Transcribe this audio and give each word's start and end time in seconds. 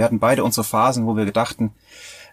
wir 0.00 0.06
hatten 0.06 0.18
beide 0.18 0.44
unsere 0.44 0.64
Phasen, 0.64 1.04
wo 1.04 1.14
wir 1.14 1.26
gedachten, 1.26 1.74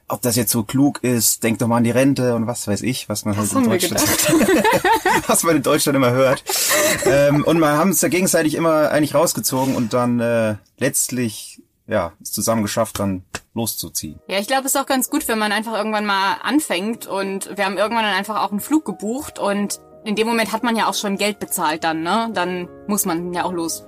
ob 0.07 0.21
das 0.21 0.37
jetzt 0.37 0.53
so 0.53 0.63
klug 0.63 1.03
ist, 1.03 1.43
denk 1.43 1.59
doch 1.59 1.67
mal 1.67 1.75
an 1.75 1.83
die 1.83 1.91
Rente 1.91 2.33
und 2.33 2.47
was 2.47 2.65
weiß 2.65 2.81
ich, 2.81 3.09
was 3.09 3.25
man 3.25 3.35
halt 3.35 3.51
in 3.51 3.65
Deutschland, 3.65 4.01
was 5.27 5.43
man 5.43 5.57
in 5.57 5.63
Deutschland 5.63 5.97
immer 5.97 6.11
hört. 6.11 6.45
ähm, 7.05 7.43
und 7.43 7.59
wir 7.59 7.67
haben 7.67 7.89
es 7.89 7.99
ja 7.99 8.07
gegenseitig 8.07 8.55
immer 8.55 8.89
eigentlich 8.89 9.15
rausgezogen 9.15 9.75
und 9.75 9.91
dann 9.91 10.21
äh, 10.21 10.55
letztlich 10.77 11.61
ja 11.87 12.13
es 12.23 12.31
zusammen 12.31 12.61
geschafft, 12.61 12.99
dann 12.99 13.25
loszuziehen. 13.53 14.17
Ja, 14.29 14.39
ich 14.39 14.47
glaube, 14.47 14.61
es 14.61 14.73
ist 14.73 14.79
auch 14.79 14.85
ganz 14.85 15.09
gut, 15.09 15.27
wenn 15.27 15.37
man 15.37 15.51
einfach 15.51 15.73
irgendwann 15.73 16.05
mal 16.05 16.37
anfängt 16.41 17.05
und 17.05 17.49
wir 17.57 17.65
haben 17.65 17.77
irgendwann 17.77 18.05
dann 18.05 18.15
einfach 18.15 18.41
auch 18.45 18.51
einen 18.51 18.61
Flug 18.61 18.85
gebucht 18.85 19.39
und 19.39 19.81
in 20.05 20.15
dem 20.15 20.25
Moment 20.25 20.53
hat 20.53 20.63
man 20.63 20.77
ja 20.77 20.87
auch 20.87 20.93
schon 20.93 21.17
Geld 21.17 21.39
bezahlt 21.39 21.83
dann, 21.83 22.01
ne? 22.01 22.29
Dann 22.33 22.69
muss 22.87 23.03
man 23.03 23.33
ja 23.33 23.43
auch 23.43 23.51
los. 23.51 23.83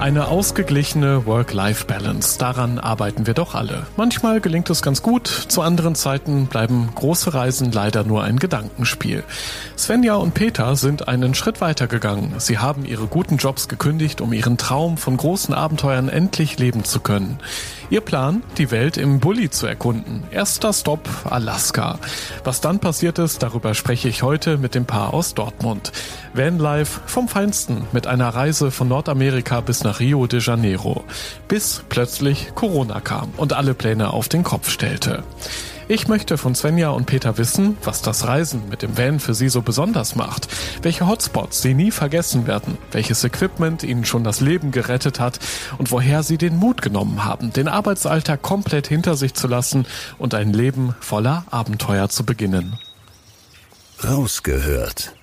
Eine 0.00 0.28
ausgeglichene 0.28 1.26
Work-Life-Balance, 1.26 2.38
daran 2.38 2.78
arbeiten 2.78 3.26
wir 3.26 3.34
doch 3.34 3.56
alle. 3.56 3.88
Manchmal 3.96 4.40
gelingt 4.40 4.70
es 4.70 4.80
ganz 4.80 5.02
gut, 5.02 5.26
zu 5.26 5.60
anderen 5.60 5.96
Zeiten 5.96 6.46
bleiben 6.46 6.88
große 6.94 7.34
Reisen 7.34 7.72
leider 7.72 8.04
nur 8.04 8.22
ein 8.22 8.38
Gedankenspiel. 8.38 9.24
Svenja 9.76 10.14
und 10.14 10.34
Peter 10.34 10.76
sind 10.76 11.08
einen 11.08 11.34
Schritt 11.34 11.60
weiter 11.60 11.88
gegangen. 11.88 12.34
Sie 12.38 12.58
haben 12.58 12.84
ihre 12.84 13.08
guten 13.08 13.38
Jobs 13.38 13.66
gekündigt, 13.66 14.20
um 14.20 14.32
ihren 14.32 14.56
Traum 14.56 14.98
von 14.98 15.16
großen 15.16 15.52
Abenteuern 15.52 16.08
endlich 16.08 16.60
leben 16.60 16.84
zu 16.84 17.00
können. 17.00 17.40
Ihr 17.90 18.02
Plan, 18.02 18.42
die 18.58 18.70
Welt 18.70 18.98
im 18.98 19.18
Bulli 19.18 19.48
zu 19.48 19.66
erkunden. 19.66 20.22
Erster 20.30 20.74
Stopp 20.74 21.08
Alaska. 21.24 21.98
Was 22.44 22.60
dann 22.60 22.80
passiert 22.80 23.18
ist, 23.18 23.42
darüber 23.42 23.72
spreche 23.72 24.10
ich 24.10 24.22
heute 24.22 24.58
mit 24.58 24.74
dem 24.74 24.84
Paar 24.84 25.14
aus 25.14 25.32
Dortmund. 25.32 25.92
Vanlife 26.34 27.00
vom 27.06 27.28
Feinsten 27.28 27.84
mit 27.92 28.06
einer 28.06 28.28
Reise 28.28 28.70
von 28.70 28.88
Nordamerika 28.88 29.62
bis 29.62 29.84
nach 29.84 30.00
Rio 30.00 30.26
de 30.26 30.40
Janeiro. 30.40 31.04
Bis 31.48 31.82
plötzlich 31.88 32.54
Corona 32.54 33.00
kam 33.00 33.30
und 33.38 33.54
alle 33.54 33.72
Pläne 33.72 34.12
auf 34.12 34.28
den 34.28 34.42
Kopf 34.42 34.68
stellte. 34.68 35.22
Ich 35.90 36.06
möchte 36.06 36.36
von 36.36 36.54
Svenja 36.54 36.90
und 36.90 37.06
Peter 37.06 37.38
wissen, 37.38 37.78
was 37.82 38.02
das 38.02 38.26
Reisen 38.26 38.68
mit 38.68 38.82
dem 38.82 38.98
Van 38.98 39.20
für 39.20 39.32
sie 39.32 39.48
so 39.48 39.62
besonders 39.62 40.16
macht, 40.16 40.46
welche 40.82 41.06
Hotspots 41.06 41.62
sie 41.62 41.72
nie 41.72 41.90
vergessen 41.90 42.46
werden, 42.46 42.76
welches 42.92 43.24
Equipment 43.24 43.82
ihnen 43.82 44.04
schon 44.04 44.22
das 44.22 44.40
Leben 44.40 44.70
gerettet 44.70 45.18
hat. 45.18 45.38
Und 45.78 45.90
woher 45.90 46.22
sie 46.22 46.36
den 46.36 46.56
Mut 46.56 46.82
genommen 46.82 47.24
haben, 47.24 47.54
den 47.54 47.68
Arbeitsalltag 47.68 48.42
komplett 48.42 48.86
hinter 48.86 49.16
sich 49.16 49.32
zu 49.32 49.48
lassen 49.48 49.86
und 50.18 50.34
ein 50.34 50.52
Leben 50.52 50.94
voller 51.00 51.44
Abenteuer 51.50 52.10
zu 52.10 52.22
beginnen. 52.22 52.78
Rausgehört 54.04 55.17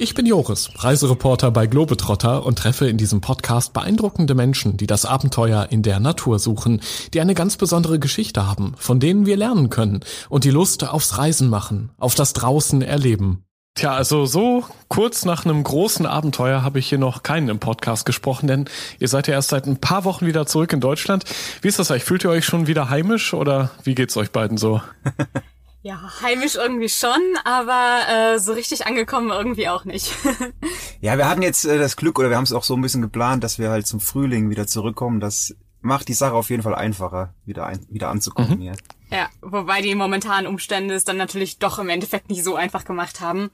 ich 0.00 0.14
bin 0.14 0.26
Joris, 0.26 0.70
Reisereporter 0.76 1.50
bei 1.50 1.66
Globetrotter 1.66 2.46
und 2.46 2.56
treffe 2.56 2.88
in 2.88 2.98
diesem 2.98 3.20
Podcast 3.20 3.72
beeindruckende 3.72 4.36
Menschen, 4.36 4.76
die 4.76 4.86
das 4.86 5.04
Abenteuer 5.04 5.66
in 5.70 5.82
der 5.82 5.98
Natur 5.98 6.38
suchen, 6.38 6.80
die 7.14 7.20
eine 7.20 7.34
ganz 7.34 7.56
besondere 7.56 7.98
Geschichte 7.98 8.46
haben, 8.46 8.74
von 8.78 9.00
denen 9.00 9.26
wir 9.26 9.36
lernen 9.36 9.70
können 9.70 10.00
und 10.28 10.44
die 10.44 10.50
Lust 10.50 10.88
aufs 10.88 11.18
Reisen 11.18 11.48
machen, 11.48 11.90
auf 11.98 12.14
das 12.14 12.32
draußen 12.32 12.80
erleben. 12.80 13.42
Tja, 13.74 13.92
also 13.92 14.24
so 14.24 14.64
kurz 14.86 15.24
nach 15.24 15.44
einem 15.44 15.62
großen 15.64 16.06
Abenteuer 16.06 16.62
habe 16.62 16.78
ich 16.78 16.88
hier 16.88 16.98
noch 16.98 17.24
keinen 17.24 17.48
im 17.48 17.58
Podcast 17.58 18.06
gesprochen, 18.06 18.46
denn 18.46 18.64
ihr 19.00 19.08
seid 19.08 19.26
ja 19.26 19.34
erst 19.34 19.50
seit 19.50 19.66
ein 19.66 19.80
paar 19.80 20.04
Wochen 20.04 20.26
wieder 20.26 20.46
zurück 20.46 20.72
in 20.72 20.80
Deutschland. 20.80 21.24
Wie 21.60 21.68
ist 21.68 21.78
das 21.80 21.90
eigentlich? 21.90 22.04
Fühlt 22.04 22.24
ihr 22.24 22.30
euch 22.30 22.44
schon 22.44 22.68
wieder 22.68 22.88
heimisch 22.88 23.34
oder 23.34 23.70
wie 23.82 23.96
geht's 23.96 24.16
euch 24.16 24.30
beiden 24.30 24.58
so? 24.58 24.80
Ja, 25.82 26.00
heimisch 26.22 26.56
irgendwie 26.56 26.88
schon, 26.88 27.20
aber 27.44 28.00
äh, 28.08 28.38
so 28.38 28.52
richtig 28.52 28.86
angekommen 28.86 29.30
irgendwie 29.30 29.68
auch 29.68 29.84
nicht. 29.84 30.12
ja, 31.00 31.16
wir 31.16 31.28
hatten 31.28 31.42
jetzt 31.42 31.64
äh, 31.64 31.78
das 31.78 31.96
Glück 31.96 32.18
oder 32.18 32.30
wir 32.30 32.36
haben 32.36 32.44
es 32.44 32.52
auch 32.52 32.64
so 32.64 32.74
ein 32.74 32.82
bisschen 32.82 33.02
geplant, 33.02 33.44
dass 33.44 33.58
wir 33.58 33.70
halt 33.70 33.86
zum 33.86 34.00
Frühling 34.00 34.50
wieder 34.50 34.66
zurückkommen. 34.66 35.20
Das 35.20 35.54
macht 35.80 36.08
die 36.08 36.14
Sache 36.14 36.34
auf 36.34 36.50
jeden 36.50 36.62
Fall 36.62 36.74
einfacher, 36.74 37.34
wieder 37.44 37.66
ein, 37.66 37.86
wieder 37.88 38.08
anzukommen 38.08 38.58
mhm. 38.58 38.62
hier. 38.62 38.76
Ja, 39.10 39.28
wobei 39.40 39.80
die 39.80 39.94
momentanen 39.94 40.46
Umstände 40.46 40.94
es 40.94 41.04
dann 41.04 41.16
natürlich 41.16 41.58
doch 41.58 41.78
im 41.78 41.88
Endeffekt 41.88 42.28
nicht 42.28 42.44
so 42.44 42.56
einfach 42.56 42.84
gemacht 42.84 43.20
haben. 43.20 43.50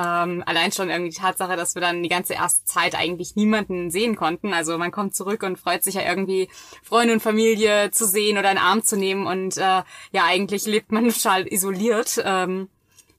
Ähm, 0.00 0.42
allein 0.46 0.72
schon 0.72 0.88
irgendwie 0.88 1.10
die 1.10 1.20
Tatsache, 1.20 1.56
dass 1.56 1.74
wir 1.74 1.82
dann 1.82 2.02
die 2.02 2.08
ganze 2.08 2.34
erste 2.34 2.64
Zeit 2.64 2.94
eigentlich 2.94 3.36
niemanden 3.36 3.90
sehen 3.90 4.16
konnten. 4.16 4.54
Also 4.54 4.78
man 4.78 4.90
kommt 4.90 5.14
zurück 5.14 5.42
und 5.42 5.58
freut 5.58 5.84
sich 5.84 5.94
ja 5.94 6.02
irgendwie, 6.02 6.48
Freunde 6.82 7.12
und 7.12 7.20
Familie 7.20 7.90
zu 7.90 8.06
sehen 8.06 8.38
oder 8.38 8.48
einen 8.48 8.58
Arm 8.58 8.82
zu 8.82 8.96
nehmen 8.96 9.26
und 9.26 9.56
äh, 9.56 9.60
ja, 9.60 10.24
eigentlich 10.26 10.66
lebt 10.66 10.92
man 10.92 11.08
total 11.12 11.46
isoliert. 11.46 12.22
Ähm, 12.24 12.68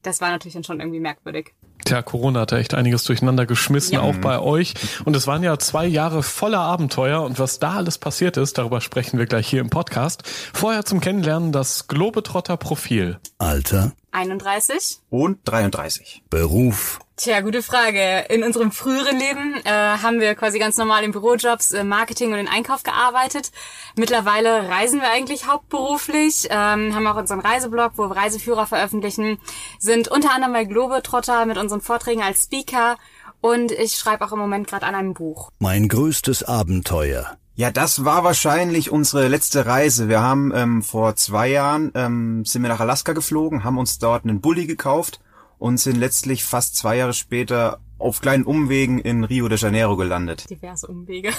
das 0.01 0.21
war 0.21 0.29
natürlich 0.29 0.55
dann 0.55 0.63
schon 0.63 0.79
irgendwie 0.79 0.99
merkwürdig. 0.99 1.53
Tja, 1.85 2.01
Corona 2.01 2.41
hat 2.41 2.51
ja 2.51 2.59
echt 2.59 2.73
einiges 2.73 3.03
durcheinander 3.03 3.45
geschmissen, 3.45 3.95
ja. 3.95 4.01
auch 4.01 4.15
bei 4.17 4.39
euch. 4.39 4.73
Und 5.03 5.15
es 5.15 5.27
waren 5.27 5.43
ja 5.43 5.57
zwei 5.57 5.85
Jahre 5.85 6.21
voller 6.23 6.59
Abenteuer 6.59 7.23
und 7.23 7.39
was 7.39 7.59
da 7.59 7.73
alles 7.73 7.97
passiert 7.97 8.37
ist, 8.37 8.57
darüber 8.57 8.81
sprechen 8.81 9.17
wir 9.17 9.25
gleich 9.25 9.47
hier 9.47 9.61
im 9.61 9.69
Podcast. 9.69 10.23
Vorher 10.53 10.85
zum 10.85 10.99
Kennenlernen 10.99 11.51
das 11.51 11.87
Globetrotter 11.87 12.57
Profil. 12.57 13.19
Alter. 13.39 13.93
31. 14.11 14.99
Und 15.09 15.39
33. 15.45 16.23
Beruf. 16.29 16.99
Tja, 17.17 17.41
gute 17.41 17.61
Frage. 17.61 18.25
In 18.29 18.43
unserem 18.43 18.71
früheren 18.71 19.17
Leben 19.19 19.55
äh, 19.63 19.69
haben 19.69 20.19
wir 20.19 20.33
quasi 20.33 20.57
ganz 20.57 20.77
normal 20.77 21.03
in 21.03 21.11
Bürojobs 21.11 21.71
äh, 21.71 21.83
Marketing 21.83 22.31
und 22.31 22.37
den 22.37 22.47
Einkauf 22.47 22.83
gearbeitet. 22.83 23.51
Mittlerweile 23.95 24.69
reisen 24.69 25.01
wir 25.01 25.11
eigentlich 25.11 25.45
hauptberuflich, 25.45 26.47
ähm, 26.49 26.95
haben 26.95 27.05
auch 27.05 27.17
unseren 27.17 27.39
Reiseblog, 27.39 27.91
wo 27.97 28.09
wir 28.09 28.15
Reiseführer 28.15 28.65
veröffentlichen, 28.65 29.37
sind 29.77 30.07
unter 30.07 30.33
anderem 30.33 30.53
bei 30.53 30.65
Globetrotter 30.65 31.45
mit 31.45 31.57
unseren 31.57 31.81
Vorträgen 31.81 32.23
als 32.23 32.45
Speaker 32.45 32.97
und 33.39 33.71
ich 33.71 33.95
schreibe 33.95 34.25
auch 34.25 34.31
im 34.31 34.39
Moment 34.39 34.67
gerade 34.67 34.85
an 34.85 34.95
einem 34.95 35.13
Buch. 35.13 35.51
Mein 35.59 35.87
größtes 35.87 36.43
Abenteuer. 36.43 37.37
Ja, 37.53 37.69
das 37.69 38.05
war 38.05 38.23
wahrscheinlich 38.23 38.91
unsere 38.91 39.27
letzte 39.27 39.65
Reise. 39.65 40.07
Wir 40.07 40.21
haben 40.21 40.53
ähm, 40.55 40.81
vor 40.81 41.15
zwei 41.15 41.49
Jahren 41.49 41.91
ähm, 41.95 42.45
sind 42.45 42.61
wir 42.61 42.69
nach 42.69 42.79
Alaska 42.79 43.13
geflogen, 43.13 43.63
haben 43.63 43.77
uns 43.77 43.99
dort 43.99 44.23
einen 44.23 44.39
Bulli 44.39 44.65
gekauft 44.67 45.19
und 45.59 45.77
sind 45.77 45.97
letztlich 45.97 46.45
fast 46.45 46.75
zwei 46.75 46.97
Jahre 46.97 47.13
später 47.13 47.79
auf 47.99 48.21
kleinen 48.21 48.45
Umwegen 48.45 48.99
in 48.99 49.23
Rio 49.23 49.47
de 49.49 49.59
Janeiro 49.59 49.97
gelandet. 49.97 50.49
Diverse 50.49 50.87
Umwege. 50.87 51.31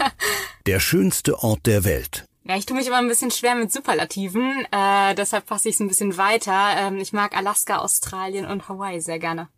der 0.66 0.80
schönste 0.80 1.42
Ort 1.42 1.66
der 1.66 1.84
Welt. 1.84 2.24
Ja, 2.44 2.56
ich 2.56 2.64
tue 2.64 2.76
mich 2.76 2.86
immer 2.86 2.96
ein 2.96 3.08
bisschen 3.08 3.30
schwer 3.30 3.54
mit 3.56 3.70
Superlativen, 3.70 4.64
äh, 4.70 5.14
deshalb 5.14 5.48
fasse 5.48 5.68
ich 5.68 5.74
es 5.74 5.80
ein 5.80 5.88
bisschen 5.88 6.16
weiter. 6.16 6.70
Ähm, 6.78 6.96
ich 6.96 7.12
mag 7.12 7.36
Alaska, 7.36 7.78
Australien 7.78 8.46
und 8.46 8.68
Hawaii 8.68 9.00
sehr 9.00 9.18
gerne. 9.18 9.48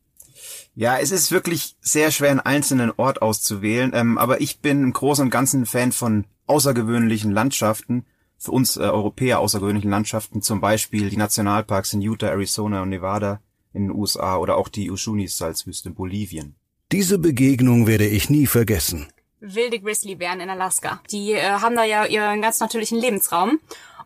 Ja, 0.75 0.99
es 0.99 1.11
ist 1.11 1.33
wirklich 1.33 1.77
sehr 1.81 2.11
schwer, 2.11 2.31
einen 2.31 2.41
einzelnen 2.41 2.93
Ort 2.97 3.23
auszuwählen, 3.23 3.93
ähm, 3.95 4.19
aber 4.19 4.41
ich 4.41 4.61
bin 4.61 4.83
im 4.83 4.93
Großen 4.93 5.25
und 5.25 5.31
Ganzen 5.31 5.67
Fan 5.67 5.93
von 5.93 6.25
außergewöhnlichen 6.47 7.33
Landschaften, 7.33 8.06
für 8.39 8.53
uns 8.53 8.77
äh, 8.77 8.81
Europäer 8.81 9.39
außergewöhnlichen 9.41 9.91
Landschaften, 9.91 10.43
zum 10.43 10.61
Beispiel 10.61 11.11
die 11.11 11.17
Nationalparks 11.17 11.93
in 11.93 12.00
Utah, 12.00 12.29
Arizona 12.29 12.83
und 12.83 12.89
Nevada 12.89 13.41
in 13.73 13.89
den 13.89 13.91
USA 13.91 14.37
oder 14.37 14.56
auch 14.56 14.69
die 14.69 14.91
Ushunis-Salzwüste 14.91 15.91
in 15.91 15.95
Bolivien. 15.95 16.56
Diese 16.91 17.19
Begegnung 17.19 17.87
werde 17.87 18.06
ich 18.06 18.31
nie 18.31 18.47
vergessen. 18.47 19.06
Wilde 19.41 19.81
Grizzlybären 19.81 20.41
in 20.41 20.50
Alaska. 20.50 21.00
Die 21.11 21.33
äh, 21.33 21.43
haben 21.43 21.77
da 21.77 21.84
ja 21.84 22.05
ihren 22.05 22.43
ganz 22.43 22.61
natürlichen 22.61 22.99
Lebensraum. 22.99 23.59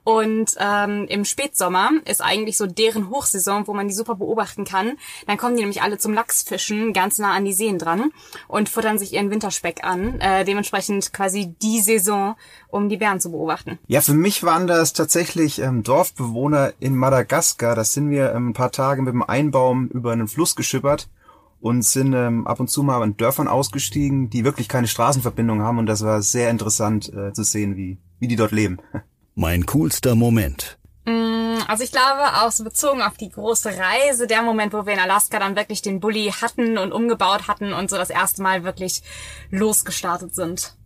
Und 0.04 0.54
ähm, 0.58 1.06
im 1.08 1.24
Spätsommer 1.24 1.90
ist 2.04 2.22
eigentlich 2.22 2.58
so 2.58 2.66
deren 2.66 3.08
Hochsaison, 3.08 3.66
wo 3.66 3.72
man 3.72 3.88
die 3.88 3.94
super 3.94 4.14
beobachten 4.16 4.64
kann. 4.64 4.92
Dann 5.26 5.38
kommen 5.38 5.56
die 5.56 5.62
nämlich 5.62 5.82
alle 5.82 5.96
zum 5.96 6.12
Lachsfischen 6.12 6.92
ganz 6.92 7.18
nah 7.18 7.32
an 7.32 7.46
die 7.46 7.54
Seen 7.54 7.78
dran 7.78 8.12
und 8.46 8.68
futtern 8.68 8.98
sich 8.98 9.14
ihren 9.14 9.30
Winterspeck 9.30 9.82
an. 9.82 10.20
Äh, 10.20 10.44
dementsprechend 10.44 11.12
quasi 11.14 11.54
die 11.62 11.80
Saison, 11.80 12.36
um 12.68 12.90
die 12.90 12.98
Bären 12.98 13.20
zu 13.20 13.30
beobachten. 13.30 13.78
Ja, 13.86 14.02
für 14.02 14.14
mich 14.14 14.42
waren 14.42 14.66
das 14.66 14.92
tatsächlich 14.92 15.58
ähm, 15.60 15.82
Dorfbewohner 15.82 16.74
in 16.80 16.96
Madagaskar. 16.96 17.74
Da 17.74 17.84
sind 17.84 18.10
wir 18.10 18.32
ähm, 18.34 18.50
ein 18.50 18.52
paar 18.52 18.72
Tage 18.72 19.00
mit 19.00 19.14
dem 19.14 19.22
Einbaum 19.22 19.88
über 19.88 20.12
einen 20.12 20.28
Fluss 20.28 20.54
geschippert 20.54 21.08
und 21.60 21.82
sind 21.82 22.12
ähm, 22.12 22.46
ab 22.46 22.60
und 22.60 22.68
zu 22.68 22.82
mal 22.82 23.02
in 23.02 23.16
Dörfern 23.16 23.48
ausgestiegen, 23.48 24.28
die 24.28 24.44
wirklich 24.44 24.68
keine 24.68 24.86
Straßenverbindung 24.86 25.62
haben 25.62 25.78
und 25.78 25.86
das 25.86 26.04
war 26.04 26.20
sehr 26.20 26.50
interessant 26.50 27.10
äh, 27.14 27.32
zu 27.32 27.42
sehen, 27.42 27.74
wie, 27.74 27.96
wie 28.18 28.28
die 28.28 28.36
dort 28.36 28.52
leben. 28.52 28.80
Mein 29.34 29.66
coolster 29.66 30.14
Moment. 30.14 30.78
Mm, 31.06 31.58
also 31.66 31.82
ich 31.82 31.90
glaube, 31.90 32.42
auch 32.42 32.52
so 32.52 32.62
bezogen 32.62 33.02
auf 33.02 33.16
die 33.16 33.30
große 33.30 33.70
Reise, 33.76 34.26
der 34.26 34.42
Moment, 34.42 34.72
wo 34.72 34.86
wir 34.86 34.94
in 34.94 35.00
Alaska 35.00 35.38
dann 35.38 35.56
wirklich 35.56 35.82
den 35.82 36.00
Bulli 36.00 36.32
hatten 36.40 36.78
und 36.78 36.92
umgebaut 36.92 37.48
hatten 37.48 37.72
und 37.72 37.90
so 37.90 37.96
das 37.96 38.10
erste 38.10 38.42
Mal 38.42 38.64
wirklich 38.64 39.02
losgestartet 39.50 40.34
sind. 40.34 40.76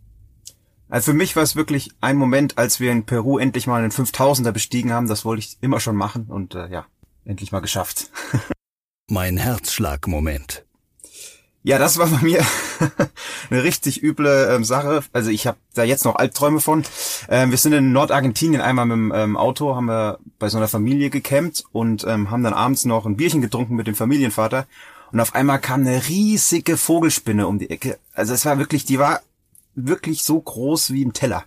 Also 0.89 1.13
für 1.13 1.17
mich 1.17 1.37
war 1.37 1.43
es 1.43 1.57
wirklich 1.57 1.91
ein 2.01 2.17
Moment, 2.17 2.57
als 2.57 2.81
wir 2.81 2.91
in 2.91 3.05
Peru 3.05 3.39
endlich 3.39 3.67
mal 3.67 3.83
einen 3.83 3.93
5000er 3.93 4.53
bestiegen 4.53 4.93
haben. 4.93 5.09
Das 5.09 5.27
wollte 5.27 5.41
ich 5.41 5.59
immer 5.61 5.81
schon 5.81 5.97
machen 5.97 6.27
und 6.29 6.55
äh, 6.55 6.69
ja, 6.69 6.87
endlich 7.27 7.53
mal 7.53 7.61
geschafft. 7.61 8.11
mein 9.09 9.37
Herzschlagmoment. 9.37 10.65
Ja, 11.69 11.77
das 11.77 11.99
war 11.99 12.07
bei 12.07 12.23
mir 12.23 12.41
eine 13.51 13.63
richtig 13.63 14.03
üble 14.03 14.49
ähm, 14.51 14.65
Sache. 14.65 15.03
Also 15.13 15.29
ich 15.29 15.47
habe 15.47 15.59
da 15.75 15.83
jetzt 15.83 16.07
noch 16.07 16.15
Albträume 16.15 16.61
von. 16.61 16.83
Ähm, 17.29 17.51
wir 17.51 17.59
sind 17.59 17.75
in 17.75 17.93
Nordargentinien 17.93 18.63
einmal 18.63 18.87
mit 18.87 18.95
dem 18.95 19.13
ähm, 19.15 19.37
Auto, 19.37 19.77
haben 19.77 19.85
wir 19.85 20.19
bei 20.39 20.49
so 20.49 20.57
einer 20.57 20.69
Familie 20.69 21.11
gecampt 21.11 21.65
und 21.73 22.07
ähm, 22.09 22.31
haben 22.31 22.43
dann 22.43 22.55
abends 22.55 22.87
noch 22.87 23.05
ein 23.05 23.19
Bierchen 23.19 23.43
getrunken 23.43 23.77
mit 23.77 23.87
dem 23.87 23.95
Familienvater. 23.95 24.67
Und 25.13 25.21
auf 25.21 25.35
einmal 25.35 25.59
kam 25.59 25.83
eine 25.83 26.09
riesige 26.09 26.79
Vogelspinne 26.79 27.47
um 27.47 27.59
die 27.59 27.69
Ecke. 27.69 27.99
Also 28.15 28.33
es 28.33 28.47
war 28.47 28.59
wirklich, 28.59 28.87
die 28.87 28.99
war 28.99 29.21
wirklich 29.75 30.23
so 30.23 30.41
groß 30.41 30.95
wie 30.95 31.05
ein 31.05 31.13
Teller. 31.13 31.45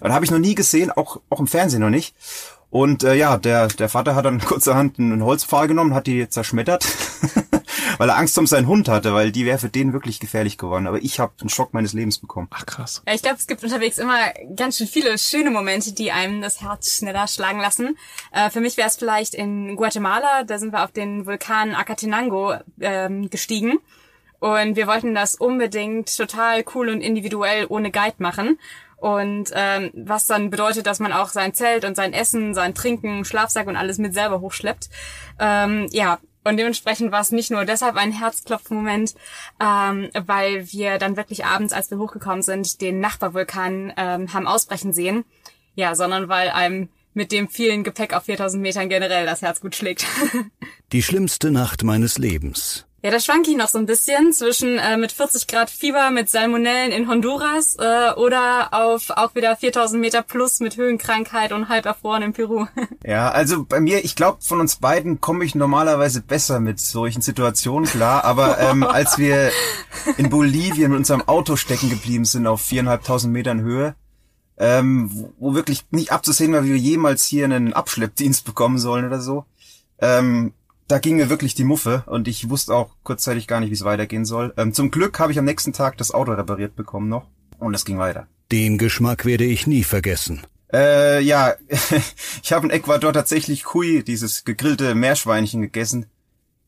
Und 0.00 0.14
habe 0.14 0.24
ich 0.24 0.30
noch 0.30 0.38
nie 0.38 0.54
gesehen, 0.54 0.90
auch, 0.90 1.20
auch 1.28 1.40
im 1.40 1.46
Fernsehen 1.46 1.82
noch 1.82 1.90
nicht. 1.90 2.14
Und 2.70 3.02
äh, 3.02 3.14
ja, 3.14 3.36
der, 3.36 3.68
der 3.68 3.88
Vater 3.88 4.14
hat 4.14 4.24
dann 4.24 4.40
kurzerhand 4.44 4.98
einen 4.98 5.22
Holzpfahl 5.22 5.68
genommen, 5.68 5.94
hat 5.94 6.06
die 6.06 6.28
zerschmettert, 6.28 6.86
weil 7.98 8.08
er 8.08 8.16
Angst 8.16 8.38
um 8.38 8.46
seinen 8.46 8.66
Hund 8.66 8.88
hatte, 8.88 9.12
weil 9.12 9.30
die 9.32 9.44
wäre 9.44 9.58
für 9.58 9.68
den 9.68 9.92
wirklich 9.92 10.20
gefährlich 10.20 10.56
geworden. 10.56 10.86
Aber 10.86 10.98
ich 10.98 11.20
habe 11.20 11.32
den 11.40 11.48
Schock 11.48 11.74
meines 11.74 11.92
Lebens 11.92 12.18
bekommen. 12.18 12.48
Ach 12.50 12.64
krass. 12.64 13.02
Ja, 13.06 13.14
ich 13.14 13.22
glaube, 13.22 13.36
es 13.36 13.46
gibt 13.46 13.62
unterwegs 13.62 13.98
immer 13.98 14.18
ganz 14.56 14.78
schön 14.78 14.86
viele 14.86 15.18
schöne 15.18 15.50
Momente, 15.50 15.92
die 15.92 16.12
einem 16.12 16.40
das 16.40 16.62
Herz 16.62 16.96
schneller 16.96 17.26
schlagen 17.26 17.60
lassen. 17.60 17.98
Äh, 18.32 18.50
für 18.50 18.60
mich 18.60 18.76
wäre 18.76 18.88
es 18.88 18.96
vielleicht 18.96 19.34
in 19.34 19.76
Guatemala, 19.76 20.44
da 20.44 20.58
sind 20.58 20.72
wir 20.72 20.84
auf 20.84 20.92
den 20.92 21.26
Vulkan 21.26 21.74
Acatenango 21.74 22.54
ähm, 22.80 23.28
gestiegen. 23.28 23.78
Und 24.40 24.76
wir 24.76 24.86
wollten 24.86 25.14
das 25.14 25.34
unbedingt 25.34 26.16
total 26.16 26.64
cool 26.74 26.90
und 26.90 27.00
individuell 27.00 27.66
ohne 27.68 27.90
Guide 27.90 28.16
machen. 28.18 28.58
Und 28.96 29.50
ähm, 29.54 29.90
was 29.94 30.26
dann 30.26 30.50
bedeutet, 30.50 30.86
dass 30.86 30.98
man 30.98 31.12
auch 31.12 31.28
sein 31.28 31.54
Zelt 31.54 31.84
und 31.84 31.94
sein 31.94 32.12
Essen, 32.12 32.52
sein 32.54 32.74
Trinken, 32.74 33.24
Schlafsack 33.24 33.68
und 33.68 33.76
alles 33.76 33.98
mit 33.98 34.12
selber 34.12 34.40
hochschleppt. 34.40 34.90
Ähm, 35.38 35.86
ja, 35.90 36.18
und 36.48 36.56
dementsprechend 36.56 37.12
war 37.12 37.20
es 37.20 37.30
nicht 37.30 37.50
nur 37.50 37.64
deshalb 37.64 37.96
ein 37.96 38.12
Herzklopfmoment, 38.12 39.14
ähm, 39.60 40.08
weil 40.14 40.72
wir 40.72 40.98
dann 40.98 41.16
wirklich 41.16 41.44
abends, 41.44 41.72
als 41.72 41.90
wir 41.90 41.98
hochgekommen 41.98 42.42
sind, 42.42 42.80
den 42.80 43.00
Nachbarvulkan 43.00 43.92
ähm, 43.96 44.32
haben 44.32 44.46
ausbrechen 44.46 44.92
sehen. 44.92 45.24
Ja, 45.74 45.94
sondern 45.94 46.28
weil 46.28 46.50
einem 46.50 46.88
mit 47.14 47.32
dem 47.32 47.48
vielen 47.48 47.84
Gepäck 47.84 48.14
auf 48.14 48.24
4000 48.24 48.62
Metern 48.62 48.88
generell 48.88 49.26
das 49.26 49.42
Herz 49.42 49.60
gut 49.60 49.76
schlägt. 49.76 50.06
Die 50.92 51.02
schlimmste 51.02 51.50
Nacht 51.50 51.84
meines 51.84 52.18
Lebens. 52.18 52.87
Ja, 53.00 53.12
da 53.12 53.20
schwank 53.20 53.46
ich 53.46 53.56
noch 53.56 53.68
so 53.68 53.78
ein 53.78 53.86
bisschen 53.86 54.32
zwischen 54.32 54.76
äh, 54.76 54.96
mit 54.96 55.12
40 55.12 55.46
Grad 55.46 55.70
Fieber 55.70 56.10
mit 56.10 56.28
Salmonellen 56.28 56.90
in 56.90 57.08
Honduras 57.08 57.76
äh, 57.78 58.10
oder 58.16 58.70
auf 58.72 59.10
auch 59.10 59.36
wieder 59.36 59.54
4000 59.54 60.00
Meter 60.00 60.22
plus 60.22 60.58
mit 60.58 60.76
Höhenkrankheit 60.76 61.52
und 61.52 61.68
halb 61.68 61.86
erfroren 61.86 62.22
in 62.22 62.32
Peru. 62.32 62.66
Ja, 63.04 63.30
also 63.30 63.64
bei 63.64 63.80
mir, 63.80 64.04
ich 64.04 64.16
glaube, 64.16 64.38
von 64.42 64.58
uns 64.58 64.76
beiden 64.76 65.20
komme 65.20 65.44
ich 65.44 65.54
normalerweise 65.54 66.20
besser 66.20 66.58
mit 66.58 66.80
solchen 66.80 67.22
Situationen 67.22 67.88
klar, 67.88 68.24
aber 68.24 68.58
ähm, 68.58 68.82
als 68.82 69.16
wir 69.16 69.52
in 70.16 70.28
Bolivien 70.28 70.90
mit 70.90 70.98
unserem 70.98 71.22
Auto 71.26 71.54
stecken 71.54 71.90
geblieben 71.90 72.24
sind 72.24 72.48
auf 72.48 72.60
viereinhalbtausend 72.62 73.32
Metern 73.32 73.60
Höhe, 73.60 73.94
ähm, 74.58 75.08
wo, 75.12 75.32
wo 75.38 75.54
wirklich 75.54 75.84
nicht 75.90 76.10
abzusehen 76.10 76.52
war, 76.52 76.64
wie 76.64 76.70
wir 76.70 76.76
jemals 76.76 77.24
hier 77.24 77.44
einen 77.44 77.72
Abschleppdienst 77.72 78.44
bekommen 78.44 78.78
sollen 78.78 79.06
oder 79.06 79.20
so, 79.20 79.44
ähm, 80.00 80.52
da 80.88 80.98
ging 80.98 81.16
mir 81.16 81.28
wirklich 81.28 81.54
die 81.54 81.64
Muffe 81.64 82.02
und 82.06 82.26
ich 82.28 82.48
wusste 82.48 82.74
auch 82.74 82.90
kurzzeitig 83.02 83.46
gar 83.46 83.60
nicht, 83.60 83.70
wie 83.70 83.74
es 83.74 83.84
weitergehen 83.84 84.24
soll. 84.24 84.54
Ähm, 84.56 84.72
zum 84.72 84.90
Glück 84.90 85.18
habe 85.18 85.30
ich 85.30 85.38
am 85.38 85.44
nächsten 85.44 85.72
Tag 85.72 85.98
das 85.98 86.12
Auto 86.12 86.32
repariert 86.32 86.74
bekommen 86.74 87.08
noch 87.08 87.26
und 87.58 87.74
es 87.74 87.84
ging 87.84 87.98
weiter. 87.98 88.26
Den 88.50 88.78
Geschmack 88.78 89.26
werde 89.26 89.44
ich 89.44 89.66
nie 89.66 89.84
vergessen. 89.84 90.46
Äh, 90.72 91.20
ja, 91.20 91.54
ich 92.42 92.52
habe 92.52 92.66
in 92.66 92.70
Ecuador 92.70 93.12
tatsächlich 93.12 93.64
Kui, 93.64 94.02
dieses 94.02 94.44
gegrillte 94.44 94.94
Meerschweinchen 94.94 95.60
gegessen. 95.60 96.06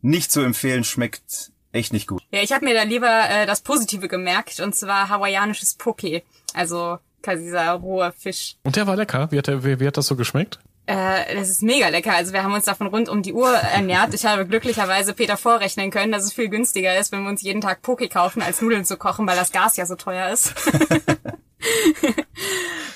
Nicht 0.03 0.31
zu 0.31 0.41
empfehlen, 0.41 0.85
schmeckt 0.85 1.53
echt 1.73 1.93
nicht 1.93 2.07
gut. 2.07 2.23
Ja, 2.31 2.43
ich 2.43 2.53
habe 2.53 2.65
mir 2.65 2.75
da 2.75 2.83
lieber 2.83 3.29
äh, 3.29 3.47
das 3.47 3.63
Positive 3.63 4.09
gemerkt 4.09 4.61
und 4.61 4.75
zwar 4.75 5.09
hawaiianisches 5.09 5.75
Poke, 5.75 6.23
also 6.53 6.99
quasi 7.23 7.45
dieser 7.45 7.73
rohe 7.73 8.13
Fisch. 8.13 8.57
Und 8.65 8.77
der 8.77 8.87
war 8.87 8.97
lecker. 8.97 9.31
Wie 9.31 9.39
hat, 9.39 9.47
der, 9.47 9.65
wie, 9.65 9.81
wie 9.81 9.87
hat 9.87 9.97
das 9.97 10.07
so 10.07 10.17
geschmeckt? 10.17 10.59
Äh, 10.91 11.37
das 11.37 11.49
ist 11.49 11.63
mega 11.63 11.87
lecker. 11.89 12.13
Also 12.13 12.33
wir 12.33 12.43
haben 12.43 12.53
uns 12.53 12.65
davon 12.65 12.89
rund 12.89 13.09
um 13.09 13.23
die 13.23 13.33
Uhr 13.33 13.53
ernährt. 13.55 14.13
Ich 14.13 14.27
habe 14.27 14.45
glücklicherweise 14.45 15.15
Peter 15.15 15.37
vorrechnen 15.37 15.93
können, 15.93 16.11
dass 16.11 16.25
es 16.25 16.33
viel 16.33 16.49
günstiger 16.49 16.99
ist, 16.99 17.13
wenn 17.13 17.23
wir 17.23 17.31
uns 17.31 17.43
jeden 17.43 17.61
Tag 17.61 17.83
Poke 17.83 18.09
kaufen, 18.09 18.43
als 18.43 18.61
Nudeln 18.61 18.85
zu 18.85 18.97
kochen, 18.97 19.25
weil 19.29 19.37
das 19.37 19.53
Gas 19.53 19.77
ja 19.77 19.87
so 19.87 19.95
teuer 19.95 20.31
ist. 20.31 20.53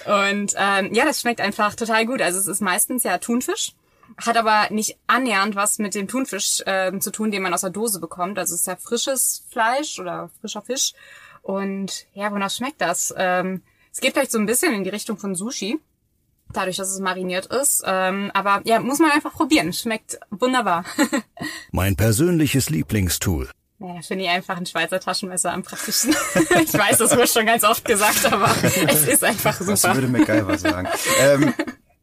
Und 0.06 0.54
ähm, 0.56 0.92
ja, 0.92 1.04
das 1.04 1.20
schmeckt 1.20 1.40
einfach 1.40 1.76
total 1.76 2.04
gut. 2.04 2.20
Also 2.20 2.40
es 2.40 2.48
ist 2.48 2.60
meistens 2.60 3.04
ja 3.04 3.18
Thunfisch, 3.18 3.74
hat 4.16 4.36
aber 4.36 4.74
nicht 4.74 4.98
annähernd 5.06 5.54
was 5.54 5.78
mit 5.78 5.94
dem 5.94 6.08
Thunfisch 6.08 6.62
äh, 6.66 6.98
zu 6.98 7.12
tun, 7.12 7.30
den 7.30 7.42
man 7.42 7.54
aus 7.54 7.60
der 7.60 7.70
Dose 7.70 8.00
bekommt. 8.00 8.40
Also 8.40 8.54
es 8.54 8.62
ist 8.62 8.66
ja 8.66 8.74
frisches 8.74 9.44
Fleisch 9.50 10.00
oder 10.00 10.30
frischer 10.40 10.62
Fisch. 10.62 10.94
Und 11.42 12.06
ja, 12.12 12.32
wonach 12.32 12.50
schmeckt 12.50 12.80
das? 12.80 13.14
Ähm, 13.16 13.62
es 13.92 14.00
geht 14.00 14.14
vielleicht 14.14 14.32
so 14.32 14.38
ein 14.38 14.46
bisschen 14.46 14.74
in 14.74 14.82
die 14.82 14.90
Richtung 14.90 15.16
von 15.16 15.36
Sushi 15.36 15.78
dadurch, 16.56 16.76
dass 16.76 16.90
es 16.90 17.00
mariniert 17.00 17.46
ist. 17.46 17.82
Ähm, 17.86 18.30
aber 18.34 18.62
ja, 18.64 18.80
muss 18.80 18.98
man 18.98 19.10
einfach 19.10 19.32
probieren. 19.32 19.72
Schmeckt 19.72 20.18
wunderbar. 20.30 20.84
mein 21.72 21.96
persönliches 21.96 22.70
Lieblingstool. 22.70 23.48
Ja, 23.80 24.00
finde 24.02 24.24
ich 24.24 24.30
einfach 24.30 24.56
ein 24.56 24.66
Schweizer 24.66 25.00
Taschenmesser 25.00 25.52
am 25.52 25.62
praktischsten. 25.62 26.14
ich 26.62 26.72
weiß, 26.72 26.98
das 26.98 27.16
wurde 27.16 27.26
schon 27.26 27.46
ganz 27.46 27.64
oft 27.64 27.84
gesagt, 27.84 28.24
aber 28.32 28.48
es 28.88 29.06
ist 29.06 29.24
einfach 29.24 29.58
super. 29.58 29.72
Das 29.72 29.94
würde 29.94 30.08
MacGyver 30.08 30.58
sagen. 30.58 30.88
ähm, 31.20 31.54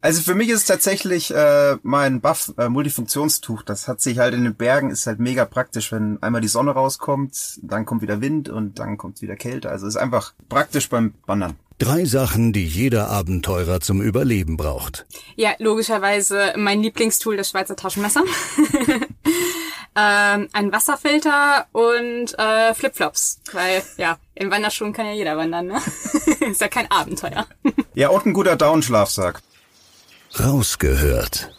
also 0.02 0.20
für 0.20 0.34
mich 0.34 0.48
ist 0.48 0.58
es 0.58 0.66
tatsächlich 0.66 1.32
äh, 1.32 1.76
mein 1.82 2.20
Buff 2.20 2.52
äh, 2.58 2.68
Multifunktionstuch. 2.68 3.62
Das 3.62 3.86
hat 3.86 4.00
sich 4.00 4.18
halt 4.18 4.34
in 4.34 4.42
den 4.42 4.56
Bergen 4.56 4.90
ist 4.90 5.06
halt 5.06 5.20
mega 5.20 5.44
praktisch, 5.44 5.92
wenn 5.92 6.20
einmal 6.22 6.40
die 6.40 6.48
Sonne 6.48 6.72
rauskommt, 6.72 7.60
dann 7.62 7.86
kommt 7.86 8.02
wieder 8.02 8.20
Wind 8.20 8.48
und 8.48 8.80
dann 8.80 8.98
kommt 8.98 9.22
wieder 9.22 9.36
Kälte. 9.36 9.70
Also 9.70 9.86
ist 9.86 9.96
einfach 9.96 10.34
praktisch 10.48 10.88
beim 10.88 11.14
Wandern. 11.26 11.56
Drei 11.82 12.04
Sachen, 12.04 12.52
die 12.52 12.64
jeder 12.64 13.08
Abenteurer 13.10 13.80
zum 13.80 14.02
Überleben 14.02 14.56
braucht. 14.56 15.04
Ja, 15.34 15.50
logischerweise 15.58 16.52
mein 16.56 16.80
Lieblingstool, 16.80 17.36
das 17.36 17.50
Schweizer 17.50 17.74
Taschenmesser. 17.74 18.22
ähm, 19.96 20.48
ein 20.52 20.70
Wasserfilter 20.70 21.66
und 21.72 22.38
äh, 22.38 22.72
Flipflops. 22.74 23.40
Weil, 23.50 23.82
ja, 23.96 24.18
in 24.36 24.48
Wanderschuhen 24.52 24.92
kann 24.92 25.06
ja 25.06 25.12
jeder 25.12 25.36
wandern, 25.36 25.66
ne? 25.66 25.82
ist 26.52 26.60
ja 26.60 26.68
kein 26.68 26.88
Abenteuer. 26.88 27.48
ja, 27.94 28.10
und 28.10 28.26
ein 28.26 28.32
guter 28.32 28.54
Downschlafsack. 28.54 29.42
Rausgehört. 30.38 31.52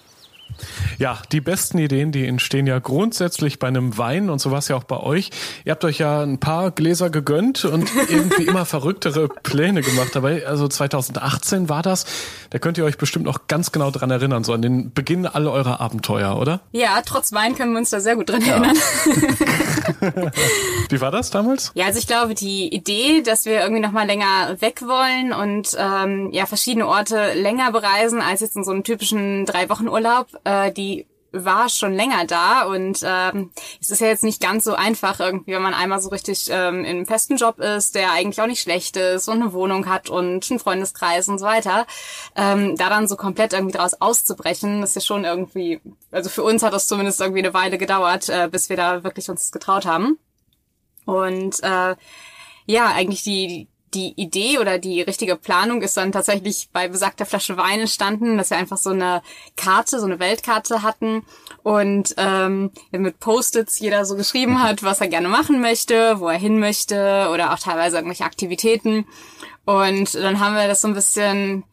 Ja, 0.98 1.22
die 1.32 1.42
besten 1.42 1.78
Ideen, 1.78 2.12
die 2.12 2.28
entstehen 2.28 2.68
ja 2.68 2.80
grundsätzlich 2.80 3.60
bei 3.60 3.68
einem 3.68 3.98
Wein 3.98 4.30
und 4.30 4.40
so 4.40 4.52
war 4.52 4.60
es 4.60 4.68
ja 4.68 4.76
auch 4.76 4.84
bei 4.84 4.98
euch. 4.98 5.32
Ihr 5.66 5.72
habt 5.72 5.84
euch 5.86 6.00
ja 6.00 6.22
ein 6.22 6.40
paar 6.40 6.72
Gläser 6.72 7.10
gegönnt 7.10 7.66
und 7.66 7.92
irgendwie 8.10 8.44
immer 8.44 8.66
verrücktere 8.66 9.28
Pläne 9.28 9.82
gemacht 9.82 10.10
dabei. 10.14 10.46
Also 10.46 10.68
2018 10.68 11.70
war 11.70 11.82
das. 11.82 12.06
Da 12.50 12.60
könnt 12.60 12.78
ihr 12.78 12.86
euch 12.86 12.98
bestimmt 12.98 13.26
noch 13.26 13.48
ganz 13.48 13.72
genau 13.72 13.92
dran 13.92 14.12
erinnern, 14.12 14.44
so 14.44 14.54
an 14.54 14.62
den 14.62 14.94
Beginn 14.94 15.26
all 15.26 15.48
eurer 15.48 15.82
Abenteuer, 15.82 16.38
oder? 16.38 16.62
Ja, 16.72 17.02
trotz 17.06 17.34
Wein 17.34 17.56
können 17.56 17.72
wir 17.74 17.80
uns 17.80 17.90
da 17.90 18.00
sehr 18.00 18.16
gut 18.16 18.30
dran 18.30 18.42
ja. 18.42 18.54
erinnern. 18.54 18.78
Wie 20.90 21.02
war 21.02 21.12
das 21.12 21.32
damals? 21.32 21.72
Ja, 21.76 21.86
also 21.86 22.00
ich 22.00 22.08
glaube, 22.08 22.36
die 22.36 22.74
Idee, 22.74 23.22
dass 23.22 23.46
wir 23.46 23.62
irgendwie 23.62 23.82
noch 23.82 23.92
mal 23.92 24.06
länger 24.06 24.58
weg 24.60 24.82
wollen 24.82 25.34
und 25.34 25.76
ähm, 25.78 26.30
ja 26.32 26.46
verschiedene 26.46 26.88
Orte 26.88 27.34
länger 27.34 27.72
bereisen 27.72 28.22
als 28.22 28.42
jetzt 28.42 28.56
in 28.56 28.64
so 28.64 28.72
einem 28.72 28.84
typischen 28.84 29.46
drei 29.46 29.70
Wochen 29.70 29.88
Urlaub, 29.88 30.28
äh, 30.44 30.72
die 30.72 30.83
war 31.34 31.68
schon 31.68 31.94
länger 31.94 32.26
da 32.26 32.64
und 32.64 33.00
ähm, 33.04 33.52
es 33.82 33.90
ist 33.90 34.00
ja 34.00 34.08
jetzt 34.08 34.24
nicht 34.24 34.42
ganz 34.42 34.64
so 34.64 34.76
einfach 34.76 35.20
irgendwie, 35.20 35.54
wenn 35.54 35.62
man 35.62 35.74
einmal 35.74 36.00
so 36.00 36.10
richtig 36.10 36.48
ähm, 36.50 36.86
in 36.86 36.98
einem 36.98 37.06
festen 37.06 37.38
Job 37.38 37.60
ist, 37.60 37.96
der 37.96 38.12
eigentlich 38.12 38.40
auch 38.40 38.48
nicht 38.48 38.62
schlecht 38.62 38.96
ist 38.98 39.28
und 39.28 39.42
eine 39.42 39.52
Wohnung 39.52 39.88
hat 39.88 40.10
und 40.10 40.50
einen 40.50 40.60
Freundeskreis 40.60 41.28
und 41.28 41.40
so 41.40 41.46
weiter, 41.46 41.88
ähm, 42.36 42.76
da 42.78 42.90
dann 42.90 43.08
so 43.08 43.16
komplett 43.16 43.54
irgendwie 43.54 43.76
draus 43.76 43.96
auszubrechen, 44.00 44.84
ist 44.84 44.96
ja 44.96 45.02
schon 45.02 45.26
irgendwie, 45.26 45.82
also 46.12 46.30
für 46.30 46.44
uns 46.44 46.62
hat 46.62 46.74
das 46.74 46.88
zumindest 46.88 47.20
irgendwie 47.20 47.44
eine 47.44 47.54
Weile 47.54 47.80
gedauert, 47.80 48.30
äh, 48.30 48.48
bis 48.52 48.70
wir 48.70 48.78
da 48.78 49.04
wirklich 49.04 49.30
uns 49.30 49.52
getraut 49.52 49.86
haben. 49.86 50.20
Und 51.06 51.62
äh, 51.64 51.96
ja, 52.66 52.86
eigentlich 52.94 53.24
die, 53.24 53.68
die 53.94 54.14
Idee 54.16 54.60
oder 54.60 54.80
die 54.80 55.02
richtige 55.02 55.36
Planung 55.36 55.82
ist 55.82 55.98
dann 55.98 56.12
tatsächlich 56.12 56.70
bei 56.74 56.88
besagter 56.88 57.26
Flasche 57.26 57.58
Wein 57.58 57.82
entstanden, 57.82 58.38
dass 58.38 58.50
wir 58.50 58.58
einfach 58.58 58.78
so 58.78 58.90
eine 58.90 59.22
Karte, 59.56 60.00
so 60.00 60.06
eine 60.06 60.20
Weltkarte 60.20 60.82
hatten 60.82 61.24
und 61.64 62.14
ähm, 62.18 62.72
mit 62.92 63.20
Post-its 63.20 63.80
jeder 63.80 64.06
so 64.06 64.16
geschrieben 64.16 64.62
hat, 64.62 64.84
was 64.84 65.02
er 65.02 65.08
gerne 65.08 65.30
machen 65.30 65.62
möchte, 65.62 66.20
wo 66.20 66.28
er 66.28 66.38
hin 66.38 66.60
möchte 66.60 67.30
oder 67.32 67.54
auch 67.54 67.60
teilweise 67.60 67.98
irgendwelche 67.98 68.26
Aktivitäten. 68.26 69.06
Und 69.66 70.14
dann 70.16 70.40
haben 70.40 70.56
wir 70.56 70.68
das 70.68 70.82
so 70.82 70.88
ein 70.88 70.94
bisschen 70.94 71.64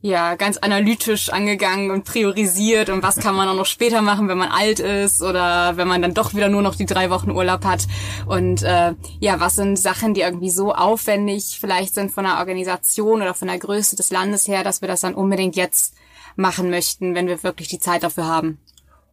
ja 0.00 0.36
ganz 0.36 0.58
analytisch 0.58 1.30
angegangen 1.30 1.90
und 1.90 2.04
priorisiert 2.04 2.88
und 2.88 3.02
was 3.02 3.16
kann 3.16 3.34
man 3.34 3.48
auch 3.48 3.54
noch 3.54 3.66
später 3.66 4.00
machen, 4.00 4.28
wenn 4.28 4.38
man 4.38 4.50
alt 4.50 4.78
ist 4.78 5.22
oder 5.22 5.76
wenn 5.76 5.88
man 5.88 6.02
dann 6.02 6.14
doch 6.14 6.34
wieder 6.34 6.48
nur 6.48 6.62
noch 6.62 6.76
die 6.76 6.86
drei 6.86 7.10
Wochen 7.10 7.32
Urlaub 7.32 7.64
hat 7.64 7.86
und 8.26 8.62
äh, 8.62 8.94
ja, 9.18 9.40
was 9.40 9.56
sind 9.56 9.76
Sachen, 9.76 10.14
die 10.14 10.20
irgendwie 10.20 10.50
so 10.50 10.72
aufwendig 10.72 11.58
vielleicht 11.60 11.94
sind 11.94 12.12
von 12.12 12.24
der 12.24 12.38
Organisation 12.38 13.22
oder 13.22 13.34
von 13.34 13.48
der 13.48 13.58
Größe 13.58 13.96
des 13.96 14.10
Landes 14.10 14.46
her, 14.46 14.62
dass 14.62 14.80
wir 14.80 14.88
das 14.88 15.00
dann 15.00 15.14
unbedingt 15.14 15.56
jetzt 15.56 15.94
machen 16.36 16.70
möchten, 16.70 17.14
wenn 17.14 17.26
wir 17.26 17.42
wirklich 17.42 17.68
die 17.68 17.80
Zeit 17.80 18.04
dafür 18.04 18.26
haben. 18.26 18.58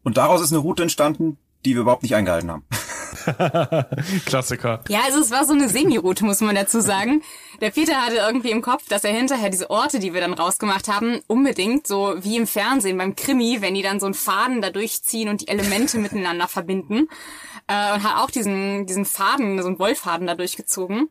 Und 0.03 0.17
daraus 0.17 0.41
ist 0.41 0.51
eine 0.51 0.61
Route 0.61 0.83
entstanden, 0.83 1.39
die 1.65 1.73
wir 1.73 1.81
überhaupt 1.81 2.03
nicht 2.03 2.13
eingehalten 2.13 2.51
haben. 2.51 2.63
Klassiker. 4.25 4.81
Ja, 4.89 5.01
also 5.05 5.19
es 5.19 5.31
war 5.31 5.45
so 5.45 5.53
eine 5.53 5.69
Semi-Route, 5.69 6.25
muss 6.25 6.41
man 6.41 6.55
dazu 6.55 6.81
sagen. 6.81 7.21
Der 7.61 7.71
Peter 7.71 8.01
hatte 8.01 8.17
irgendwie 8.17 8.51
im 8.51 8.61
Kopf, 8.61 8.87
dass 8.89 9.03
er 9.03 9.13
hinterher 9.13 9.49
diese 9.49 9.69
Orte, 9.69 9.99
die 9.99 10.13
wir 10.13 10.21
dann 10.21 10.33
rausgemacht 10.33 10.87
haben, 10.87 11.21
unbedingt 11.27 11.87
so 11.87 12.15
wie 12.17 12.37
im 12.37 12.47
Fernsehen 12.47 12.97
beim 12.97 13.15
Krimi, 13.15 13.61
wenn 13.61 13.75
die 13.75 13.81
dann 13.81 13.99
so 13.99 14.05
einen 14.05 14.15
Faden 14.15 14.61
da 14.61 14.69
durchziehen 14.69 15.29
und 15.29 15.41
die 15.41 15.47
Elemente 15.47 15.97
miteinander 15.97 16.47
verbinden. 16.47 17.07
Äh, 17.67 17.93
und 17.93 18.03
hat 18.03 18.23
auch 18.23 18.29
diesen, 18.29 18.85
diesen 18.85 19.05
Faden, 19.05 19.61
so 19.61 19.67
einen 19.67 19.79
Wollfaden 19.79 20.27
da 20.27 20.35
durchgezogen. 20.35 21.09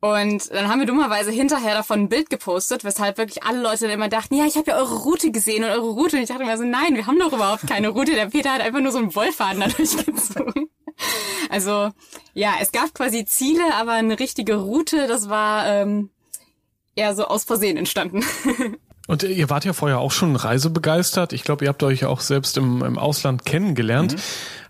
Und 0.00 0.52
dann 0.52 0.68
haben 0.68 0.80
wir 0.80 0.86
dummerweise 0.86 1.30
hinterher 1.30 1.74
davon 1.74 2.00
ein 2.00 2.08
Bild 2.10 2.28
gepostet, 2.28 2.84
weshalb 2.84 3.16
wirklich 3.16 3.42
alle 3.42 3.62
Leute 3.62 3.84
dann 3.84 3.90
immer 3.90 4.10
dachten, 4.10 4.34
ja, 4.34 4.44
ich 4.44 4.56
habe 4.56 4.70
ja 4.70 4.76
eure 4.76 4.96
Route 4.96 5.30
gesehen 5.30 5.64
und 5.64 5.70
eure 5.70 5.88
Route. 5.88 6.16
Und 6.16 6.22
ich 6.22 6.28
dachte 6.28 6.42
immer 6.42 6.58
so, 6.58 6.64
nein, 6.64 6.94
wir 6.94 7.06
haben 7.06 7.18
doch 7.18 7.32
überhaupt 7.32 7.66
keine 7.66 7.88
Route. 7.88 8.12
Der 8.12 8.26
Peter 8.26 8.52
hat 8.52 8.60
einfach 8.60 8.80
nur 8.80 8.92
so 8.92 8.98
einen 8.98 9.14
Wollfaden 9.14 9.60
da 9.60 9.66
durchgezogen. 9.76 10.68
Also 11.50 11.90
ja, 12.32 12.54
es 12.60 12.72
gab 12.72 12.94
quasi 12.94 13.26
Ziele, 13.26 13.62
aber 13.74 13.92
eine 13.92 14.18
richtige 14.18 14.56
Route, 14.56 15.06
das 15.06 15.28
war 15.28 15.66
ähm, 15.66 16.08
eher 16.96 17.14
so 17.14 17.26
aus 17.26 17.44
Versehen 17.44 17.76
entstanden. 17.76 18.24
Und 19.06 19.22
ihr 19.22 19.50
wart 19.50 19.66
ja 19.66 19.74
vorher 19.74 19.98
auch 19.98 20.12
schon 20.12 20.34
reisebegeistert. 20.34 21.34
Ich 21.34 21.44
glaube, 21.44 21.64
ihr 21.64 21.68
habt 21.68 21.82
euch 21.82 22.06
auch 22.06 22.20
selbst 22.20 22.56
im, 22.56 22.82
im 22.82 22.98
Ausland 22.98 23.44
kennengelernt. 23.44 24.14
Mhm. 24.14 24.20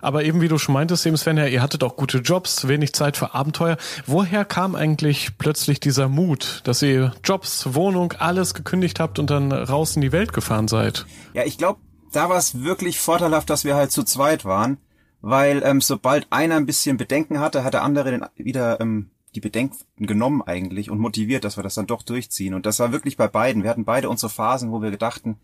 Aber 0.01 0.25
eben 0.25 0.41
wie 0.41 0.49
du 0.49 0.59
schon 0.59 0.75
meintest, 0.75 1.07
eben 1.07 1.17
Sven, 1.17 1.37
ihr 1.37 1.63
hattet 1.63 1.85
auch 1.85 1.95
gute 1.95 2.19
Jobs, 2.19 2.67
wenig 2.67 2.93
Zeit 2.95 3.17
für 3.17 3.33
Abenteuer. 3.33 3.77
Woher 4.07 4.45
kam 4.45 4.75
eigentlich 4.75 5.39
plötzlich 5.39 5.79
dieser 5.79 6.09
Mut, 6.09 6.63
dass 6.65 6.83
ihr 6.83 7.15
Jobs, 7.23 7.75
Wohnung, 7.75 8.13
alles 8.19 8.55
gekündigt 8.55 8.99
habt 8.99 9.21
und 9.21 9.31
dann 9.31 9.53
raus 9.53 9.95
in 9.95 10.03
die 10.03 10.11
Welt 10.11 10.33
gefahren 10.33 10.67
seid? 10.67 11.07
Ja, 11.33 11.45
ich 11.45 11.57
glaube, 11.57 11.79
da 12.13 12.29
war 12.29 12.37
es 12.37 12.63
wirklich 12.63 12.99
vorteilhaft, 12.99 13.49
dass 13.51 13.65
wir 13.65 13.77
halt 13.77 13.93
zu 13.93 14.03
zweit 14.03 14.45
waren. 14.45 14.79
Weil 15.27 15.63
ähm, 15.65 15.81
sobald 15.81 16.27
einer 16.29 16.57
ein 16.57 16.67
bisschen 16.67 16.99
Bedenken 16.99 17.41
hatte, 17.41 17.65
hat 17.65 17.73
der 17.73 17.83
andere 17.83 18.11
den 18.11 18.27
wieder 18.37 18.79
ähm, 18.79 19.09
die 19.35 19.41
Bedenken 19.41 20.07
genommen 20.07 20.43
eigentlich 20.43 20.91
und 20.91 20.99
motiviert, 20.99 21.45
dass 21.45 21.57
wir 21.57 21.63
das 21.63 21.75
dann 21.75 21.87
doch 21.87 22.03
durchziehen. 22.03 22.53
Und 22.53 22.67
das 22.67 22.79
war 22.79 22.93
wirklich 22.93 23.17
bei 23.17 23.27
beiden. 23.27 23.63
Wir 23.63 23.71
hatten 23.71 23.87
beide 23.87 24.11
unsere 24.11 24.29
Phasen, 24.29 24.71
wo 24.71 24.83
wir 24.83 24.91
gedachten, 24.91 25.39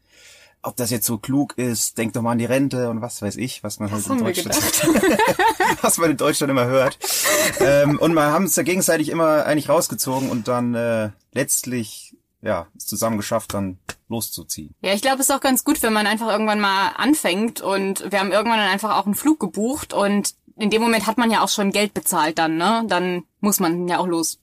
ob 0.62 0.76
das 0.76 0.90
jetzt 0.90 1.06
so 1.06 1.16
klug 1.16 1.56
ist, 1.56 1.96
denk 1.96 2.12
doch 2.12 2.20
mal 2.20 2.32
an 2.32 2.38
die 2.38 2.44
Rente 2.44 2.90
und 2.90 3.00
was 3.00 3.22
weiß 3.22 3.36
ich, 3.36 3.64
was 3.64 3.78
man 3.78 3.90
halt 3.90 4.06
in 4.06 4.18
Deutschland, 4.18 4.54
was 5.80 5.96
man 5.96 6.10
in 6.10 6.18
Deutschland 6.18 6.50
immer 6.50 6.66
hört. 6.66 6.98
ähm, 7.60 7.98
und 7.98 8.12
wir 8.12 8.26
haben 8.26 8.44
es 8.44 8.56
ja 8.56 8.62
gegenseitig 8.62 9.08
immer 9.08 9.46
eigentlich 9.46 9.70
rausgezogen 9.70 10.28
und 10.28 10.46
dann 10.46 10.74
äh, 10.74 11.08
letztlich 11.32 12.09
ja 12.42 12.66
es 12.76 12.86
zusammen 12.86 13.16
geschafft, 13.16 13.54
dann 13.54 13.78
loszuziehen. 14.08 14.74
Ja, 14.82 14.92
ich 14.92 15.02
glaube, 15.02 15.16
es 15.16 15.28
ist 15.28 15.34
auch 15.34 15.40
ganz 15.40 15.64
gut, 15.64 15.82
wenn 15.82 15.92
man 15.92 16.06
einfach 16.06 16.28
irgendwann 16.28 16.60
mal 16.60 16.88
anfängt 16.96 17.60
und 17.60 18.10
wir 18.10 18.20
haben 18.20 18.32
irgendwann 18.32 18.58
dann 18.58 18.70
einfach 18.70 18.96
auch 18.96 19.06
einen 19.06 19.14
Flug 19.14 19.40
gebucht 19.40 19.92
und 19.92 20.34
in 20.56 20.70
dem 20.70 20.82
Moment 20.82 21.06
hat 21.06 21.16
man 21.16 21.30
ja 21.30 21.42
auch 21.42 21.48
schon 21.48 21.72
Geld 21.72 21.94
bezahlt 21.94 22.38
dann, 22.38 22.56
ne? 22.56 22.84
Dann 22.86 23.22
muss 23.40 23.60
man 23.60 23.88
ja 23.88 23.98
auch 23.98 24.06
los. 24.06 24.38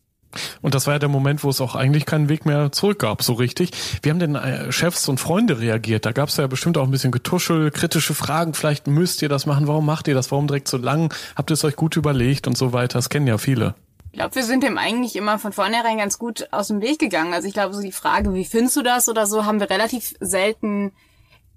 Und 0.62 0.76
das 0.76 0.88
war 0.88 0.96
ja 0.96 1.00
der 1.00 1.10
Moment, 1.10 1.44
wo 1.44 1.50
es 1.50 1.62
auch 1.62 1.76
eigentlich 1.76 2.06
keinen 2.06 2.30
Weg 2.30 2.46
mehr 2.46 2.72
zurück 2.72 3.00
gab, 3.00 3.24
so 3.24 3.34
richtig. 3.34 3.72
Wie 4.02 4.10
haben 4.10 4.20
denn 4.20 4.36
äh, 4.36 4.72
Chefs 4.72 5.08
und 5.08 5.20
Freunde 5.20 5.60
reagiert? 5.60 6.06
Da 6.06 6.12
gab 6.12 6.30
es 6.30 6.38
ja 6.38 6.48
bestimmt 6.48 6.78
auch 6.78 6.84
ein 6.84 6.92
bisschen 6.92 7.12
Getuschel, 7.12 7.72
kritische 7.72 8.14
Fragen. 8.14 8.54
Vielleicht 8.54 8.88
müsst 8.88 9.22
ihr 9.22 9.30
das 9.30 9.46
machen. 9.46 9.68
Warum 9.68 9.86
macht 9.86 10.08
ihr 10.08 10.16
das? 10.16 10.32
Warum 10.32 10.48
direkt 10.48 10.68
so 10.68 10.78
lang? 10.78 11.14
Habt 11.36 11.50
ihr 11.50 11.54
es 11.54 11.64
euch 11.64 11.76
gut 11.76 11.96
überlegt 11.96 12.48
und 12.48 12.58
so 12.58 12.74
weiter? 12.74 12.98
Das 12.98 13.10
kennen 13.10 13.28
ja 13.28 13.38
viele. 13.38 13.76
Ich 14.12 14.20
glaube, 14.20 14.36
wir 14.36 14.44
sind 14.44 14.64
dem 14.64 14.78
eigentlich 14.78 15.16
immer 15.16 15.38
von 15.38 15.54
vornherein 15.54 15.98
ganz 15.98 16.18
gut 16.18 16.48
aus 16.52 16.70
dem 16.70 16.82
Weg 16.82 17.00
gegangen. 17.00 17.34
Also 17.34 17.48
ich 17.48 17.54
glaube, 17.54 17.74
so 17.74 17.82
die 17.82 17.92
Frage, 17.92 18.34
wie 18.34 18.46
findest 18.46 18.76
du 18.76 18.82
das 18.82 19.10
oder 19.10 19.28
so, 19.28 19.46
haben 19.46 19.60
wir 19.60 19.70
relativ 19.70 20.16
selten 20.20 20.92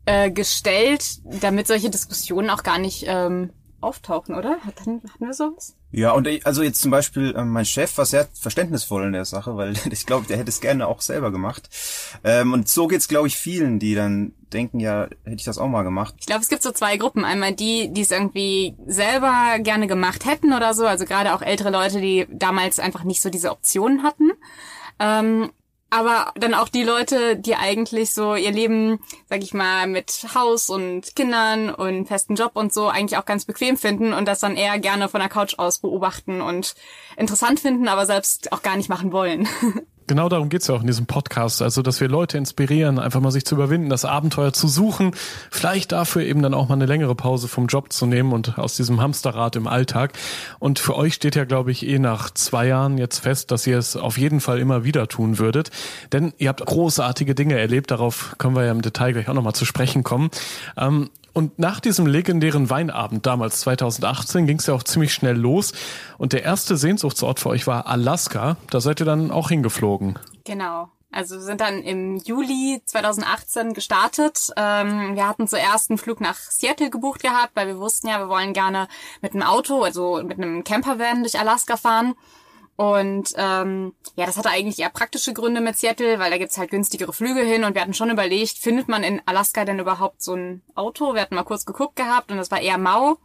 äh, 0.05 0.31
gestellt, 0.31 1.21
damit 1.25 1.67
solche 1.67 1.91
Diskussionen 1.91 2.51
auch 2.51 2.63
gar 2.63 2.79
nicht 2.79 3.05
ähm, 3.07 3.51
auftauchen, 3.81 4.35
oder? 4.35 4.59
Hatten, 4.67 5.03
hatten 5.11 5.27
wir 5.27 5.35
sowas? 5.35 5.77
Ja, 5.93 6.13
und 6.13 6.27
ich, 6.27 6.47
also 6.47 6.63
jetzt 6.63 6.81
zum 6.81 6.91
Beispiel 6.91 7.35
ähm, 7.37 7.51
mein 7.51 7.65
Chef 7.65 7.97
war 7.99 8.07
sehr 8.07 8.29
verständnisvoll 8.33 9.07
in 9.07 9.13
der 9.13 9.25
Sache, 9.25 9.57
weil 9.57 9.75
ich 9.91 10.07
glaube, 10.07 10.27
der 10.27 10.39
hätte 10.39 10.51
es 10.51 10.61
gerne 10.61 10.87
auch 10.87 11.01
selber 11.01 11.33
gemacht. 11.33 11.69
Ähm, 12.23 12.53
und 12.53 12.69
so 12.69 12.87
geht's, 12.87 13.09
glaube 13.09 13.27
ich, 13.27 13.37
vielen, 13.37 13.79
die 13.79 13.95
dann 13.95 14.33
denken, 14.53 14.81
ja, 14.81 15.09
hätte 15.25 15.37
ich 15.37 15.45
das 15.45 15.59
auch 15.59 15.69
mal 15.69 15.83
gemacht. 15.83 16.15
Ich 16.21 16.27
glaube, 16.27 16.43
es 16.43 16.49
gibt 16.49 16.63
so 16.63 16.73
zwei 16.73 16.97
Gruppen. 16.97 17.25
Einmal 17.25 17.55
die, 17.55 17.93
die 17.93 18.03
es 18.03 18.11
irgendwie 18.11 18.77
selber 18.87 19.59
gerne 19.59 19.87
gemacht 19.87 20.25
hätten 20.27 20.53
oder 20.53 20.75
so, 20.75 20.87
also 20.87 21.05
gerade 21.05 21.35
auch 21.35 21.43
ältere 21.43 21.71
Leute, 21.71 22.01
die 22.01 22.27
damals 22.31 22.79
einfach 22.79 23.05
nicht 23.05 23.23
so 23.23 23.31
diese 23.31 23.51
Optionen 23.51 24.03
hatten. 24.03 24.31
Ähm, 24.99 25.51
aber 25.91 26.33
dann 26.37 26.55
auch 26.55 26.69
die 26.69 26.85
Leute, 26.85 27.37
die 27.37 27.57
eigentlich 27.57 28.13
so 28.13 28.37
ihr 28.37 28.53
Leben, 28.53 29.01
sag 29.29 29.43
ich 29.43 29.53
mal, 29.53 29.87
mit 29.89 30.27
Haus 30.35 30.71
und 30.71 31.15
Kindern 31.17 31.75
und 31.75 32.07
festen 32.07 32.37
Job 32.37 32.53
und 32.55 32.73
so 32.73 32.89
eigentlich 32.89 33.19
auch 33.19 33.25
ganz 33.25 33.45
bequem 33.45 33.77
finden 33.77 34.13
und 34.13 34.27
das 34.27 34.41
dann 34.41 34.57
eher 34.57 34.79
gerne 34.79 35.09
von 35.09 35.21
der 35.21 35.29
Couch 35.29 35.59
aus 35.59 35.79
beobachten 35.79 36.41
und 36.41 36.75
interessant 37.17 37.61
finden, 37.61 37.89
aber 37.89 38.07
selbst 38.07 38.53
auch 38.53 38.63
gar 38.63 38.77
nicht 38.77 38.89
machen 38.89 39.13
wollen. 39.13 39.49
Genau 40.11 40.29
darum 40.29 40.49
geht's 40.49 40.67
ja 40.67 40.75
auch 40.75 40.81
in 40.81 40.89
diesem 40.89 41.07
Podcast. 41.07 41.63
Also, 41.63 41.83
dass 41.83 42.01
wir 42.01 42.09
Leute 42.09 42.37
inspirieren, 42.37 42.99
einfach 42.99 43.21
mal 43.21 43.31
sich 43.31 43.45
zu 43.45 43.55
überwinden, 43.55 43.91
das 43.91 44.05
Abenteuer 44.05 44.53
zu 44.53 44.67
suchen, 44.67 45.13
vielleicht 45.53 45.93
dafür 45.93 46.23
eben 46.23 46.43
dann 46.43 46.53
auch 46.53 46.69
mal 46.69 46.75
eine 46.75 46.87
längere 46.87 47.15
Pause 47.15 47.47
vom 47.47 47.69
Job 47.69 47.93
zu 47.93 48.07
nehmen 48.07 48.33
und 48.33 48.59
aus 48.59 48.75
diesem 48.75 49.01
Hamsterrad 49.01 49.55
im 49.55 49.69
Alltag. 49.69 50.15
Und 50.59 50.81
für 50.81 50.97
euch 50.97 51.15
steht 51.15 51.37
ja, 51.37 51.45
glaube 51.45 51.71
ich, 51.71 51.87
eh 51.87 52.01
nach 52.01 52.31
zwei 52.31 52.67
Jahren 52.67 52.99
jetzt 52.99 53.21
fest, 53.21 53.53
dass 53.53 53.69
ihr 53.69 53.79
es 53.79 53.97
auf 53.97 54.19
jeden 54.19 54.41
Fall 54.41 54.59
immer 54.59 54.83
wieder 54.83 55.07
tun 55.07 55.39
würdet. 55.39 55.71
Denn 56.13 56.33
ihr 56.39 56.49
habt 56.49 56.67
großartige 56.67 57.37
Dinge 57.37 57.57
erlebt, 57.57 57.93
darauf 57.93 58.35
können 58.37 58.57
wir 58.57 58.65
ja 58.65 58.73
im 58.73 58.83
Detail 58.83 59.13
gleich 59.13 59.29
auch 59.29 59.35
nochmal 59.35 59.55
zu 59.55 59.65
sprechen 59.65 60.03
kommen. 60.03 60.31
Ähm, 60.77 61.11
und 61.41 61.59
nach 61.59 61.81
diesem 61.81 62.07
legendären 62.07 62.69
Weinabend 62.69 63.25
damals 63.25 63.61
2018 63.61 64.47
ging 64.47 64.59
es 64.59 64.67
ja 64.67 64.75
auch 64.75 64.83
ziemlich 64.83 65.15
schnell 65.15 65.39
los. 65.39 65.73
Und 66.19 66.35
der 66.35 66.43
erste 66.43 66.77
Sehnsuchtsort 66.77 67.41
für 67.41 67.49
euch 67.49 67.67
war 67.67 67.87
Alaska. 67.87 68.59
Da 68.69 68.83
seid 68.83 69.01
ihr 69.01 69.07
dann 69.07 69.31
auch 69.31 69.49
hingeflogen. 69.49 70.19
Genau. 70.45 70.91
Also 71.11 71.37
wir 71.37 71.43
sind 71.43 71.63
dann 71.63 71.83
im 71.83 72.19
Juli 72.19 72.83
2018 72.85 73.73
gestartet. 73.73 74.51
Ähm, 74.59 75.17
wir 75.17 75.27
hatten 75.27 75.49
zuerst 75.49 75.89
einen 75.89 75.97
Flug 75.97 76.21
nach 76.21 76.37
Seattle 76.37 76.91
gebucht 76.91 77.23
gehabt, 77.23 77.53
weil 77.55 77.69
wir 77.69 77.79
wussten 77.79 78.09
ja, 78.09 78.19
wir 78.19 78.29
wollen 78.29 78.53
gerne 78.53 78.87
mit 79.23 79.33
einem 79.33 79.43
Auto, 79.43 79.83
also 79.83 80.23
mit 80.23 80.37
einem 80.37 80.63
Campervan 80.63 81.23
durch 81.23 81.41
Alaska 81.41 81.79
fahren. 81.79 82.17
Und 82.81 83.35
ähm, 83.37 83.93
ja, 84.17 84.25
das 84.25 84.39
hatte 84.39 84.49
eigentlich 84.49 84.79
eher 84.79 84.89
praktische 84.89 85.35
Gründe 85.35 85.61
mit 85.61 85.77
Seattle, 85.77 86.19
weil 86.19 86.31
da 86.31 86.39
gibt's 86.39 86.57
halt 86.57 86.71
günstigere 86.71 87.13
Flüge 87.13 87.43
hin 87.43 87.65
und 87.65 87.75
wir 87.75 87.83
hatten 87.83 87.93
schon 87.93 88.09
überlegt, 88.09 88.57
findet 88.57 88.89
man 88.89 89.03
in 89.03 89.21
Alaska 89.27 89.67
denn 89.67 89.81
überhaupt 89.81 90.23
so 90.23 90.33
ein 90.33 90.63
Auto? 90.75 91.13
Wir 91.13 91.21
hatten 91.21 91.35
mal 91.35 91.43
kurz 91.43 91.67
geguckt 91.67 91.97
gehabt 91.97 92.31
und 92.31 92.39
das 92.39 92.51
war 92.51 92.63
eher 92.63 92.79
mau. 92.79 93.19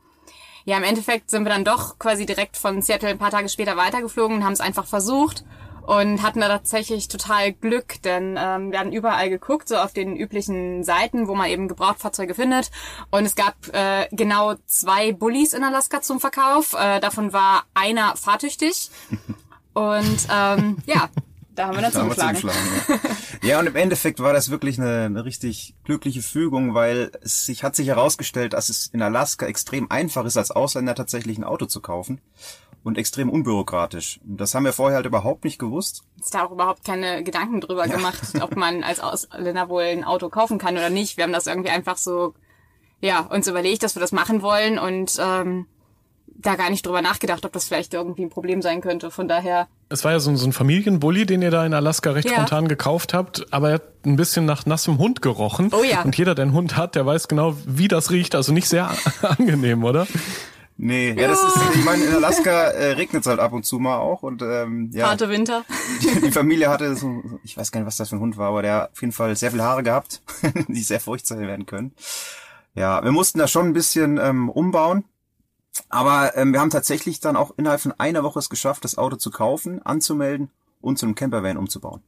Ja, 0.65 0.75
im 0.75 0.83
Endeffekt 0.83 1.29
sind 1.29 1.45
wir 1.45 1.53
dann 1.53 1.63
doch 1.63 1.97
quasi 1.99 2.25
direkt 2.25 2.57
von 2.57 2.81
Seattle 2.81 3.07
ein 3.07 3.17
paar 3.17 3.31
Tage 3.31 3.47
später 3.47 3.77
weitergeflogen 3.77 4.35
und 4.35 4.43
haben 4.43 4.51
es 4.51 4.59
einfach 4.59 4.85
versucht 4.85 5.45
und 5.83 6.21
hatten 6.21 6.41
da 6.41 6.49
tatsächlich 6.49 7.07
total 7.07 7.53
Glück, 7.53 8.01
denn 8.03 8.37
ähm, 8.37 8.73
wir 8.73 8.79
hatten 8.79 8.91
überall 8.91 9.29
geguckt, 9.29 9.69
so 9.69 9.77
auf 9.77 9.93
den 9.93 10.17
üblichen 10.17 10.83
Seiten, 10.83 11.29
wo 11.29 11.35
man 11.35 11.49
eben 11.49 11.69
Gebrauchtfahrzeuge 11.69 12.33
findet. 12.33 12.71
Und 13.09 13.23
es 13.23 13.35
gab 13.35 13.55
äh, 13.71 14.09
genau 14.11 14.55
zwei 14.65 15.13
Bullies 15.13 15.53
in 15.53 15.63
Alaska 15.63 16.01
zum 16.01 16.19
Verkauf. 16.19 16.73
Äh, 16.73 16.99
davon 16.99 17.31
war 17.31 17.63
einer 17.73 18.17
fahrtüchtig. 18.17 18.89
Und 19.75 20.27
ähm, 20.33 20.77
ja, 20.85 21.09
da 21.53 21.67
haben 21.67 21.75
wir 21.75 21.81
dann 21.81 21.91
da 21.91 22.01
zugeschlagen 22.01 22.39
ja. 22.87 22.99
ja, 23.49 23.59
und 23.59 23.67
im 23.67 23.75
Endeffekt 23.75 24.19
war 24.19 24.33
das 24.33 24.49
wirklich 24.49 24.79
eine, 24.79 25.03
eine 25.03 25.25
richtig 25.25 25.75
glückliche 25.83 26.21
Fügung, 26.21 26.73
weil 26.73 27.11
es 27.21 27.45
sich 27.45 27.63
hat 27.63 27.75
sich 27.75 27.87
herausgestellt, 27.87 28.53
dass 28.53 28.69
es 28.69 28.87
in 28.87 29.01
Alaska 29.01 29.45
extrem 29.45 29.91
einfach 29.91 30.25
ist, 30.25 30.37
als 30.37 30.51
Ausländer 30.51 30.95
tatsächlich 30.95 31.37
ein 31.37 31.43
Auto 31.43 31.65
zu 31.65 31.81
kaufen 31.81 32.21
und 32.83 32.97
extrem 32.97 33.29
unbürokratisch. 33.29 34.19
Das 34.23 34.55
haben 34.55 34.63
wir 34.63 34.73
vorher 34.73 34.97
halt 34.97 35.05
überhaupt 35.05 35.43
nicht 35.43 35.59
gewusst. 35.59 36.03
Ist 36.19 36.33
da 36.33 36.45
auch 36.45 36.51
überhaupt 36.51 36.85
keine 36.85 37.23
Gedanken 37.23 37.59
drüber 37.61 37.87
ja. 37.87 37.95
gemacht, 37.95 38.21
ob 38.41 38.55
man 38.55 38.83
als 38.83 38.99
Ausländer 38.99 39.69
wohl 39.69 39.83
ein 39.83 40.03
Auto 40.03 40.29
kaufen 40.29 40.57
kann 40.57 40.77
oder 40.77 40.89
nicht. 40.89 41.17
Wir 41.17 41.25
haben 41.25 41.33
das 41.33 41.47
irgendwie 41.47 41.71
einfach 41.71 41.97
so, 41.97 42.33
ja, 43.01 43.21
uns 43.21 43.47
überlegt, 43.47 43.83
dass 43.83 43.95
wir 43.95 44.01
das 44.01 44.11
machen 44.11 44.41
wollen 44.41 44.77
und 44.77 45.17
ähm, 45.19 45.67
da 46.45 46.55
gar 46.55 46.69
nicht 46.69 46.85
drüber 46.85 47.01
nachgedacht, 47.01 47.45
ob 47.45 47.51
das 47.51 47.65
vielleicht 47.65 47.93
irgendwie 47.93 48.23
ein 48.23 48.29
Problem 48.29 48.61
sein 48.61 48.81
könnte. 48.81 49.11
Von 49.11 49.27
daher. 49.27 49.67
Es 49.89 50.03
war 50.03 50.11
ja 50.11 50.19
so, 50.19 50.35
so 50.35 50.47
ein 50.47 50.53
Familienbully, 50.53 51.25
den 51.25 51.41
ihr 51.41 51.51
da 51.51 51.65
in 51.65 51.73
Alaska 51.73 52.11
recht 52.11 52.29
ja. 52.29 52.35
spontan 52.35 52.67
gekauft 52.67 53.13
habt, 53.13 53.45
aber 53.51 53.69
er 53.69 53.75
hat 53.75 54.05
ein 54.05 54.15
bisschen 54.15 54.45
nach 54.45 54.65
nassem 54.65 54.97
Hund 54.97 55.21
gerochen. 55.21 55.71
Oh 55.73 55.83
ja. 55.83 56.01
Und 56.01 56.17
jeder, 56.17 56.35
der 56.35 56.43
einen 56.43 56.53
Hund 56.53 56.77
hat, 56.77 56.95
der 56.95 57.05
weiß 57.05 57.27
genau, 57.27 57.55
wie 57.65 57.87
das 57.87 58.11
riecht. 58.11 58.35
Also 58.35 58.53
nicht 58.53 58.67
sehr 58.67 58.89
angenehm, 59.21 59.83
oder? 59.83 60.07
Nee, 60.77 61.13
ja, 61.17 61.29
das 61.29 61.41
ist, 61.41 61.57
ich 61.75 61.85
meine, 61.85 62.03
in 62.03 62.13
Alaska 62.13 62.51
äh, 62.51 62.91
regnet 62.93 63.21
es 63.21 63.27
halt 63.27 63.39
ab 63.39 63.53
und 63.53 63.65
zu 63.65 63.79
mal 63.79 63.97
auch 63.97 64.23
und 64.23 64.41
ähm, 64.41 64.89
ja. 64.93 65.07
Harte 65.07 65.29
Winter. 65.29 65.63
Die, 66.01 66.19
die 66.19 66.31
Familie 66.31 66.69
hatte 66.69 66.95
so, 66.97 67.23
ich 67.45 67.55
weiß 67.55 67.71
gar 67.71 67.79
nicht, 67.79 67.87
was 67.87 67.95
das 67.95 68.09
für 68.09 68.17
ein 68.17 68.19
Hund 68.19 68.37
war, 68.37 68.49
aber 68.49 68.61
der 68.61 68.73
hat 68.75 68.91
auf 68.91 69.01
jeden 69.01 69.13
Fall 69.13 69.33
sehr 69.37 69.51
viele 69.51 69.63
Haare 69.63 69.83
gehabt, 69.83 70.21
die 70.67 70.81
sehr 70.81 70.99
furchtsam 70.99 71.39
werden 71.39 71.65
können. 71.65 71.93
Ja, 72.73 73.01
wir 73.01 73.13
mussten 73.13 73.39
da 73.39 73.47
schon 73.47 73.67
ein 73.67 73.73
bisschen 73.73 74.17
ähm, 74.17 74.49
umbauen, 74.49 75.05
aber 75.89 76.35
ähm, 76.37 76.53
wir 76.53 76.59
haben 76.59 76.69
tatsächlich 76.69 77.19
dann 77.19 77.35
auch 77.35 77.53
innerhalb 77.57 77.81
von 77.81 77.93
einer 77.97 78.23
Woche 78.23 78.39
es 78.39 78.49
geschafft, 78.49 78.83
das 78.83 78.97
Auto 78.97 79.15
zu 79.15 79.31
kaufen, 79.31 79.81
anzumelden 79.85 80.49
und 80.81 80.97
zu 80.97 81.05
einem 81.05 81.15
Campervan 81.15 81.57
umzubauen. 81.57 82.01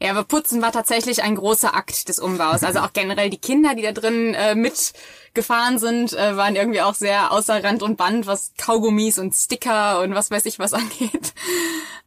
Ja, 0.00 0.10
aber 0.10 0.22
Putzen 0.22 0.62
war 0.62 0.70
tatsächlich 0.70 1.24
ein 1.24 1.34
großer 1.34 1.74
Akt 1.74 2.08
des 2.08 2.20
Umbaus. 2.20 2.62
Also 2.62 2.78
auch 2.80 2.92
generell 2.92 3.30
die 3.30 3.38
Kinder, 3.38 3.74
die 3.74 3.82
da 3.82 3.90
drin 3.90 4.32
äh, 4.34 4.54
mitgefahren 4.54 5.80
sind, 5.80 6.12
äh, 6.12 6.36
waren 6.36 6.54
irgendwie 6.54 6.82
auch 6.82 6.94
sehr 6.94 7.32
außer 7.32 7.64
Rand 7.64 7.82
und 7.82 7.96
Band, 7.96 8.28
was 8.28 8.52
Kaugummis 8.56 9.18
und 9.18 9.34
Sticker 9.34 10.00
und 10.00 10.14
was 10.14 10.30
weiß 10.30 10.46
ich 10.46 10.60
was 10.60 10.72
angeht. 10.74 11.34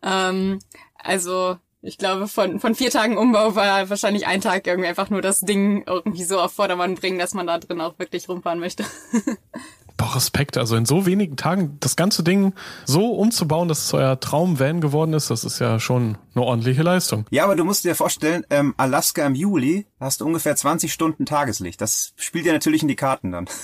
Ähm, 0.01 0.59
also 0.95 1.57
ich 1.81 1.97
glaube, 1.97 2.27
von, 2.27 2.59
von 2.59 2.75
vier 2.75 2.91
Tagen 2.91 3.17
Umbau 3.17 3.55
war 3.55 3.89
wahrscheinlich 3.89 4.27
ein 4.27 4.39
Tag 4.39 4.67
irgendwie 4.67 4.87
einfach 4.87 5.09
nur 5.09 5.21
das 5.21 5.41
Ding 5.41 5.83
irgendwie 5.85 6.23
so 6.23 6.39
auf 6.39 6.53
Vordermann 6.53 6.95
bringen, 6.95 7.19
dass 7.19 7.33
man 7.33 7.47
da 7.47 7.57
drin 7.57 7.81
auch 7.81 7.97
wirklich 7.97 8.29
rumfahren 8.29 8.59
möchte. 8.59 8.85
Boah, 10.01 10.15
Respekt. 10.15 10.57
Also 10.57 10.75
in 10.75 10.85
so 10.85 11.05
wenigen 11.05 11.35
Tagen 11.37 11.77
das 11.79 11.95
ganze 11.95 12.23
Ding 12.23 12.53
so 12.85 13.13
umzubauen, 13.13 13.67
dass 13.67 13.85
es 13.85 13.93
euer 13.93 14.19
Traum-Van 14.19 14.81
geworden 14.81 15.13
ist, 15.13 15.29
das 15.29 15.43
ist 15.43 15.59
ja 15.59 15.79
schon 15.79 16.17
eine 16.33 16.43
ordentliche 16.43 16.81
Leistung. 16.81 17.25
Ja, 17.29 17.43
aber 17.43 17.55
du 17.55 17.63
musst 17.63 17.83
dir 17.83 17.93
vorstellen, 17.93 18.43
ähm, 18.49 18.73
Alaska 18.77 19.23
im 19.27 19.35
Juli 19.35 19.85
hast 19.99 20.21
du 20.21 20.25
ungefähr 20.25 20.55
20 20.55 20.91
Stunden 20.91 21.27
Tageslicht. 21.27 21.79
Das 21.81 22.13
spielt 22.15 22.47
ja 22.47 22.53
natürlich 22.53 22.81
in 22.81 22.87
die 22.87 22.95
Karten 22.95 23.31
dann. 23.31 23.45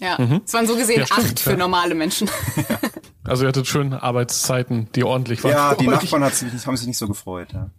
Ja, 0.00 0.16
mhm. 0.16 0.42
es 0.44 0.52
waren 0.54 0.66
so 0.66 0.76
gesehen 0.76 1.00
ja, 1.00 1.06
stimmt, 1.06 1.26
acht 1.26 1.40
für 1.40 1.50
ja. 1.50 1.56
normale 1.56 1.94
Menschen. 1.94 2.30
Ja. 2.56 2.78
Also 3.24 3.44
ihr 3.44 3.48
hattet 3.48 3.66
schöne 3.66 4.02
Arbeitszeiten, 4.02 4.88
die 4.94 5.04
ordentlich 5.04 5.42
waren. 5.44 5.52
Ja, 5.52 5.74
die 5.78 5.86
Nachbarn 5.86 6.24
hat 6.24 6.34
sich, 6.34 6.66
haben 6.66 6.76
sich 6.76 6.86
nicht 6.86 6.98
so 6.98 7.08
gefreut. 7.08 7.48
Ja, 7.52 7.70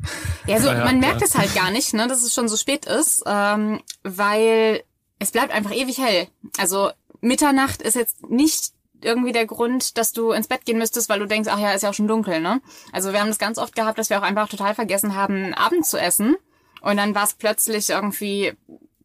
ja, 0.45 0.59
so, 0.59 0.67
ja 0.67 0.83
man 0.83 0.99
merkt 0.99 1.21
es 1.21 1.37
halt 1.37 1.53
gar 1.55 1.71
nicht, 1.71 1.93
ne, 1.93 2.07
dass 2.07 2.23
es 2.23 2.33
schon 2.33 2.47
so 2.47 2.57
spät 2.57 2.85
ist, 2.85 3.23
ähm, 3.25 3.81
weil 4.03 4.83
es 5.17 5.31
bleibt 5.31 5.51
einfach 5.51 5.71
ewig 5.71 5.97
hell. 5.97 6.27
Also 6.57 6.91
Mitternacht 7.21 7.81
ist 7.81 7.95
jetzt 7.95 8.29
nicht 8.29 8.73
irgendwie 9.01 9.31
der 9.31 9.45
Grund, 9.45 9.97
dass 9.97 10.11
du 10.11 10.31
ins 10.31 10.47
Bett 10.47 10.65
gehen 10.65 10.77
müsstest, 10.77 11.09
weil 11.09 11.19
du 11.19 11.25
denkst, 11.25 11.49
ach 11.51 11.59
ja, 11.59 11.71
ist 11.71 11.83
ja 11.83 11.89
auch 11.89 11.93
schon 11.93 12.07
dunkel, 12.07 12.41
ne? 12.41 12.61
Also 12.91 13.13
wir 13.13 13.21
haben 13.21 13.29
das 13.29 13.37
ganz 13.37 13.57
oft 13.57 13.75
gehabt, 13.75 13.97
dass 13.97 14.09
wir 14.09 14.19
auch 14.19 14.23
einfach 14.23 14.49
total 14.49 14.75
vergessen 14.75 15.15
haben, 15.15 15.53
Abend 15.53 15.85
zu 15.85 15.97
essen. 15.97 16.35
Und 16.81 16.97
dann 16.97 17.15
war 17.15 17.23
es 17.23 17.33
plötzlich 17.33 17.89
irgendwie, 17.89 18.53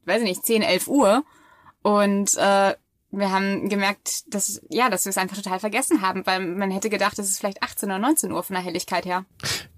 weiß 0.05 0.23
ich 0.23 0.29
nicht, 0.29 0.47
10, 0.47 0.63
11 0.63 0.89
Uhr. 0.89 1.25
Und 1.83 2.37
äh, 2.37 2.75
wir 3.11 3.31
haben 3.31 3.69
gemerkt, 3.69 4.35
dass 4.35 4.63
ja, 4.69 4.91
dass 4.91 5.05
wir 5.05 5.11
es 5.11 5.19
einfach 5.19 5.37
total 5.37 5.61
vergessen 5.61 6.01
haben, 6.03 6.27
weil 6.27 6.41
man 6.41 6.71
hätte 6.71 6.91
gedacht, 6.91 7.19
es 7.19 7.29
ist 7.29 7.39
vielleicht 7.39 7.63
18 7.63 7.89
oder 7.89 7.99
19 7.99 8.33
Uhr 8.33 8.43
von 8.43 8.55
der 8.55 8.65
Helligkeit 8.65 9.05
her. 9.05 9.25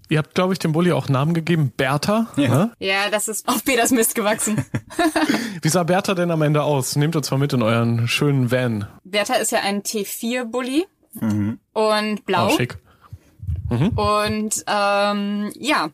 Ihr 0.09 0.19
habt, 0.19 0.35
glaube 0.35 0.53
ich, 0.53 0.59
dem 0.59 0.71
Bulli 0.71 0.91
auch 0.93 1.09
Namen 1.09 1.33
gegeben, 1.33 1.73
Bertha. 1.75 2.27
Ja, 2.37 2.47
ne? 2.47 2.71
ja 2.79 3.09
das 3.09 3.27
ist 3.27 3.47
auf 3.47 3.63
Peters 3.65 3.91
Mist 3.91 4.15
gewachsen. 4.15 4.63
Wie 5.61 5.69
sah 5.69 5.83
Bertha 5.83 6.13
denn 6.13 6.31
am 6.31 6.41
Ende 6.41 6.63
aus? 6.63 6.95
Nehmt 6.95 7.15
uns 7.15 7.29
mal 7.29 7.37
mit 7.37 7.51
in 7.53 7.61
euren 7.61 8.07
schönen 8.07 8.49
Van. 8.49 8.87
Bertha 9.03 9.35
ist 9.35 9.51
ja 9.51 9.59
ein 9.59 9.83
T4-Bully 9.83 10.85
mhm. 11.13 11.59
und 11.73 12.25
blau. 12.25 12.47
Oh, 12.47 12.55
schick. 12.57 12.77
Mhm. 13.69 13.89
Und 13.89 14.63
ähm, 14.67 15.51
ja, 15.55 15.89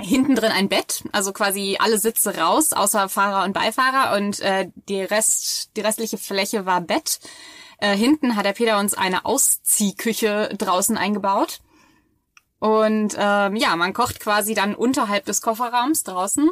hinten 0.00 0.34
drin 0.34 0.50
ein 0.50 0.68
Bett, 0.68 1.04
also 1.12 1.32
quasi 1.32 1.76
alle 1.78 1.98
Sitze 1.98 2.36
raus, 2.36 2.72
außer 2.72 3.08
Fahrer 3.08 3.44
und 3.44 3.52
Beifahrer 3.52 4.16
und 4.16 4.40
äh, 4.40 4.68
die 4.88 5.02
Rest, 5.02 5.70
die 5.76 5.82
restliche 5.82 6.18
Fläche 6.18 6.66
war 6.66 6.80
Bett. 6.80 7.20
Äh, 7.78 7.96
hinten 7.96 8.36
hat 8.36 8.44
der 8.44 8.52
Peter 8.52 8.78
uns 8.78 8.94
eine 8.94 9.24
Ausziehküche 9.24 10.50
draußen 10.58 10.96
eingebaut. 10.96 11.60
Und 12.60 13.16
ähm, 13.18 13.56
ja, 13.56 13.74
man 13.74 13.92
kocht 13.92 14.20
quasi 14.20 14.54
dann 14.54 14.74
unterhalb 14.74 15.24
des 15.24 15.42
Kofferraums 15.42 16.04
draußen. 16.04 16.50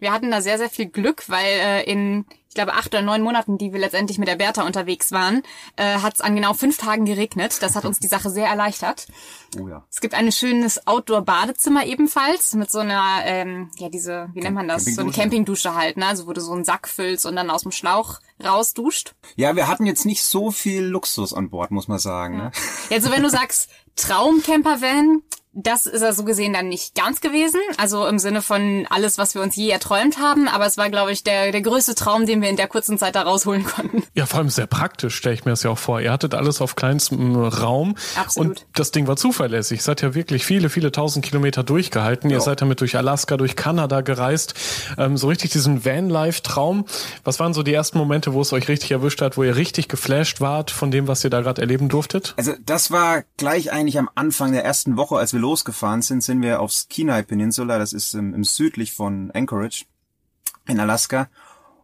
Wir 0.00 0.12
hatten 0.12 0.30
da 0.30 0.42
sehr, 0.42 0.58
sehr 0.58 0.68
viel 0.68 0.86
Glück, 0.86 1.28
weil 1.28 1.46
äh, 1.46 1.84
in, 1.84 2.26
ich 2.48 2.54
glaube, 2.54 2.74
acht 2.74 2.88
oder 2.88 3.02
neun 3.02 3.22
Monaten, 3.22 3.56
die 3.56 3.72
wir 3.72 3.78
letztendlich 3.78 4.18
mit 4.18 4.26
der 4.26 4.34
Bertha 4.34 4.66
unterwegs 4.66 5.12
waren, 5.12 5.42
äh, 5.76 6.00
hat 6.00 6.14
es 6.14 6.20
an 6.20 6.34
genau 6.34 6.52
fünf 6.52 6.76
Tagen 6.76 7.04
geregnet. 7.04 7.62
Das 7.62 7.76
hat 7.76 7.84
uns 7.84 8.00
die 8.00 8.08
Sache 8.08 8.28
sehr 8.28 8.46
erleichtert. 8.46 9.06
Oh 9.56 9.68
ja. 9.68 9.84
Es 9.88 10.00
gibt 10.00 10.14
ein 10.14 10.32
schönes 10.32 10.88
Outdoor-Badezimmer 10.88 11.86
ebenfalls 11.86 12.54
mit 12.54 12.72
so 12.72 12.80
einer, 12.80 13.20
ähm, 13.24 13.70
ja, 13.78 13.88
diese, 13.88 14.28
wie 14.34 14.40
nennt 14.40 14.56
man 14.56 14.66
das? 14.66 14.84
So 14.84 15.02
eine 15.02 15.12
Campingdusche 15.12 15.76
halt, 15.76 15.96
ne? 15.96 16.06
Also 16.06 16.26
wo 16.26 16.32
du 16.32 16.40
so 16.40 16.50
einen 16.52 16.64
Sack 16.64 16.88
füllst 16.88 17.24
und 17.24 17.36
dann 17.36 17.50
aus 17.50 17.62
dem 17.62 17.70
Schlauch 17.70 18.18
rausduscht. 18.44 19.14
Ja, 19.36 19.54
wir 19.54 19.68
hatten 19.68 19.86
jetzt 19.86 20.06
nicht 20.06 20.24
so 20.24 20.50
viel 20.50 20.82
Luxus 20.82 21.32
an 21.32 21.50
Bord, 21.50 21.70
muss 21.70 21.86
man 21.86 22.00
sagen. 22.00 22.38
Ja. 22.38 22.44
Ne? 22.46 22.52
Also 22.90 23.12
wenn 23.12 23.22
du 23.22 23.30
sagst 23.30 23.70
Traumcamper-Van, 23.94 25.22
das 25.54 25.86
ist 25.86 26.02
er 26.02 26.12
so 26.12 26.24
gesehen 26.24 26.52
dann 26.52 26.68
nicht 26.68 26.94
ganz 26.94 27.20
gewesen. 27.20 27.60
Also 27.78 28.06
im 28.06 28.18
Sinne 28.18 28.42
von 28.42 28.86
alles, 28.90 29.18
was 29.18 29.34
wir 29.34 29.42
uns 29.42 29.56
je 29.56 29.70
erträumt 29.70 30.18
haben. 30.18 30.48
Aber 30.48 30.66
es 30.66 30.76
war, 30.76 30.90
glaube 30.90 31.12
ich, 31.12 31.22
der, 31.22 31.52
der 31.52 31.62
größte 31.62 31.94
Traum, 31.94 32.26
den 32.26 32.42
wir 32.42 32.50
in 32.50 32.56
der 32.56 32.66
kurzen 32.66 32.98
Zeit 32.98 33.14
da 33.14 33.22
rausholen 33.22 33.64
konnten. 33.64 34.02
Ja, 34.14 34.26
vor 34.26 34.40
allem 34.40 34.50
sehr 34.50 34.66
praktisch, 34.66 35.14
stelle 35.14 35.34
ich 35.34 35.44
mir 35.44 35.52
das 35.52 35.62
ja 35.62 35.70
auch 35.70 35.78
vor. 35.78 36.00
Ihr 36.00 36.10
hattet 36.10 36.34
alles 36.34 36.60
auf 36.60 36.74
kleinstem 36.74 37.36
Raum. 37.36 37.94
Absolut. 38.16 38.48
Und 38.48 38.66
das 38.74 38.90
Ding 38.90 39.06
war 39.06 39.16
zuverlässig. 39.16 39.80
Ihr 39.80 39.82
seid 39.82 40.02
ja 40.02 40.14
wirklich 40.14 40.44
viele, 40.44 40.68
viele 40.68 40.90
tausend 40.90 41.24
Kilometer 41.24 41.62
durchgehalten. 41.62 42.30
Ja. 42.30 42.38
Ihr 42.38 42.40
seid 42.40 42.60
damit 42.60 42.80
durch 42.80 42.96
Alaska, 42.96 43.36
durch 43.36 43.54
Kanada 43.54 44.00
gereist. 44.00 44.54
Ähm, 44.98 45.16
so 45.16 45.28
richtig 45.28 45.52
diesen 45.52 45.84
Van-Life-Traum. 45.84 46.84
Was 47.22 47.38
waren 47.38 47.54
so 47.54 47.62
die 47.62 47.72
ersten 47.72 47.98
Momente, 47.98 48.32
wo 48.32 48.40
es 48.40 48.52
euch 48.52 48.68
richtig 48.68 48.90
erwischt 48.90 49.22
hat, 49.22 49.36
wo 49.36 49.44
ihr 49.44 49.56
richtig 49.56 49.88
geflasht 49.88 50.40
wart 50.40 50.70
von 50.70 50.90
dem, 50.90 51.06
was 51.06 51.22
ihr 51.22 51.30
da 51.30 51.40
gerade 51.40 51.60
erleben 51.60 51.88
durftet? 51.88 52.34
Also 52.36 52.54
das 52.64 52.90
war 52.90 53.24
gleich 53.36 53.72
eigentlich 53.72 53.98
am 53.98 54.10
Anfang 54.14 54.52
der 54.52 54.64
ersten 54.64 54.96
Woche, 54.96 55.16
als 55.16 55.32
wir 55.32 55.43
losgefahren 55.44 56.02
sind, 56.02 56.22
sind 56.22 56.40
wir 56.42 56.60
aufs 56.60 56.88
Kenai 56.88 57.22
Peninsula, 57.22 57.78
das 57.78 57.92
ist 57.92 58.14
im, 58.14 58.34
im 58.34 58.44
südlich 58.44 58.92
von 58.92 59.30
Anchorage 59.32 59.84
in 60.66 60.80
Alaska. 60.80 61.28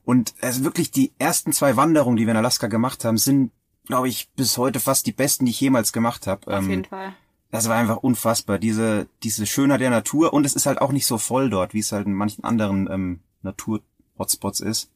Und 0.05 0.35
also 0.41 0.65
wirklich 0.65 0.91
die 0.91 1.13
ersten 1.19 1.53
zwei 1.53 1.77
Wanderungen, 1.77 2.17
die 2.17 2.27
wir 2.27 2.33
in 2.33 2.39
Alaska 2.39 2.69
gemacht 2.69 3.05
haben, 3.05 3.19
sind, 3.19 3.53
glaube 3.87 4.09
ich, 4.09 4.31
bis 4.31 4.57
heute 4.57 4.81
fast 4.81 5.07
die 5.07 5.13
besten, 5.13 5.45
die 5.45 5.51
ich 5.51 5.61
jemals 5.61 5.93
gemacht 5.93 6.27
habe. 6.27 6.47
Auf 6.47 6.65
ähm, 6.65 6.71
jeden 6.71 6.85
Fall. 6.87 7.13
Das 7.51 7.69
war 7.69 7.77
einfach 7.77 7.99
unfassbar, 7.99 8.59
diese, 8.59 9.09
diese 9.23 9.45
Schönheit 9.45 9.81
der 9.81 9.91
Natur. 9.91 10.33
Und 10.33 10.47
es 10.47 10.55
ist 10.55 10.67
halt 10.67 10.81
auch 10.81 10.93
nicht 10.93 11.07
so 11.07 11.19
voll 11.19 11.51
dort, 11.51 11.75
wie 11.75 11.81
es 11.81 11.93
halt 11.93 12.07
in 12.07 12.15
manchen 12.15 12.45
anderen 12.45 12.89
ähm, 12.91 13.21
Natur-Hotspots 13.43 14.61
ist. 14.61 14.91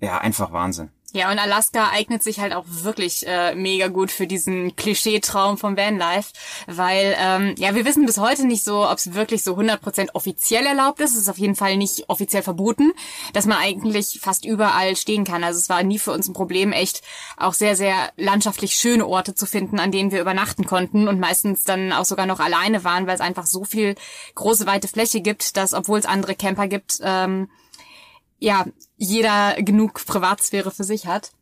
Ja, 0.00 0.18
einfach 0.18 0.52
Wahnsinn. 0.52 0.90
Ja, 1.14 1.32
und 1.32 1.38
Alaska 1.38 1.88
eignet 1.88 2.22
sich 2.22 2.38
halt 2.38 2.52
auch 2.52 2.66
wirklich 2.66 3.26
äh, 3.26 3.54
mega 3.54 3.88
gut 3.88 4.10
für 4.10 4.26
diesen 4.26 4.76
Klischeetraum 4.76 5.56
vom 5.56 5.74
Vanlife, 5.74 6.34
weil 6.66 7.16
ähm, 7.18 7.54
ja, 7.56 7.74
wir 7.74 7.86
wissen 7.86 8.04
bis 8.04 8.18
heute 8.18 8.46
nicht 8.46 8.62
so, 8.62 8.86
ob 8.86 8.98
es 8.98 9.14
wirklich 9.14 9.42
so 9.42 9.56
100% 9.56 10.10
offiziell 10.12 10.66
erlaubt 10.66 11.00
ist. 11.00 11.12
Es 11.12 11.22
ist 11.22 11.30
auf 11.30 11.38
jeden 11.38 11.56
Fall 11.56 11.78
nicht 11.78 12.10
offiziell 12.10 12.42
verboten, 12.42 12.92
dass 13.32 13.46
man 13.46 13.56
eigentlich 13.56 14.20
fast 14.20 14.44
überall 14.44 14.96
stehen 14.96 15.24
kann. 15.24 15.44
Also 15.44 15.58
es 15.58 15.70
war 15.70 15.82
nie 15.82 15.98
für 15.98 16.12
uns 16.12 16.28
ein 16.28 16.34
Problem, 16.34 16.72
echt 16.72 17.00
auch 17.38 17.54
sehr, 17.54 17.74
sehr 17.74 18.12
landschaftlich 18.18 18.74
schöne 18.74 19.06
Orte 19.06 19.34
zu 19.34 19.46
finden, 19.46 19.80
an 19.80 19.90
denen 19.90 20.10
wir 20.10 20.20
übernachten 20.20 20.66
konnten 20.66 21.08
und 21.08 21.20
meistens 21.20 21.64
dann 21.64 21.90
auch 21.90 22.04
sogar 22.04 22.26
noch 22.26 22.38
alleine 22.38 22.84
waren, 22.84 23.06
weil 23.06 23.14
es 23.14 23.22
einfach 23.22 23.46
so 23.46 23.64
viel 23.64 23.94
große, 24.34 24.66
weite 24.66 24.88
Fläche 24.88 25.22
gibt, 25.22 25.56
dass, 25.56 25.72
obwohl 25.72 26.00
es 26.00 26.04
andere 26.04 26.34
Camper 26.34 26.68
gibt, 26.68 26.98
ähm, 27.02 27.48
ja, 28.38 28.66
jeder 28.96 29.54
genug 29.62 30.04
Privatsphäre 30.06 30.70
für 30.70 30.84
sich 30.84 31.06
hat. 31.06 31.32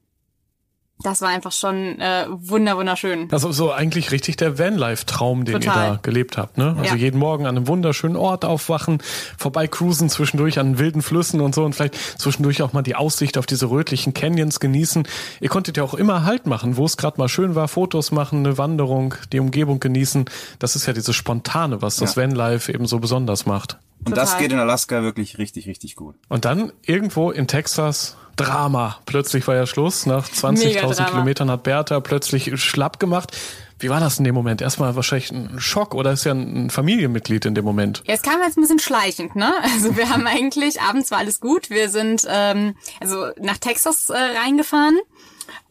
Das 1.02 1.20
war 1.20 1.28
einfach 1.28 1.52
schon 1.52 2.00
äh, 2.00 2.24
wunder 2.30 2.78
wunderschön. 2.78 3.28
Also 3.30 3.52
so 3.52 3.70
eigentlich 3.70 4.12
richtig 4.12 4.38
der 4.38 4.58
Vanlife-Traum, 4.58 5.44
den 5.44 5.60
Total. 5.60 5.76
ihr 5.76 5.90
da 5.92 5.98
gelebt 6.00 6.38
habt, 6.38 6.56
ne? 6.56 6.74
Also 6.78 6.94
ja. 6.94 6.96
jeden 6.96 7.18
Morgen 7.18 7.44
an 7.44 7.54
einem 7.54 7.68
wunderschönen 7.68 8.16
Ort 8.16 8.46
aufwachen, 8.46 9.02
vorbei 9.36 9.66
cruisen 9.66 10.08
zwischendurch 10.08 10.58
an 10.58 10.78
wilden 10.78 11.02
Flüssen 11.02 11.42
und 11.42 11.54
so 11.54 11.64
und 11.66 11.74
vielleicht 11.74 11.96
zwischendurch 12.18 12.62
auch 12.62 12.72
mal 12.72 12.80
die 12.80 12.94
Aussicht 12.94 13.36
auf 13.36 13.44
diese 13.44 13.68
rötlichen 13.68 14.14
Canyons 14.14 14.58
genießen. 14.58 15.06
Ihr 15.40 15.50
konntet 15.50 15.76
ja 15.76 15.82
auch 15.82 15.92
immer 15.92 16.24
Halt 16.24 16.46
machen, 16.46 16.78
wo 16.78 16.86
es 16.86 16.96
gerade 16.96 17.18
mal 17.18 17.28
schön 17.28 17.54
war, 17.54 17.68
Fotos 17.68 18.10
machen, 18.10 18.38
eine 18.38 18.56
Wanderung, 18.56 19.14
die 19.32 19.40
Umgebung 19.40 19.80
genießen. 19.80 20.24
Das 20.58 20.76
ist 20.76 20.86
ja 20.86 20.94
dieses 20.94 21.14
Spontane, 21.14 21.82
was 21.82 21.96
das 21.96 22.14
ja. 22.14 22.22
Vanlife 22.22 22.72
eben 22.72 22.86
so 22.86 23.00
besonders 23.00 23.44
macht. 23.44 23.76
Und 24.04 24.12
Total. 24.12 24.24
das 24.24 24.38
geht 24.38 24.52
in 24.52 24.58
Alaska 24.58 25.02
wirklich 25.02 25.38
richtig, 25.38 25.66
richtig 25.66 25.96
gut. 25.96 26.14
Und 26.28 26.44
dann 26.44 26.72
irgendwo 26.84 27.30
in 27.30 27.48
Texas 27.48 28.16
Drama. 28.36 28.98
Plötzlich 29.06 29.48
war 29.48 29.54
ja 29.54 29.66
Schluss. 29.66 30.04
Nach 30.06 30.28
20.000 30.28 31.06
Kilometern 31.06 31.50
hat 31.50 31.62
Bertha 31.62 32.00
plötzlich 32.00 32.60
schlapp 32.60 33.00
gemacht. 33.00 33.36
Wie 33.78 33.90
war 33.90 34.00
das 34.00 34.18
in 34.18 34.24
dem 34.24 34.34
Moment? 34.34 34.62
Erstmal 34.62 34.96
wahrscheinlich 34.96 35.30
ein 35.30 35.58
Schock 35.58 35.94
oder 35.94 36.12
ist 36.12 36.24
ja 36.24 36.32
ein 36.32 36.70
Familienmitglied 36.70 37.44
in 37.44 37.54
dem 37.54 37.64
Moment? 37.64 38.02
Ja, 38.06 38.14
es 38.14 38.22
kam 38.22 38.40
jetzt 38.42 38.56
ein 38.56 38.62
bisschen 38.62 38.78
schleichend, 38.78 39.36
ne? 39.36 39.52
Also 39.62 39.96
wir 39.96 40.08
haben 40.08 40.26
eigentlich, 40.26 40.80
abends 40.80 41.10
war 41.10 41.18
alles 41.18 41.40
gut. 41.40 41.68
Wir 41.68 41.90
sind 41.90 42.26
ähm, 42.28 42.74
also 43.00 43.26
nach 43.40 43.58
Texas 43.58 44.08
äh, 44.08 44.16
reingefahren 44.16 44.98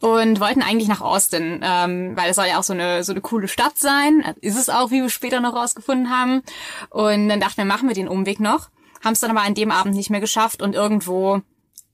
und 0.00 0.40
wollten 0.40 0.62
eigentlich 0.62 0.88
nach 0.88 1.00
Austin, 1.00 1.60
ähm, 1.62 2.16
weil 2.16 2.30
es 2.30 2.36
soll 2.36 2.46
ja 2.46 2.58
auch 2.58 2.62
so 2.62 2.72
eine 2.72 3.04
so 3.04 3.12
eine 3.12 3.20
coole 3.20 3.48
Stadt 3.48 3.78
sein. 3.78 4.34
Ist 4.40 4.58
es 4.58 4.68
auch, 4.68 4.90
wie 4.90 5.02
wir 5.02 5.10
später 5.10 5.40
noch 5.40 5.54
rausgefunden 5.54 6.10
haben. 6.10 6.42
Und 6.90 7.28
dann 7.28 7.40
dachten 7.40 7.58
wir, 7.58 7.64
machen 7.64 7.88
wir 7.88 7.94
den 7.94 8.08
Umweg 8.08 8.40
noch. 8.40 8.68
Haben 9.04 9.12
es 9.12 9.20
dann 9.20 9.30
aber 9.30 9.42
an 9.42 9.54
dem 9.54 9.70
Abend 9.70 9.94
nicht 9.94 10.10
mehr 10.10 10.20
geschafft 10.20 10.62
und 10.62 10.74
irgendwo 10.74 11.42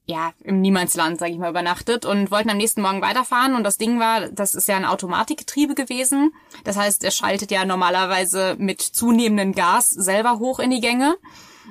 ja, 0.05 0.33
im 0.43 0.61
Niemandsland, 0.61 1.19
sage 1.19 1.33
ich 1.33 1.39
mal, 1.39 1.51
übernachtet 1.51 2.05
und 2.05 2.31
wollten 2.31 2.51
am 2.51 2.57
nächsten 2.57 2.83
Morgen 2.83 3.03
weiterfahren. 3.03 3.55
Und 3.55 3.65
das 3.65 3.79
Ding 3.79 4.01
war, 4.01 4.29
das 4.29 4.55
ist 4.55 4.69
ja 4.69 4.77
ein 4.77 4.85
Automatikgetriebe 4.85 5.75
gewesen. 5.75 6.33
Das 6.65 6.77
heißt, 6.77 7.05
er 7.05 7.13
schaltet 7.13 7.51
ja 7.51 7.65
normalerweise 7.65 8.57
mit 8.59 8.81
zunehmendem 8.81 9.55
Gas 9.55 9.91
selber 9.91 10.39
hoch 10.39 10.59
in 10.59 10.71
die 10.71 10.81
Gänge. 10.81 11.17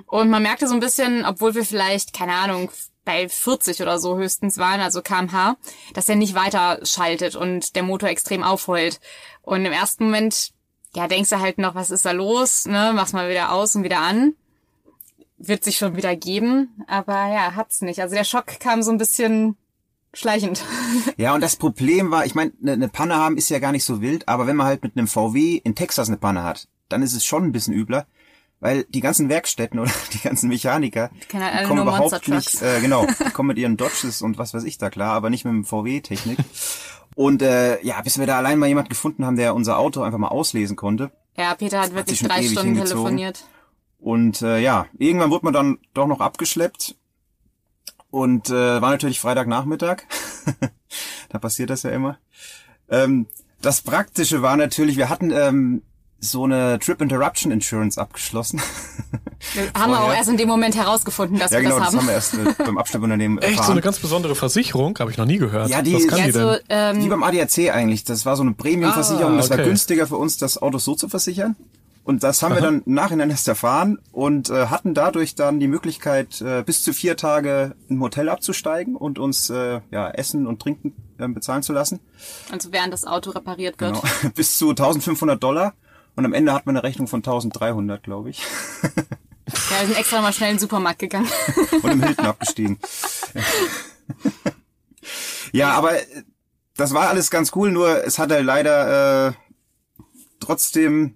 Und 0.07 0.29
man 0.29 0.43
merkte 0.43 0.67
so 0.67 0.73
ein 0.73 0.79
bisschen, 0.79 1.25
obwohl 1.25 1.55
wir 1.55 1.65
vielleicht, 1.65 2.13
keine 2.13 2.33
Ahnung, 2.33 2.71
bei 3.03 3.27
40 3.27 3.81
oder 3.81 3.99
so 3.99 4.17
höchstens 4.17 4.57
waren, 4.57 4.79
also 4.79 5.01
kmh, 5.01 5.57
dass 5.93 6.09
er 6.09 6.15
nicht 6.15 6.35
weiter 6.35 6.79
schaltet 6.83 7.35
und 7.35 7.75
der 7.75 7.83
Motor 7.83 8.09
extrem 8.09 8.43
aufheult. 8.43 8.99
Und 9.41 9.65
im 9.65 9.71
ersten 9.71 10.05
Moment, 10.05 10.51
ja, 10.93 11.07
denkst 11.07 11.29
du 11.29 11.39
halt 11.39 11.57
noch, 11.57 11.75
was 11.75 11.91
ist 11.91 12.05
da 12.05 12.11
los, 12.11 12.65
ne, 12.65 12.91
mach's 12.93 13.13
mal 13.13 13.29
wieder 13.29 13.51
aus 13.51 13.75
und 13.75 13.83
wieder 13.83 13.99
an 13.99 14.35
wird 15.47 15.63
sich 15.63 15.77
schon 15.77 15.95
wieder 15.95 16.15
geben, 16.15 16.69
aber 16.87 17.13
ja, 17.13 17.55
hat's 17.55 17.81
nicht. 17.81 18.01
Also 18.01 18.15
der 18.15 18.23
Schock 18.23 18.59
kam 18.59 18.83
so 18.83 18.91
ein 18.91 18.97
bisschen 18.97 19.57
schleichend. 20.13 20.63
Ja, 21.17 21.33
und 21.33 21.41
das 21.41 21.55
Problem 21.55 22.11
war, 22.11 22.25
ich 22.25 22.35
meine, 22.35 22.51
eine 22.61 22.77
ne 22.77 22.87
Panne 22.89 23.15
haben 23.15 23.37
ist 23.37 23.49
ja 23.49 23.59
gar 23.59 23.71
nicht 23.71 23.85
so 23.85 24.01
wild, 24.01 24.27
aber 24.27 24.45
wenn 24.45 24.55
man 24.55 24.67
halt 24.67 24.83
mit 24.83 24.97
einem 24.97 25.07
VW 25.07 25.55
in 25.63 25.75
Texas 25.75 26.09
eine 26.09 26.17
Panne 26.17 26.43
hat, 26.43 26.67
dann 26.89 27.01
ist 27.01 27.13
es 27.13 27.25
schon 27.25 27.43
ein 27.43 27.51
bisschen 27.51 27.73
übler, 27.73 28.05
weil 28.61 28.85
die 28.85 29.01
ganzen 29.01 29.27
Werkstätten 29.27 29.79
oder 29.79 29.91
die 30.13 30.19
ganzen 30.19 30.47
Mechaniker 30.47 31.09
die 31.33 31.37
halt 31.37 31.67
kommen 31.67 31.81
überhaupt 31.81 32.27
nicht, 32.29 32.61
äh, 32.61 32.79
genau, 32.79 33.05
kommen 33.33 33.47
mit 33.47 33.57
ihren 33.57 33.75
Dodges 33.75 34.21
und 34.21 34.37
was 34.37 34.53
weiß 34.53 34.63
ich 34.63 34.77
da 34.77 34.89
klar, 34.89 35.13
aber 35.13 35.29
nicht 35.29 35.43
mit 35.43 35.53
dem 35.53 35.65
VW-Technik. 35.65 36.37
Und 37.15 37.41
äh, 37.41 37.83
ja, 37.83 37.99
bis 38.01 38.17
wir 38.17 38.27
da 38.27 38.37
allein 38.37 38.57
mal 38.57 38.67
jemand 38.67 38.89
gefunden 38.89 39.25
haben, 39.25 39.35
der 39.35 39.53
unser 39.53 39.77
Auto 39.77 40.01
einfach 40.01 40.17
mal 40.17 40.29
auslesen 40.29 40.77
konnte. 40.77 41.11
Ja, 41.35 41.53
Peter 41.55 41.81
hat 41.81 41.93
wirklich 41.93 42.21
drei 42.21 42.43
Stunden 42.43 42.75
telefoniert. 42.75 43.43
Und 43.99 44.41
äh, 44.41 44.59
ja, 44.59 44.85
irgendwann 44.97 45.29
wurde 45.29 45.45
man 45.45 45.53
dann 45.53 45.77
doch 45.93 46.07
noch 46.07 46.21
abgeschleppt 46.21 46.95
und 48.09 48.49
äh, 48.49 48.81
war 48.81 48.91
natürlich 48.91 49.19
Freitagnachmittag. 49.19 50.03
da 51.29 51.39
passiert 51.39 51.69
das 51.69 51.83
ja 51.83 51.91
immer. 51.91 52.17
Ähm, 52.89 53.27
das 53.61 53.81
Praktische 53.81 54.41
war 54.41 54.57
natürlich, 54.57 54.97
wir 54.97 55.09
hatten 55.09 55.31
ähm, 55.31 55.83
so 56.21 56.45
eine 56.45 56.79
Trip 56.79 57.01
Interruption 57.01 57.51
Insurance 57.51 57.99
abgeschlossen. 57.99 58.61
Wir 59.53 59.71
haben 59.73 59.91
wir 59.91 59.99
auch 59.99 60.13
erst 60.13 60.29
in 60.29 60.37
dem 60.37 60.47
Moment 60.47 60.75
herausgefunden, 60.75 61.39
dass 61.39 61.49
ja, 61.49 61.57
wir 61.57 61.63
genau, 61.63 61.79
das 61.79 61.87
haben. 61.87 61.95
Ja, 61.95 62.01
genau, 62.01 62.13
das 62.13 62.31
haben 62.31 62.37
wir 62.37 62.45
erst 62.45 62.57
beim 62.59 62.77
Abschleppunternehmen 62.77 63.39
erfahren. 63.39 63.53
Echt, 63.55 63.65
so 63.65 63.71
eine 63.71 63.81
ganz 63.81 63.97
besondere 63.97 64.35
Versicherung? 64.35 64.97
Habe 64.99 65.09
ich 65.09 65.17
noch 65.17 65.25
nie 65.25 65.39
gehört. 65.39 65.67
Ja, 65.67 65.81
die, 65.81 65.95
Was 65.95 66.07
kann 66.07 66.19
ja, 66.19 66.25
die 66.27 66.31
denn? 66.31 66.41
Also, 66.43 66.61
ähm, 66.69 67.03
Wie 67.03 67.07
beim 67.07 67.23
ADAC 67.23 67.73
eigentlich. 67.73 68.03
Das 68.03 68.23
war 68.23 68.35
so 68.35 68.43
eine 68.43 68.51
Premium-Versicherung. 68.53 69.33
Ah, 69.33 69.37
Das 69.37 69.49
war 69.49 69.57
günstiger 69.57 70.05
für 70.05 70.17
uns, 70.17 70.37
das 70.37 70.61
Auto 70.61 70.77
so 70.77 70.93
zu 70.93 71.09
versichern. 71.09 71.55
Und 72.03 72.23
das 72.23 72.41
haben 72.41 72.55
wir 72.55 72.61
dann 72.61 72.81
im 72.85 72.93
Nachhinein 72.93 73.29
erst 73.29 73.47
erfahren 73.47 73.99
und 74.11 74.49
äh, 74.49 74.67
hatten 74.67 74.93
dadurch 74.93 75.35
dann 75.35 75.59
die 75.59 75.67
Möglichkeit, 75.67 76.41
äh, 76.41 76.63
bis 76.63 76.81
zu 76.83 76.93
vier 76.93 77.15
Tage 77.15 77.75
im 77.89 78.01
Hotel 78.01 78.29
abzusteigen 78.29 78.95
und 78.95 79.19
uns 79.19 79.49
äh, 79.49 79.81
ja, 79.91 80.09
Essen 80.09 80.47
und 80.47 80.61
Trinken 80.61 80.93
äh, 81.19 81.27
bezahlen 81.27 81.61
zu 81.61 81.73
lassen. 81.73 81.99
also 82.51 82.71
während 82.71 82.91
das 82.93 83.05
Auto 83.05 83.31
repariert 83.31 83.79
wird. 83.79 84.01
Genau. 84.01 84.33
bis 84.35 84.57
zu 84.57 84.69
1500 84.69 85.41
Dollar. 85.41 85.73
Und 86.15 86.25
am 86.25 86.33
Ende 86.33 86.53
hat 86.53 86.65
man 86.65 86.75
eine 86.75 86.83
Rechnung 86.83 87.07
von 87.07 87.19
1300, 87.19 88.03
glaube 88.03 88.29
ich. 88.29 88.43
Ja, 89.69 89.81
wir 89.81 89.87
sind 89.87 89.97
extra 89.97 90.21
mal 90.21 90.31
schnell 90.31 90.51
in 90.51 90.55
den 90.55 90.61
Supermarkt 90.61 90.99
gegangen. 90.99 91.27
und 91.81 91.91
im 91.91 92.03
Hilton 92.03 92.25
abgestiegen. 92.25 92.79
ja, 95.51 95.71
aber 95.73 95.99
äh, 95.99 96.23
das 96.77 96.93
war 96.93 97.09
alles 97.09 97.29
ganz 97.29 97.51
cool, 97.55 97.71
nur 97.71 98.05
es 98.05 98.17
hatte 98.17 98.39
leider 98.41 99.27
äh, 99.27 99.33
trotzdem 100.39 101.15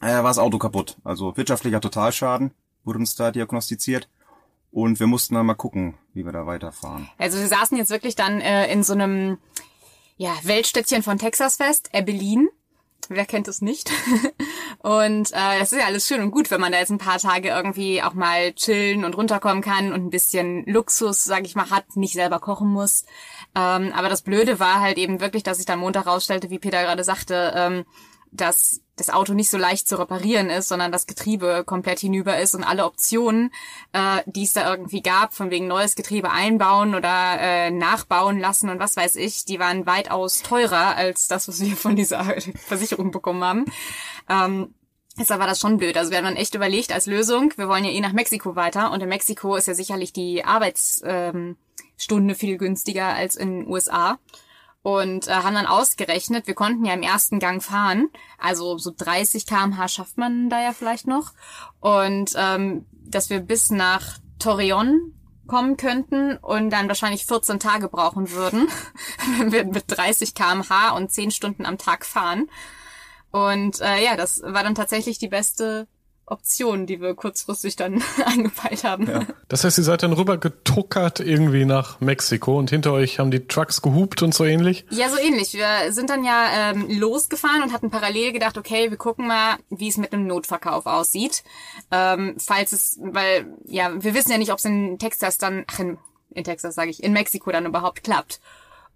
äh, 0.00 0.06
war 0.06 0.24
das 0.24 0.38
Auto 0.38 0.58
kaputt. 0.58 0.96
Also 1.04 1.36
wirtschaftlicher 1.36 1.80
Totalschaden 1.80 2.52
wurde 2.84 2.98
uns 2.98 3.14
da 3.14 3.30
diagnostiziert. 3.30 4.08
Und 4.72 5.00
wir 5.00 5.08
mussten 5.08 5.34
dann 5.34 5.46
mal 5.46 5.54
gucken, 5.54 5.98
wie 6.14 6.24
wir 6.24 6.32
da 6.32 6.46
weiterfahren. 6.46 7.08
Also 7.18 7.38
wir 7.38 7.48
saßen 7.48 7.76
jetzt 7.76 7.90
wirklich 7.90 8.14
dann 8.14 8.40
äh, 8.40 8.72
in 8.72 8.84
so 8.84 8.92
einem 8.92 9.38
ja, 10.16 10.32
Weltstädtchen 10.44 11.02
von 11.02 11.18
Texas 11.18 11.56
fest, 11.56 11.90
Abilene. 11.92 12.48
Wer 13.12 13.26
kennt 13.26 13.48
es 13.48 13.60
nicht? 13.60 13.90
und 14.78 15.32
äh, 15.32 15.58
das 15.58 15.72
ist 15.72 15.80
ja 15.80 15.86
alles 15.86 16.06
schön 16.06 16.22
und 16.22 16.30
gut, 16.30 16.48
wenn 16.52 16.60
man 16.60 16.70
da 16.70 16.78
jetzt 16.78 16.90
ein 16.90 16.98
paar 16.98 17.18
Tage 17.18 17.48
irgendwie 17.48 18.02
auch 18.02 18.14
mal 18.14 18.52
chillen 18.52 19.04
und 19.04 19.16
runterkommen 19.16 19.64
kann 19.64 19.92
und 19.92 20.06
ein 20.06 20.10
bisschen 20.10 20.64
Luxus, 20.66 21.24
sag 21.24 21.44
ich 21.44 21.56
mal, 21.56 21.70
hat, 21.70 21.96
nicht 21.96 22.12
selber 22.14 22.38
kochen 22.38 22.68
muss. 22.68 23.04
Ähm, 23.56 23.92
aber 23.96 24.08
das 24.08 24.22
Blöde 24.22 24.60
war 24.60 24.78
halt 24.78 24.96
eben 24.96 25.20
wirklich, 25.20 25.42
dass 25.42 25.56
sich 25.56 25.66
dann 25.66 25.80
Montag 25.80 26.06
rausstellte, 26.06 26.50
wie 26.50 26.60
Peter 26.60 26.82
gerade 26.82 27.02
sagte, 27.02 27.52
ähm, 27.56 27.84
dass 28.30 28.80
das 28.96 29.10
Auto 29.10 29.32
nicht 29.32 29.50
so 29.50 29.56
leicht 29.58 29.88
zu 29.88 29.98
reparieren 29.98 30.50
ist, 30.50 30.68
sondern 30.68 30.92
das 30.92 31.06
Getriebe 31.06 31.64
komplett 31.64 32.00
hinüber 32.00 32.38
ist 32.38 32.54
und 32.54 32.64
alle 32.64 32.84
Optionen, 32.84 33.50
äh, 33.92 34.22
die 34.26 34.44
es 34.44 34.52
da 34.52 34.70
irgendwie 34.70 35.02
gab, 35.02 35.34
von 35.34 35.50
wegen 35.50 35.66
neues 35.66 35.94
Getriebe 35.94 36.30
einbauen 36.30 36.94
oder 36.94 37.38
äh, 37.40 37.70
nachbauen 37.70 38.38
lassen 38.38 38.68
und 38.68 38.78
was 38.78 38.96
weiß 38.96 39.16
ich, 39.16 39.44
die 39.44 39.58
waren 39.58 39.86
weitaus 39.86 40.42
teurer 40.42 40.96
als 40.96 41.28
das, 41.28 41.48
was 41.48 41.60
wir 41.60 41.76
von 41.76 41.96
dieser 41.96 42.24
Versicherung 42.66 43.10
bekommen 43.10 43.44
haben. 43.44 43.64
Ähm, 44.28 44.74
Deshalb 45.18 45.40
war 45.40 45.46
das 45.46 45.60
schon 45.60 45.76
blöd. 45.76 45.98
Also 45.98 46.10
wir 46.10 46.18
haben 46.18 46.24
dann 46.24 46.36
echt 46.36 46.54
überlegt 46.54 46.92
als 46.92 47.06
Lösung, 47.06 47.52
wir 47.56 47.68
wollen 47.68 47.84
ja 47.84 47.90
eh 47.90 48.00
nach 48.00 48.12
Mexiko 48.12 48.56
weiter 48.56 48.90
und 48.90 49.02
in 49.02 49.08
Mexiko 49.08 49.56
ist 49.56 49.66
ja 49.66 49.74
sicherlich 49.74 50.12
die 50.14 50.44
Arbeitsstunde 50.44 51.56
ähm, 52.08 52.34
viel 52.34 52.56
günstiger 52.56 53.08
als 53.08 53.36
in 53.36 53.60
den 53.60 53.68
USA 53.68 54.18
und 54.82 55.28
äh, 55.28 55.32
haben 55.32 55.54
dann 55.54 55.66
ausgerechnet, 55.66 56.46
wir 56.46 56.54
konnten 56.54 56.84
ja 56.84 56.94
im 56.94 57.02
ersten 57.02 57.38
Gang 57.38 57.62
fahren, 57.62 58.08
also 58.38 58.78
so 58.78 58.92
30 58.96 59.46
km/h 59.46 59.88
schafft 59.88 60.16
man 60.16 60.48
da 60.48 60.62
ja 60.62 60.72
vielleicht 60.72 61.06
noch 61.06 61.32
und 61.80 62.32
ähm, 62.36 62.86
dass 62.92 63.30
wir 63.30 63.40
bis 63.40 63.70
nach 63.70 64.18
Torreon 64.38 65.14
kommen 65.46 65.76
könnten 65.76 66.36
und 66.36 66.70
dann 66.70 66.88
wahrscheinlich 66.88 67.26
14 67.26 67.58
Tage 67.58 67.88
brauchen 67.88 68.30
würden, 68.30 68.68
wenn 69.38 69.52
wir 69.52 69.64
mit 69.64 69.84
30 69.88 70.34
km/h 70.34 70.92
und 70.96 71.10
10 71.10 71.32
Stunden 71.32 71.66
am 71.66 71.76
Tag 71.76 72.06
fahren. 72.06 72.48
Und 73.32 73.80
äh, 73.80 74.02
ja, 74.02 74.16
das 74.16 74.42
war 74.42 74.62
dann 74.62 74.74
tatsächlich 74.74 75.18
die 75.18 75.28
beste 75.28 75.88
Option, 76.30 76.86
die 76.86 77.00
wir 77.00 77.14
kurzfristig 77.14 77.76
dann 77.76 78.02
angepeilt 78.24 78.84
haben. 78.84 79.06
Ja. 79.08 79.26
Das 79.48 79.64
heißt, 79.64 79.78
ihr 79.78 79.84
seid 79.84 80.02
dann 80.02 80.12
rüber 80.12 80.38
getuckert 80.38 81.20
irgendwie 81.20 81.64
nach 81.64 82.00
Mexiko 82.00 82.58
und 82.58 82.70
hinter 82.70 82.92
euch 82.92 83.18
haben 83.18 83.30
die 83.30 83.46
Trucks 83.46 83.82
gehupt 83.82 84.22
und 84.22 84.34
so 84.34 84.44
ähnlich? 84.44 84.86
Ja, 84.90 85.08
so 85.08 85.18
ähnlich. 85.18 85.52
Wir 85.54 85.92
sind 85.92 86.10
dann 86.10 86.24
ja 86.24 86.70
ähm, 86.70 86.86
losgefahren 86.88 87.62
und 87.62 87.72
hatten 87.72 87.90
parallel 87.90 88.32
gedacht, 88.32 88.56
okay, 88.56 88.90
wir 88.90 88.96
gucken 88.96 89.26
mal, 89.26 89.56
wie 89.68 89.88
es 89.88 89.96
mit 89.96 90.12
einem 90.12 90.26
Notverkauf 90.26 90.86
aussieht. 90.86 91.42
Ähm, 91.90 92.36
falls 92.38 92.72
es, 92.72 92.98
weil, 93.02 93.46
ja, 93.66 93.90
wir 94.02 94.14
wissen 94.14 94.30
ja 94.30 94.38
nicht, 94.38 94.52
ob 94.52 94.58
es 94.58 94.64
in 94.64 94.98
Texas 94.98 95.38
dann, 95.38 95.64
ach, 95.66 95.78
in, 95.80 95.98
in 96.30 96.44
Texas 96.44 96.74
sage 96.74 96.90
ich, 96.90 97.02
in 97.02 97.12
Mexiko 97.12 97.50
dann 97.50 97.66
überhaupt 97.66 98.04
klappt. 98.04 98.40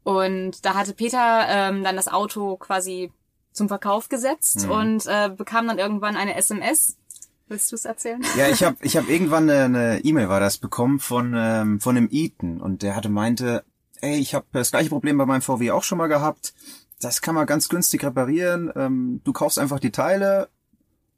Und 0.05 0.65
da 0.65 0.75
hatte 0.75 0.93
Peter 0.93 1.47
ähm, 1.49 1.83
dann 1.83 1.97
das 1.97 2.09
Auto 2.09 2.57
quasi 2.57 3.11
zum 3.55 3.69
Verkauf 3.69 4.09
gesetzt 4.09 4.67
mhm. 4.67 4.71
und 4.71 5.07
äh, 5.07 5.31
bekam 5.31 5.67
dann 5.67 5.79
irgendwann 5.79 6.17
eine 6.17 6.35
SMS, 6.35 6.99
Willst 7.49 7.71
du 7.71 7.77
es 7.77 7.85
erzählen? 7.85 8.23
Ja, 8.37 8.49
ich 8.49 8.63
habe 8.63 8.77
ich 8.81 8.97
hab 8.97 9.09
irgendwann 9.09 9.49
eine 9.51 10.01
E-Mail 10.05 10.29
war 10.29 10.41
das 10.41 10.59
bekommen 10.59 10.99
von 10.99 11.35
ähm, 11.37 11.81
von 11.81 11.97
einem 11.97 12.09
Eaton 12.11 12.61
und 12.61 12.83
der 12.83 12.97
hatte 12.97 13.09
meinte, 13.09 13.65
ey, 14.01 14.17
ich 14.19 14.35
habe 14.35 14.47
das 14.53 14.71
gleiche 14.71 14.91
Problem 14.91 15.19
bei 15.19 15.27
meinem 15.27 15.43
VW 15.43 15.71
auch 15.71 15.83
schon 15.83 15.99
mal 15.99 16.09
gehabt. 16.09 16.55
Das 17.01 17.21
kann 17.21 17.35
man 17.35 17.47
ganz 17.47 17.69
günstig 17.69 18.05
reparieren. 18.05 18.73
Ähm, 18.77 19.21
du 19.25 19.33
kaufst 19.33 19.59
einfach 19.59 19.81
die 19.81 19.91
Teile 19.93 20.49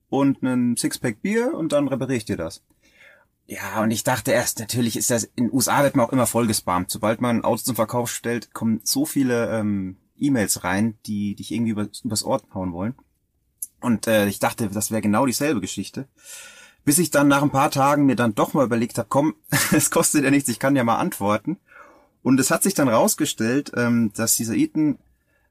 und 0.08 0.42
einen 0.42 0.76
Sixpack 0.76 1.22
Bier 1.22 1.54
und 1.54 1.72
dann 1.72 1.88
repariere 1.88 2.16
ich 2.16 2.24
dir 2.24 2.36
das. 2.36 2.62
Ja, 3.46 3.80
und 3.82 3.92
ich 3.92 4.02
dachte 4.02 4.32
erst, 4.32 4.58
natürlich 4.58 4.96
ist 4.96 5.10
das, 5.10 5.24
in 5.24 5.44
den 5.44 5.52
USA 5.52 5.84
wird 5.84 5.94
man 5.94 6.06
auch 6.06 6.12
immer 6.12 6.26
voll 6.26 6.48
gespammt. 6.48 6.90
Sobald 6.90 7.20
man 7.20 7.36
ein 7.36 7.44
Auto 7.44 7.62
zum 7.62 7.76
Verkauf 7.76 8.10
stellt, 8.10 8.52
kommen 8.52 8.80
so 8.82 9.04
viele 9.04 9.56
ähm, 9.56 9.98
E-Mails 10.18 10.64
rein, 10.64 10.98
die 11.06 11.36
dich 11.36 11.52
irgendwie 11.52 11.70
über, 11.70 11.88
übers 12.02 12.24
Ohr 12.24 12.42
hauen 12.52 12.72
wollen. 12.72 12.94
Und 13.80 14.06
äh, 14.06 14.26
ich 14.26 14.38
dachte, 14.38 14.68
das 14.68 14.90
wäre 14.90 15.02
genau 15.02 15.26
dieselbe 15.26 15.60
Geschichte. 15.60 16.06
Bis 16.84 16.98
ich 16.98 17.10
dann 17.10 17.28
nach 17.28 17.42
ein 17.42 17.50
paar 17.50 17.70
Tagen 17.70 18.06
mir 18.06 18.16
dann 18.16 18.34
doch 18.34 18.54
mal 18.54 18.64
überlegt 18.64 18.98
habe, 18.98 19.08
komm, 19.08 19.34
es 19.72 19.90
kostet 19.90 20.24
ja 20.24 20.30
nichts, 20.30 20.48
ich 20.48 20.58
kann 20.58 20.76
ja 20.76 20.84
mal 20.84 20.96
antworten. 20.96 21.58
Und 22.22 22.40
es 22.40 22.50
hat 22.50 22.62
sich 22.62 22.74
dann 22.74 22.88
rausgestellt, 22.88 23.72
ähm, 23.76 24.12
dass 24.14 24.36
dieser 24.36 24.54
Ethan 24.54 24.98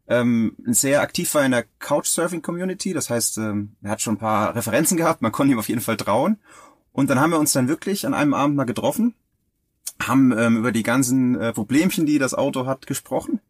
ähm, 0.08 0.56
sehr 0.66 1.02
aktiv 1.02 1.34
war 1.34 1.46
in 1.46 1.52
der 1.52 1.66
Couchsurfing-Community. 1.80 2.94
Das 2.94 3.10
heißt, 3.10 3.38
ähm, 3.38 3.76
er 3.82 3.92
hat 3.92 4.02
schon 4.02 4.16
ein 4.16 4.20
paar 4.20 4.56
Referenzen 4.56 4.98
gehabt, 4.98 5.22
man 5.22 5.32
konnte 5.32 5.54
ihm 5.54 5.60
auf 5.60 5.70
jeden 5.70 5.82
Fall 5.82 5.98
trauen. 5.98 6.38
Und 6.92 7.10
dann 7.10 7.20
haben 7.20 7.32
wir 7.32 7.40
uns 7.40 7.54
dann 7.54 7.68
wirklich 7.68 8.06
an 8.06 8.14
einem 8.14 8.34
Abend 8.34 8.56
mal 8.56 8.64
getroffen, 8.66 9.16
haben 10.02 10.32
ähm, 10.38 10.58
über 10.58 10.72
die 10.72 10.84
ganzen 10.84 11.40
äh, 11.40 11.54
Problemchen, 11.54 12.06
die 12.06 12.20
das 12.20 12.34
Auto 12.34 12.66
hat, 12.66 12.88
gesprochen. 12.88 13.42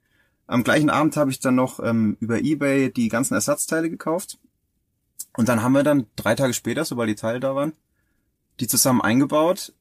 Am 0.48 0.64
gleichen 0.64 0.90
Abend 0.90 1.18
habe 1.18 1.32
ich 1.32 1.40
dann 1.40 1.56
noch 1.56 1.80
ähm, 1.80 2.18
über 2.20 2.40
eBay 2.40 2.92
die 2.92 3.10
ganzen 3.10 3.34
Ersatzteile 3.34 3.90
gekauft. 3.90 4.40
Und 5.38 5.50
dann 5.50 5.62
haben 5.62 5.74
wir 5.74 5.84
dann 5.84 6.08
drei 6.16 6.36
Tage 6.36 6.54
später, 6.54 6.86
sobald 6.86 7.10
die 7.10 7.16
Teile 7.16 7.40
da 7.40 7.56
waren, 7.56 7.74
die 8.60 8.68
zusammen 8.68 9.02
eingebaut. 9.02 9.74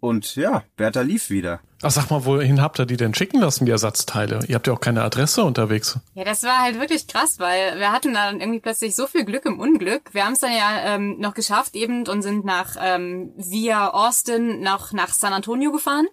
Und 0.00 0.36
ja, 0.36 0.62
Bertha 0.76 1.00
lief 1.00 1.28
wieder. 1.28 1.60
Ach, 1.82 1.90
sag 1.90 2.10
mal, 2.10 2.24
wohin 2.24 2.60
habt 2.60 2.78
ihr 2.78 2.86
die 2.86 2.96
denn 2.96 3.14
schicken 3.14 3.40
lassen, 3.40 3.66
die 3.66 3.72
Ersatzteile? 3.72 4.40
Ihr 4.46 4.54
habt 4.54 4.66
ja 4.66 4.72
auch 4.72 4.80
keine 4.80 5.02
Adresse 5.02 5.42
unterwegs. 5.42 5.98
Ja, 6.14 6.24
das 6.24 6.44
war 6.44 6.58
halt 6.58 6.78
wirklich 6.78 7.08
krass, 7.08 7.40
weil 7.40 7.78
wir 7.78 7.90
hatten 7.90 8.14
dann 8.14 8.40
irgendwie 8.40 8.60
plötzlich 8.60 8.94
so 8.94 9.08
viel 9.08 9.24
Glück 9.24 9.44
im 9.44 9.58
Unglück. 9.58 10.14
Wir 10.14 10.24
haben 10.24 10.34
es 10.34 10.40
dann 10.40 10.52
ja 10.52 10.94
ähm, 10.94 11.18
noch 11.18 11.34
geschafft 11.34 11.74
eben 11.74 12.06
und 12.06 12.22
sind 12.22 12.44
nach 12.44 12.76
ähm, 12.80 13.32
via 13.36 13.90
Austin 13.90 14.60
noch 14.60 14.92
nach 14.92 15.12
San 15.12 15.32
Antonio 15.32 15.72
gefahren. 15.72 16.06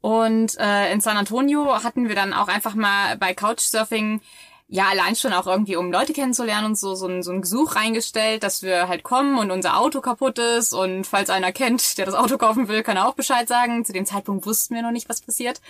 Und 0.00 0.58
äh, 0.58 0.92
in 0.92 1.00
San 1.00 1.16
Antonio 1.16 1.82
hatten 1.84 2.08
wir 2.08 2.14
dann 2.14 2.32
auch 2.32 2.48
einfach 2.48 2.74
mal 2.74 3.16
bei 3.18 3.34
Couchsurfing 3.34 4.20
ja, 4.68 4.88
allein 4.88 5.16
schon 5.16 5.32
auch 5.32 5.46
irgendwie, 5.46 5.76
um 5.76 5.92
Leute 5.92 6.12
kennenzulernen 6.12 6.66
und 6.68 6.78
so, 6.78 6.94
so 6.94 7.06
ein, 7.06 7.22
so 7.22 7.30
ein 7.30 7.42
Gesuch 7.42 7.76
reingestellt, 7.76 8.42
dass 8.42 8.62
wir 8.62 8.88
halt 8.88 9.02
kommen 9.02 9.38
und 9.38 9.50
unser 9.50 9.78
Auto 9.78 10.00
kaputt 10.00 10.38
ist 10.38 10.72
und 10.72 11.06
falls 11.06 11.30
einer 11.30 11.52
kennt, 11.52 11.98
der 11.98 12.06
das 12.06 12.14
Auto 12.14 12.38
kaufen 12.38 12.68
will, 12.68 12.82
kann 12.82 12.96
er 12.96 13.06
auch 13.06 13.14
Bescheid 13.14 13.48
sagen. 13.48 13.84
Zu 13.84 13.92
dem 13.92 14.06
Zeitpunkt 14.06 14.46
wussten 14.46 14.74
wir 14.74 14.82
noch 14.82 14.90
nicht, 14.90 15.08
was 15.08 15.20
passiert. 15.20 15.60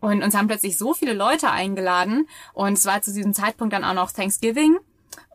Und 0.00 0.22
uns 0.22 0.34
haben 0.34 0.48
plötzlich 0.48 0.78
so 0.78 0.94
viele 0.94 1.12
Leute 1.12 1.50
eingeladen 1.50 2.28
und 2.52 2.74
es 2.74 2.86
war 2.86 3.02
zu 3.02 3.12
diesem 3.12 3.34
Zeitpunkt 3.34 3.72
dann 3.72 3.84
auch 3.84 3.94
noch 3.94 4.12
Thanksgiving. 4.12 4.78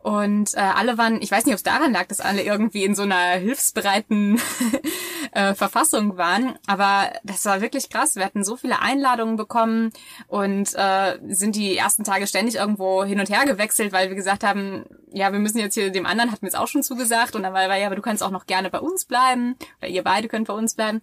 Und 0.06 0.54
äh, 0.54 0.60
alle 0.60 0.98
waren, 0.98 1.20
ich 1.20 1.32
weiß 1.32 1.46
nicht, 1.46 1.54
ob 1.54 1.56
es 1.56 1.64
daran 1.64 1.92
lag, 1.92 2.06
dass 2.06 2.20
alle 2.20 2.42
irgendwie 2.42 2.84
in 2.84 2.94
so 2.94 3.02
einer 3.02 3.30
hilfsbereiten 3.40 4.40
äh, 5.32 5.52
Verfassung 5.54 6.16
waren, 6.16 6.56
aber 6.68 7.10
das 7.24 7.44
war 7.44 7.60
wirklich 7.60 7.90
krass. 7.90 8.14
Wir 8.14 8.24
hatten 8.24 8.44
so 8.44 8.54
viele 8.54 8.78
Einladungen 8.78 9.34
bekommen 9.34 9.90
und 10.28 10.72
äh, 10.76 11.18
sind 11.26 11.56
die 11.56 11.76
ersten 11.76 12.04
Tage 12.04 12.28
ständig 12.28 12.54
irgendwo 12.54 13.02
hin 13.02 13.18
und 13.18 13.30
her 13.30 13.46
gewechselt, 13.46 13.92
weil 13.92 14.08
wir 14.08 14.14
gesagt 14.14 14.44
haben, 14.44 14.84
ja, 15.10 15.32
wir 15.32 15.40
müssen 15.40 15.58
jetzt 15.58 15.74
hier 15.74 15.90
dem 15.90 16.06
anderen, 16.06 16.30
hat 16.30 16.40
mir 16.40 16.50
jetzt 16.50 16.58
auch 16.58 16.68
schon 16.68 16.84
zugesagt 16.84 17.34
und 17.34 17.42
dann 17.42 17.52
war 17.52 17.76
ja, 17.76 17.86
aber 17.86 17.96
du 17.96 18.02
kannst 18.02 18.22
auch 18.22 18.30
noch 18.30 18.46
gerne 18.46 18.70
bei 18.70 18.78
uns 18.78 19.06
bleiben, 19.06 19.56
weil 19.80 19.90
ihr 19.90 20.04
beide 20.04 20.28
könnt 20.28 20.46
bei 20.46 20.54
uns 20.54 20.76
bleiben, 20.76 21.00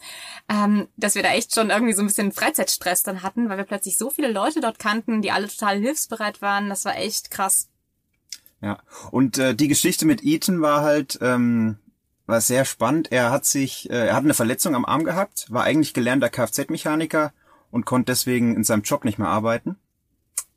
ähm, 0.48 0.88
dass 0.96 1.16
wir 1.16 1.24
da 1.24 1.32
echt 1.32 1.54
schon 1.54 1.72
irgendwie 1.72 1.92
so 1.92 2.04
ein 2.04 2.08
bisschen 2.08 2.32
Freizeitstress 2.32 3.04
dann 3.04 3.22
hatten, 3.22 3.50
weil 3.50 3.58
wir 3.58 3.66
plötzlich 3.66 3.98
so 3.98 4.10
viele 4.10 4.32
Leute 4.32 4.62
dort 4.62 4.80
kannten, 4.80 5.22
die 5.22 5.32
alle 5.32 5.50
total 5.50 5.78
hilfsbereit 5.78 6.42
waren. 6.42 6.70
Das 6.70 6.86
war 6.86 6.96
echt 6.96 7.32
krass. 7.32 7.68
Ja, 8.64 8.80
und 9.12 9.38
äh, 9.38 9.54
die 9.54 9.68
Geschichte 9.68 10.06
mit 10.06 10.24
Ethan 10.24 10.62
war 10.62 10.82
halt 10.84 11.20
ähm, 11.22 11.78
war 12.26 12.40
sehr 12.40 12.64
spannend. 12.64 13.12
Er 13.12 13.30
hat 13.30 13.46
sich, 13.46 13.90
äh, 13.90 14.08
er 14.08 14.16
hat 14.16 14.24
eine 14.24 14.34
Verletzung 14.34 14.74
am 14.74 14.86
Arm 14.86 15.04
gehabt, 15.04 15.48
war 15.50 15.64
eigentlich 15.64 15.94
gelernter 15.94 16.30
Kfz-Mechaniker 16.30 17.34
und 17.72 17.86
konnte 17.86 18.12
deswegen 18.14 18.56
in 18.56 18.64
seinem 18.64 18.84
Job 18.84 19.04
nicht 19.04 19.20
mehr 19.20 19.28
arbeiten. 19.28 19.76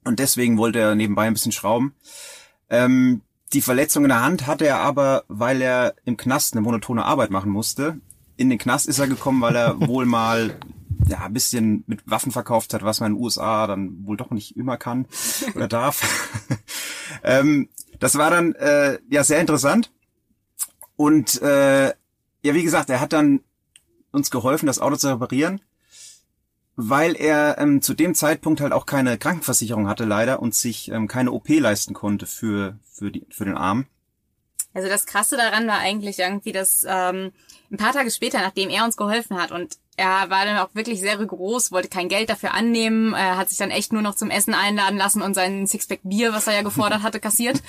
Und 0.05 0.21
deswegen 0.21 0.57
wollte 0.57 0.79
er 0.79 0.95
nebenbei 0.95 1.27
ein 1.27 1.33
bisschen 1.33 1.51
schrauben. 1.51 1.95
Ähm, 2.71 3.23
die 3.53 3.61
Verletzung 3.61 4.05
in 4.05 4.11
der 4.11 4.23
Hand 4.23 4.47
hatte 4.47 4.67
er 4.67 4.79
aber, 4.79 5.25
weil 5.27 5.61
er 5.61 5.95
im 6.05 6.17
Knast 6.17 6.55
eine 6.55 6.63
monotone 6.63 7.05
Arbeit 7.05 7.31
machen 7.31 7.51
musste. 7.51 8.01
In 8.37 8.51
den 8.51 8.59
Knast 8.59 8.87
ist 8.87 9.01
er 9.01 9.09
gekommen, 9.09 9.41
weil 9.41 9.57
er 9.57 9.81
wohl 9.89 10.07
mal 10.07 10.57
ja, 11.09 11.25
ein 11.25 11.33
bisschen 11.33 11.85
mit 11.87 12.09
Waffen 12.09 12.33
verkauft 12.33 12.75
hat, 12.75 12.83
was 12.83 13.01
man 13.01 13.13
in 13.13 13.17
den 13.17 13.25
USA 13.25 13.67
dann 13.67 14.07
wohl 14.07 14.17
doch 14.17 14.31
nicht 14.31 14.57
immer 14.57 14.77
kann 14.77 15.07
oder 15.55 15.69
darf. 15.69 16.41
ähm, 17.25 17.69
das 17.99 18.17
war 18.17 18.31
dann 18.31 18.55
äh, 18.55 18.99
ja 19.11 19.25
sehr 19.25 19.41
interessant. 19.41 19.93
Und 20.97 21.41
äh, 21.43 21.89
ja, 21.89 22.55
wie 22.55 22.63
gesagt, 22.63 22.91
er 22.91 23.01
hat 23.01 23.13
dann 23.13 23.41
uns 24.13 24.31
geholfen, 24.31 24.67
das 24.67 24.79
Auto 24.79 24.97
zu 24.97 25.09
reparieren, 25.09 25.61
weil 26.75 27.17
er 27.17 27.59
ähm, 27.59 27.83
zu 27.83 27.95
dem 27.95 28.15
Zeitpunkt 28.15 28.61
halt 28.61 28.73
auch 28.73 28.87
keine 28.87 29.19
Krankenversicherung 29.19 29.89
hatte 29.89 30.05
leider 30.05 30.41
und 30.41 30.55
sich 30.55 30.91
ähm, 30.91 31.09
keine 31.09 31.33
OP 31.33 31.49
leisten 31.49 31.95
konnte 31.95 32.27
für 32.27 32.79
für 32.91 33.11
die 33.11 33.27
für 33.31 33.45
den 33.45 33.57
Arm. 33.57 33.87
Also 34.77 34.91
das 34.91 35.07
Krasse 35.07 35.39
daran 35.39 35.67
war 35.67 35.79
eigentlich 35.79 36.19
irgendwie, 36.19 36.53
dass 36.53 36.85
ähm, 36.87 37.33
ein 37.73 37.79
paar 37.79 37.95
Tage 37.95 38.11
später, 38.11 38.43
nachdem 38.43 38.69
er 38.69 38.85
uns 38.85 38.99
geholfen 38.99 39.41
hat 39.41 39.51
und 39.51 39.79
er 39.97 40.29
war 40.29 40.45
dann 40.45 40.59
auch 40.59 40.69
wirklich 40.75 41.01
sehr 41.01 41.19
rigoros, 41.19 41.73
wollte 41.73 41.89
kein 41.89 42.11
Geld 42.11 42.29
dafür 42.29 42.53
annehmen, 42.53 43.15
er 43.15 43.39
hat 43.39 43.49
sich 43.49 43.57
dann 43.57 43.71
echt 43.71 43.95
nur 43.95 44.03
noch 44.03 44.15
zum 44.15 44.29
Essen 44.29 44.53
einladen 44.53 44.99
lassen 44.99 45.23
und 45.23 45.33
seinen 45.33 45.67
Sixpack 45.67 46.01
Bier, 46.03 46.35
was 46.35 46.47
er 46.47 46.57
ja 46.57 46.61
gefordert 46.61 47.03
hatte, 47.03 47.21
kassiert. 47.21 47.63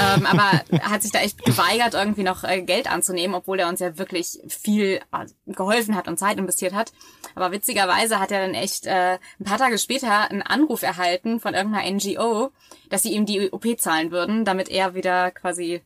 ähm, 0.00 0.24
aber 0.24 0.62
er 0.70 0.90
hat 0.90 1.02
sich 1.02 1.10
da 1.10 1.18
echt 1.18 1.44
geweigert, 1.44 1.94
irgendwie 1.94 2.22
noch 2.22 2.44
äh, 2.44 2.62
Geld 2.62 2.88
anzunehmen, 2.88 3.34
obwohl 3.34 3.58
er 3.58 3.68
uns 3.68 3.80
ja 3.80 3.98
wirklich 3.98 4.38
viel 4.46 5.00
äh, 5.12 5.52
geholfen 5.52 5.96
hat 5.96 6.06
und 6.06 6.16
Zeit 6.16 6.38
investiert 6.38 6.74
hat. 6.74 6.92
Aber 7.34 7.50
witzigerweise 7.50 8.20
hat 8.20 8.30
er 8.30 8.42
dann 8.42 8.54
echt 8.54 8.86
äh, 8.86 9.18
ein 9.40 9.44
paar 9.44 9.58
Tage 9.58 9.78
später 9.78 10.30
einen 10.30 10.42
Anruf 10.42 10.82
erhalten 10.82 11.40
von 11.40 11.54
irgendeiner 11.54 11.90
NGO, 11.90 12.52
dass 12.88 13.02
sie 13.02 13.14
ihm 13.14 13.26
die 13.26 13.50
OP 13.50 13.66
zahlen 13.80 14.12
würden, 14.12 14.44
damit 14.44 14.68
er 14.68 14.94
wieder 14.94 15.32
quasi 15.32 15.82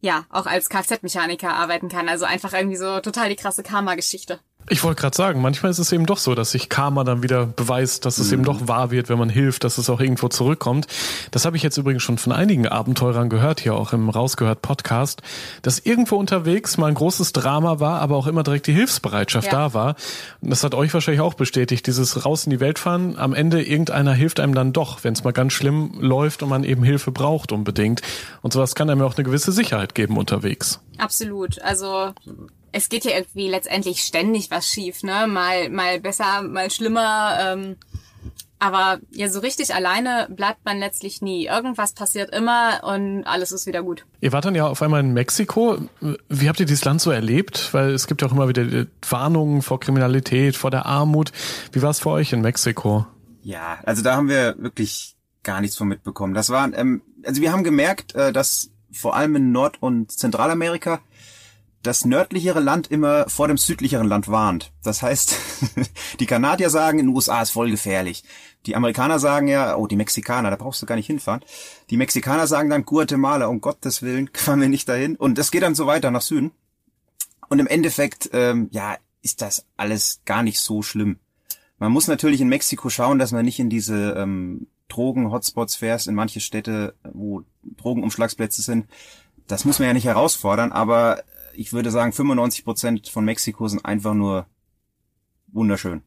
ja 0.00 0.24
auch 0.30 0.46
als 0.46 0.68
Kfz-Mechaniker 0.68 1.54
arbeiten 1.54 1.88
kann. 1.88 2.08
Also 2.08 2.24
einfach 2.24 2.52
irgendwie 2.52 2.76
so 2.76 3.00
total 3.00 3.28
die 3.28 3.36
krasse 3.36 3.62
Karma-Geschichte. 3.62 4.40
Ich 4.70 4.84
wollte 4.84 5.00
gerade 5.00 5.16
sagen, 5.16 5.40
manchmal 5.40 5.70
ist 5.70 5.78
es 5.78 5.92
eben 5.92 6.06
doch 6.06 6.18
so, 6.18 6.34
dass 6.34 6.50
sich 6.50 6.68
Karma 6.68 7.04
dann 7.04 7.22
wieder 7.22 7.46
beweist, 7.46 8.04
dass 8.04 8.18
es 8.18 8.28
mhm. 8.28 8.34
eben 8.34 8.44
doch 8.44 8.68
wahr 8.68 8.90
wird, 8.90 9.08
wenn 9.08 9.18
man 9.18 9.30
hilft, 9.30 9.64
dass 9.64 9.78
es 9.78 9.88
auch 9.88 10.00
irgendwo 10.00 10.28
zurückkommt. 10.28 10.86
Das 11.30 11.44
habe 11.44 11.56
ich 11.56 11.62
jetzt 11.62 11.76
übrigens 11.76 12.02
schon 12.02 12.18
von 12.18 12.32
einigen 12.32 12.66
Abenteurern 12.66 13.28
gehört, 13.28 13.60
hier 13.60 13.74
auch 13.74 13.92
im 13.92 14.10
Rausgehört 14.10 14.60
Podcast, 14.60 15.22
dass 15.62 15.78
irgendwo 15.78 16.16
unterwegs 16.16 16.76
mal 16.76 16.86
ein 16.86 16.94
großes 16.94 17.32
Drama 17.32 17.80
war, 17.80 18.00
aber 18.00 18.16
auch 18.16 18.26
immer 18.26 18.42
direkt 18.42 18.66
die 18.66 18.72
Hilfsbereitschaft 18.72 19.46
ja. 19.46 19.52
da 19.52 19.74
war. 19.74 19.96
Und 20.40 20.50
das 20.50 20.62
hat 20.64 20.74
euch 20.74 20.92
wahrscheinlich 20.92 21.22
auch 21.22 21.34
bestätigt, 21.34 21.86
dieses 21.86 22.26
raus 22.26 22.44
in 22.44 22.50
die 22.50 22.60
Welt 22.60 22.78
fahren, 22.78 23.16
am 23.16 23.34
Ende 23.34 23.62
irgendeiner 23.62 24.12
hilft 24.12 24.40
einem 24.40 24.54
dann 24.54 24.72
doch, 24.72 25.04
wenn 25.04 25.14
es 25.14 25.24
mal 25.24 25.32
ganz 25.32 25.52
schlimm 25.54 25.94
läuft 25.98 26.42
und 26.42 26.50
man 26.50 26.64
eben 26.64 26.82
Hilfe 26.82 27.10
braucht 27.10 27.52
unbedingt. 27.52 28.02
Und 28.42 28.52
sowas 28.52 28.74
kann 28.74 28.90
einem 28.90 29.02
auch 29.02 29.16
eine 29.16 29.24
gewisse 29.24 29.52
Sicherheit 29.52 29.94
geben 29.94 30.16
unterwegs. 30.16 30.80
Absolut. 30.98 31.62
Also 31.62 32.12
es 32.72 32.88
geht 32.88 33.04
ja 33.04 33.12
irgendwie 33.12 33.48
letztendlich 33.48 34.02
ständig 34.02 34.50
was 34.50 34.68
schief, 34.68 35.02
ne? 35.02 35.26
Mal, 35.26 35.70
mal 35.70 36.00
besser, 36.00 36.42
mal 36.42 36.70
schlimmer. 36.70 37.38
Ähm, 37.40 37.76
aber 38.60 38.98
ja, 39.12 39.28
so 39.28 39.38
richtig 39.38 39.72
alleine 39.72 40.26
bleibt 40.30 40.64
man 40.64 40.78
letztlich 40.78 41.22
nie. 41.22 41.46
Irgendwas 41.46 41.92
passiert 41.92 42.34
immer 42.34 42.80
und 42.82 43.24
alles 43.24 43.52
ist 43.52 43.66
wieder 43.66 43.82
gut. 43.82 44.04
Ihr 44.20 44.32
wart 44.32 44.44
dann 44.44 44.54
ja 44.54 44.66
auf 44.66 44.82
einmal 44.82 45.00
in 45.00 45.12
Mexiko. 45.12 45.78
Wie 46.28 46.48
habt 46.48 46.58
ihr 46.58 46.66
dieses 46.66 46.84
Land 46.84 47.00
so 47.00 47.12
erlebt? 47.12 47.72
Weil 47.72 47.90
es 47.90 48.08
gibt 48.08 48.20
ja 48.20 48.28
auch 48.28 48.32
immer 48.32 48.48
wieder 48.48 48.86
Warnungen 49.08 49.62
vor 49.62 49.78
Kriminalität, 49.78 50.56
vor 50.56 50.72
der 50.72 50.86
Armut. 50.86 51.30
Wie 51.72 51.82
war 51.82 51.90
es 51.90 52.00
für 52.00 52.10
euch 52.10 52.32
in 52.32 52.40
Mexiko? 52.40 53.06
Ja, 53.42 53.78
also 53.84 54.02
da 54.02 54.16
haben 54.16 54.28
wir 54.28 54.56
wirklich 54.58 55.14
gar 55.44 55.60
nichts 55.60 55.76
von 55.76 55.86
mitbekommen. 55.86 56.34
Das 56.34 56.50
war, 56.50 56.72
ähm, 56.76 57.02
also 57.24 57.40
wir 57.40 57.52
haben 57.52 57.62
gemerkt, 57.62 58.14
äh, 58.16 58.32
dass 58.32 58.70
vor 58.90 59.14
allem 59.14 59.36
in 59.36 59.52
Nord- 59.52 59.80
und 59.80 60.10
Zentralamerika 60.10 61.00
das 61.82 62.04
nördlichere 62.04 62.60
Land 62.60 62.90
immer 62.90 63.28
vor 63.28 63.48
dem 63.48 63.56
südlicheren 63.56 64.08
Land 64.08 64.28
warnt. 64.28 64.72
Das 64.82 65.02
heißt, 65.02 65.36
die 66.20 66.26
Kanadier 66.26 66.70
sagen, 66.70 66.98
in 66.98 67.06
den 67.06 67.14
USA 67.14 67.42
ist 67.42 67.50
voll 67.50 67.70
gefährlich. 67.70 68.24
Die 68.66 68.74
Amerikaner 68.74 69.18
sagen 69.18 69.48
ja, 69.48 69.76
oh, 69.76 69.86
die 69.86 69.96
Mexikaner, 69.96 70.50
da 70.50 70.56
brauchst 70.56 70.82
du 70.82 70.86
gar 70.86 70.96
nicht 70.96 71.06
hinfahren. 71.06 71.44
Die 71.90 71.96
Mexikaner 71.96 72.46
sagen 72.46 72.68
dann, 72.68 72.84
Guatemala, 72.84 73.46
um 73.46 73.60
Gottes 73.60 74.02
Willen, 74.02 74.28
fahren 74.34 74.60
wir 74.60 74.68
nicht 74.68 74.88
dahin. 74.88 75.16
Und 75.16 75.38
das 75.38 75.50
geht 75.50 75.62
dann 75.62 75.74
so 75.74 75.86
weiter 75.86 76.10
nach 76.10 76.22
Süden. 76.22 76.50
Und 77.48 77.60
im 77.60 77.66
Endeffekt, 77.66 78.30
ähm, 78.32 78.68
ja, 78.72 78.96
ist 79.22 79.40
das 79.42 79.64
alles 79.76 80.20
gar 80.24 80.42
nicht 80.42 80.60
so 80.60 80.82
schlimm. 80.82 81.18
Man 81.78 81.92
muss 81.92 82.08
natürlich 82.08 82.40
in 82.40 82.48
Mexiko 82.48 82.90
schauen, 82.90 83.18
dass 83.18 83.32
man 83.32 83.44
nicht 83.44 83.58
in 83.58 83.70
diese 83.70 84.14
ähm, 84.16 84.66
Drogen-Hotspots 84.88 85.76
fährt, 85.76 86.06
in 86.06 86.14
manche 86.14 86.40
Städte, 86.40 86.94
wo 87.12 87.42
Drogenumschlagsplätze 87.62 88.62
sind. 88.62 88.86
Das 89.46 89.64
muss 89.64 89.78
man 89.78 89.88
ja 89.88 89.94
nicht 89.94 90.04
herausfordern, 90.04 90.72
aber 90.72 91.22
ich 91.58 91.72
würde 91.72 91.90
sagen, 91.90 92.12
95 92.12 92.64
Prozent 92.64 93.08
von 93.08 93.24
Mexiko 93.24 93.66
sind 93.66 93.84
einfach 93.84 94.14
nur 94.14 94.46
wunderschön. 95.48 96.02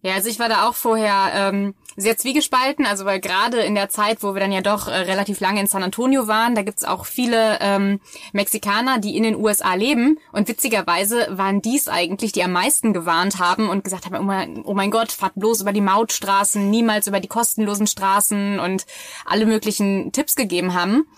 Ja, 0.00 0.14
also 0.14 0.28
ich 0.28 0.38
war 0.38 0.48
da 0.48 0.68
auch 0.68 0.74
vorher 0.74 1.32
ähm, 1.34 1.74
sehr 1.96 2.16
zwiegespalten, 2.16 2.86
also 2.86 3.04
weil 3.04 3.20
gerade 3.20 3.60
in 3.60 3.74
der 3.74 3.88
Zeit, 3.88 4.22
wo 4.22 4.32
wir 4.34 4.40
dann 4.40 4.52
ja 4.52 4.60
doch 4.60 4.86
äh, 4.86 4.92
relativ 4.92 5.40
lange 5.40 5.60
in 5.60 5.66
San 5.66 5.82
Antonio 5.82 6.28
waren, 6.28 6.54
da 6.54 6.62
gibt's 6.62 6.84
auch 6.84 7.04
viele 7.04 7.58
ähm, 7.60 8.00
Mexikaner, 8.32 8.98
die 8.98 9.16
in 9.16 9.24
den 9.24 9.34
USA 9.34 9.74
leben 9.74 10.18
und 10.30 10.46
witzigerweise 10.46 11.26
waren 11.30 11.62
dies 11.62 11.88
eigentlich, 11.88 12.30
die 12.30 12.44
am 12.44 12.52
meisten 12.52 12.92
gewarnt 12.92 13.40
haben 13.40 13.68
und 13.68 13.82
gesagt 13.82 14.06
haben, 14.06 14.16
oh 14.16 14.22
mein, 14.22 14.62
oh 14.64 14.74
mein 14.74 14.92
Gott, 14.92 15.10
fahrt 15.10 15.34
bloß 15.34 15.62
über 15.62 15.72
die 15.72 15.80
Mautstraßen, 15.80 16.70
niemals 16.70 17.08
über 17.08 17.18
die 17.18 17.28
kostenlosen 17.28 17.88
Straßen 17.88 18.60
und 18.60 18.86
alle 19.24 19.46
möglichen 19.46 20.12
Tipps 20.12 20.36
gegeben 20.36 20.74
haben. 20.74 21.08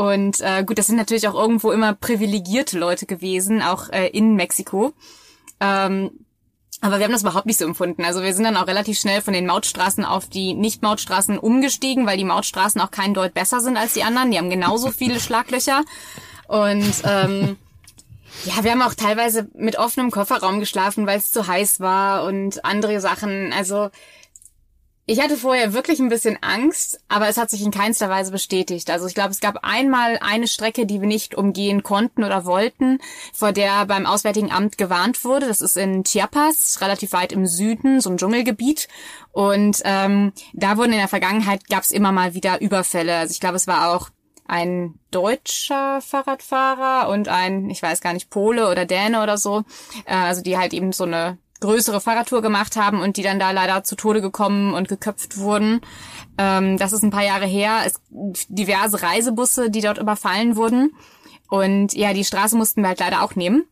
Und 0.00 0.40
äh, 0.40 0.64
gut, 0.64 0.78
das 0.78 0.86
sind 0.86 0.96
natürlich 0.96 1.28
auch 1.28 1.34
irgendwo 1.34 1.72
immer 1.72 1.92
privilegierte 1.92 2.78
Leute 2.78 3.04
gewesen, 3.04 3.60
auch 3.60 3.90
äh, 3.90 4.06
in 4.06 4.34
Mexiko. 4.34 4.94
Ähm, 5.60 6.10
aber 6.80 6.96
wir 6.96 7.04
haben 7.04 7.12
das 7.12 7.20
überhaupt 7.20 7.44
nicht 7.44 7.58
so 7.58 7.66
empfunden. 7.66 8.02
Also 8.02 8.22
wir 8.22 8.32
sind 8.32 8.44
dann 8.44 8.56
auch 8.56 8.66
relativ 8.66 8.98
schnell 8.98 9.20
von 9.20 9.34
den 9.34 9.44
Mautstraßen 9.44 10.06
auf 10.06 10.26
die 10.26 10.54
Nicht-Mautstraßen 10.54 11.38
umgestiegen, 11.38 12.06
weil 12.06 12.16
die 12.16 12.24
Mautstraßen 12.24 12.80
auch 12.80 12.90
kein 12.90 13.12
Deut 13.12 13.34
besser 13.34 13.60
sind 13.60 13.76
als 13.76 13.92
die 13.92 14.02
anderen. 14.02 14.30
Die 14.30 14.38
haben 14.38 14.48
genauso 14.48 14.90
viele 14.90 15.20
Schlaglöcher. 15.20 15.82
Und 16.48 16.94
ähm, 17.04 17.58
ja, 18.46 18.64
wir 18.64 18.70
haben 18.70 18.80
auch 18.80 18.94
teilweise 18.94 19.50
mit 19.54 19.78
offenem 19.78 20.10
Kofferraum 20.10 20.60
geschlafen, 20.60 21.06
weil 21.06 21.18
es 21.18 21.30
zu 21.30 21.46
heiß 21.46 21.78
war 21.80 22.24
und 22.24 22.64
andere 22.64 23.02
Sachen. 23.02 23.52
Also 23.52 23.90
ich 25.10 25.20
hatte 25.20 25.36
vorher 25.36 25.72
wirklich 25.72 25.98
ein 25.98 26.08
bisschen 26.08 26.38
Angst, 26.40 27.00
aber 27.08 27.28
es 27.28 27.36
hat 27.36 27.50
sich 27.50 27.62
in 27.62 27.72
keinster 27.72 28.08
Weise 28.08 28.30
bestätigt. 28.30 28.90
Also 28.90 29.08
ich 29.08 29.14
glaube, 29.14 29.30
es 29.30 29.40
gab 29.40 29.64
einmal 29.64 30.20
eine 30.22 30.46
Strecke, 30.46 30.86
die 30.86 31.00
wir 31.00 31.08
nicht 31.08 31.34
umgehen 31.34 31.82
konnten 31.82 32.22
oder 32.22 32.44
wollten, 32.44 33.00
vor 33.32 33.50
der 33.50 33.86
beim 33.86 34.06
Auswärtigen 34.06 34.52
Amt 34.52 34.78
gewarnt 34.78 35.24
wurde. 35.24 35.48
Das 35.48 35.62
ist 35.62 35.76
in 35.76 36.04
Chiapas, 36.04 36.80
relativ 36.80 37.10
weit 37.10 37.32
im 37.32 37.48
Süden, 37.48 38.00
so 38.00 38.08
ein 38.08 38.18
Dschungelgebiet. 38.18 38.86
Und 39.32 39.82
ähm, 39.82 40.32
da 40.52 40.76
wurden 40.76 40.92
in 40.92 40.98
der 40.98 41.08
Vergangenheit 41.08 41.68
gab 41.68 41.82
es 41.82 41.90
immer 41.90 42.12
mal 42.12 42.34
wieder 42.34 42.60
Überfälle. 42.60 43.16
Also 43.16 43.32
ich 43.32 43.40
glaube, 43.40 43.56
es 43.56 43.66
war 43.66 43.92
auch 43.92 44.10
ein 44.46 44.94
deutscher 45.10 46.00
Fahrradfahrer 46.02 47.08
und 47.08 47.26
ein, 47.26 47.68
ich 47.68 47.82
weiß 47.82 48.00
gar 48.00 48.12
nicht, 48.12 48.30
Pole 48.30 48.70
oder 48.70 48.86
Däne 48.86 49.24
oder 49.24 49.38
so, 49.38 49.64
äh, 50.04 50.14
also 50.14 50.40
die 50.40 50.56
halt 50.56 50.72
eben 50.72 50.92
so 50.92 51.02
eine 51.02 51.38
größere 51.60 52.00
Fahrradtour 52.00 52.42
gemacht 52.42 52.76
haben 52.76 53.00
und 53.00 53.16
die 53.16 53.22
dann 53.22 53.38
da 53.38 53.50
leider 53.50 53.84
zu 53.84 53.96
Tode 53.96 54.20
gekommen 54.20 54.74
und 54.74 54.88
geköpft 54.88 55.38
wurden. 55.38 55.80
Ähm, 56.38 56.78
das 56.78 56.92
ist 56.92 57.02
ein 57.02 57.10
paar 57.10 57.24
Jahre 57.24 57.46
her. 57.46 57.82
Es 57.86 58.00
diverse 58.48 59.02
Reisebusse, 59.02 59.70
die 59.70 59.80
dort 59.80 59.98
überfallen 59.98 60.56
wurden. 60.56 60.92
Und 61.48 61.94
ja, 61.94 62.12
die 62.12 62.24
Straße 62.24 62.56
mussten 62.56 62.82
wir 62.82 62.88
halt 62.88 63.00
leider 63.00 63.22
auch 63.22 63.34
nehmen. 63.34 63.64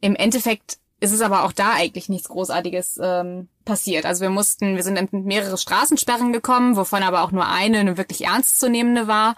Im 0.00 0.14
Endeffekt 0.14 0.78
ist 1.00 1.12
es 1.12 1.20
aber 1.20 1.44
auch 1.44 1.52
da 1.52 1.72
eigentlich 1.72 2.08
nichts 2.08 2.28
Großartiges 2.28 2.98
ähm, 3.02 3.48
passiert. 3.66 4.06
Also 4.06 4.22
wir 4.22 4.30
mussten, 4.30 4.76
wir 4.76 4.82
sind 4.82 4.96
in 4.96 5.24
mehrere 5.24 5.58
Straßensperren 5.58 6.32
gekommen, 6.32 6.76
wovon 6.76 7.02
aber 7.02 7.22
auch 7.22 7.32
nur 7.32 7.46
eine 7.46 7.80
eine 7.80 7.98
wirklich 7.98 8.24
ernstzunehmende 8.24 9.06
war, 9.06 9.36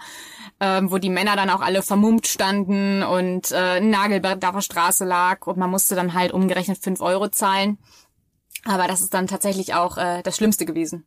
ähm, 0.61 0.89
wo 0.89 0.97
die 0.97 1.09
Männer 1.09 1.35
dann 1.35 1.49
auch 1.49 1.59
alle 1.59 1.81
vermummt 1.81 2.27
standen 2.27 3.03
und 3.03 3.51
äh, 3.51 3.77
ein 3.77 3.89
Nagelbrett 3.89 4.45
auf 4.45 4.55
der 4.55 4.61
Straße 4.61 5.03
lag 5.03 5.45
und 5.47 5.57
man 5.57 5.69
musste 5.69 5.95
dann 5.95 6.13
halt 6.13 6.31
umgerechnet 6.31 6.77
fünf 6.81 7.01
Euro 7.01 7.27
zahlen. 7.27 7.77
Aber 8.63 8.87
das 8.87 9.01
ist 9.01 9.13
dann 9.13 9.27
tatsächlich 9.27 9.73
auch 9.73 9.97
äh, 9.97 10.21
das 10.23 10.37
Schlimmste 10.37 10.65
gewesen. 10.65 11.05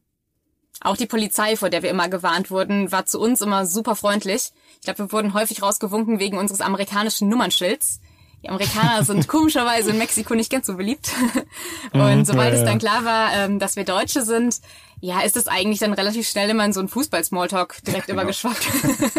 Auch 0.81 0.97
die 0.97 1.07
Polizei, 1.07 1.57
vor 1.57 1.71
der 1.71 1.83
wir 1.83 1.91
immer 1.91 2.09
gewarnt 2.09 2.51
wurden, 2.51 2.91
war 2.91 3.07
zu 3.07 3.21
uns 3.21 3.41
immer 3.41 3.67
super 3.67 3.95
freundlich. 3.95 4.51
Ich 4.75 4.83
glaube, 4.83 4.99
wir 4.99 5.13
wurden 5.13 5.33
häufig 5.33 5.63
rausgewunken 5.63 6.19
wegen 6.19 6.39
unseres 6.39 6.61
amerikanischen 6.61 7.29
Nummernschilds. 7.29 8.01
Die 8.43 8.49
Amerikaner 8.49 9.05
sind 9.05 9.29
komischerweise 9.29 9.91
in 9.91 9.99
Mexiko 9.99 10.35
nicht 10.35 10.51
ganz 10.51 10.67
so 10.67 10.77
beliebt. 10.77 11.11
Und 11.93 12.19
mhm, 12.19 12.25
sobald 12.25 12.53
ja, 12.53 12.61
es 12.61 12.65
dann 12.65 12.79
klar 12.79 13.05
war, 13.05 13.33
ähm, 13.35 13.59
dass 13.59 13.77
wir 13.77 13.85
Deutsche 13.85 14.23
sind, 14.23 14.61
ja, 15.01 15.21
ist 15.21 15.37
es 15.37 15.49
eigentlich 15.49 15.79
dann 15.79 15.93
relativ 15.93 16.29
schnell 16.29 16.51
immer 16.51 16.65
in 16.65 16.73
so 16.73 16.81
ein 16.81 16.89
Fußball-Smalltalk 16.89 17.83
direkt 17.85 18.09
ja, 18.09 18.15
genau. 18.15 18.23
übergeschwappt. 18.23 18.67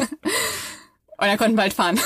Und 1.18 1.28
dann 1.28 1.38
konnten 1.38 1.56
wir 1.56 1.62
halt 1.62 1.74
fahren. 1.74 2.00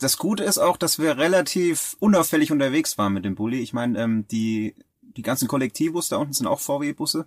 Das 0.00 0.16
Gute 0.16 0.44
ist 0.44 0.58
auch, 0.58 0.76
dass 0.76 0.98
wir 0.98 1.18
relativ 1.18 1.96
unauffällig 1.98 2.52
unterwegs 2.52 2.96
waren 2.96 3.12
mit 3.12 3.24
dem 3.24 3.34
Bulli. 3.34 3.60
Ich 3.60 3.72
meine, 3.72 4.00
ähm, 4.00 4.26
die 4.28 4.74
die 5.18 5.22
ganzen 5.22 5.48
Kollektivbus 5.48 6.08
da 6.08 6.16
unten 6.16 6.32
sind 6.32 6.46
auch 6.46 6.60
VW-Busse. 6.60 7.26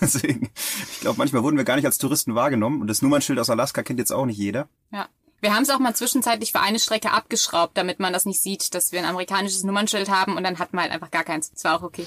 Deswegen, 0.00 0.48
ich 0.92 1.00
glaube, 1.00 1.18
manchmal 1.18 1.42
wurden 1.42 1.56
wir 1.56 1.64
gar 1.64 1.74
nicht 1.74 1.84
als 1.84 1.98
Touristen 1.98 2.36
wahrgenommen. 2.36 2.80
Und 2.80 2.86
das 2.86 3.02
Nummernschild 3.02 3.40
aus 3.40 3.50
Alaska 3.50 3.82
kennt 3.82 3.98
jetzt 3.98 4.12
auch 4.12 4.26
nicht 4.26 4.38
jeder. 4.38 4.68
Ja. 4.92 5.08
Wir 5.40 5.54
haben 5.54 5.62
es 5.62 5.70
auch 5.70 5.78
mal 5.78 5.94
zwischenzeitlich 5.94 6.52
für 6.52 6.60
eine 6.60 6.78
Strecke 6.78 7.12
abgeschraubt, 7.12 7.76
damit 7.76 7.98
man 7.98 8.12
das 8.12 8.26
nicht 8.26 8.42
sieht, 8.42 8.74
dass 8.74 8.92
wir 8.92 8.98
ein 8.98 9.06
amerikanisches 9.06 9.64
Nummernschild 9.64 10.10
haben 10.10 10.36
und 10.36 10.44
dann 10.44 10.58
hatten 10.58 10.76
wir 10.76 10.82
halt 10.82 10.92
einfach 10.92 11.10
gar 11.10 11.24
keins. 11.24 11.50
Das 11.50 11.64
war 11.64 11.78
auch 11.78 11.82
okay. 11.82 12.06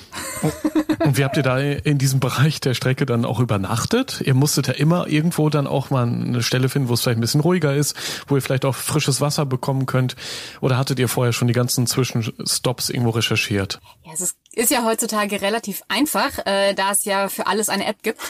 Und 0.99 1.17
wie 1.17 1.23
habt 1.23 1.37
ihr 1.37 1.43
da 1.43 1.59
in 1.59 1.97
diesem 1.97 2.19
Bereich 2.19 2.61
der 2.61 2.73
Strecke 2.73 3.05
dann 3.05 3.25
auch 3.25 3.39
übernachtet? 3.39 4.21
Ihr 4.21 4.33
musstet 4.33 4.67
ja 4.67 4.73
immer 4.73 5.07
irgendwo 5.07 5.49
dann 5.49 5.67
auch 5.67 5.89
mal 5.89 6.03
eine 6.03 6.43
Stelle 6.43 6.69
finden, 6.69 6.89
wo 6.89 6.93
es 6.93 7.01
vielleicht 7.01 7.17
ein 7.17 7.21
bisschen 7.21 7.41
ruhiger 7.41 7.75
ist, 7.75 7.95
wo 8.27 8.35
ihr 8.35 8.41
vielleicht 8.41 8.65
auch 8.65 8.75
frisches 8.75 9.19
Wasser 9.19 9.45
bekommen 9.45 9.85
könnt. 9.85 10.15
Oder 10.61 10.77
hattet 10.77 10.99
ihr 10.99 11.07
vorher 11.07 11.33
schon 11.33 11.47
die 11.47 11.53
ganzen 11.53 11.87
Zwischenstops 11.87 12.89
irgendwo 12.89 13.11
recherchiert? 13.11 13.79
Ja, 14.03 14.11
es 14.13 14.21
ist, 14.21 14.37
ist 14.51 14.71
ja 14.71 14.83
heutzutage 14.85 15.41
relativ 15.41 15.81
einfach, 15.87 16.45
äh, 16.45 16.73
da 16.73 16.91
es 16.91 17.05
ja 17.05 17.29
für 17.29 17.47
alles 17.47 17.69
eine 17.69 17.85
App 17.85 18.03
gibt. 18.03 18.21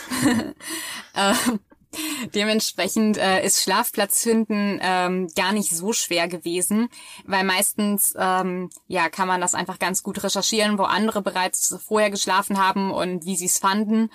äh, 1.14 1.34
Dementsprechend 2.34 3.18
äh, 3.18 3.46
ist 3.46 3.62
Schlafplatz 3.62 4.24
finden 4.24 4.80
ähm, 4.82 5.28
gar 5.36 5.52
nicht 5.52 5.72
so 5.72 5.94
schwer 5.94 6.28
gewesen, 6.28 6.90
weil 7.26 7.44
meistens 7.44 8.14
ähm, 8.18 8.70
ja 8.88 9.10
kann 9.10 9.28
man 9.28 9.42
das 9.42 9.56
einfach 9.56 9.80
ganz 9.80 10.04
gut 10.04 10.24
recherchieren, 10.24 10.78
wo 10.78 10.84
andere 10.84 11.22
bereits 11.22 11.76
vorher 11.86 12.10
geschlafen 12.10 12.58
haben 12.58 12.92
und 12.92 13.26
wie 13.26 13.36
sie 13.36 13.46
es 13.46 13.60
fanden. 13.60 14.10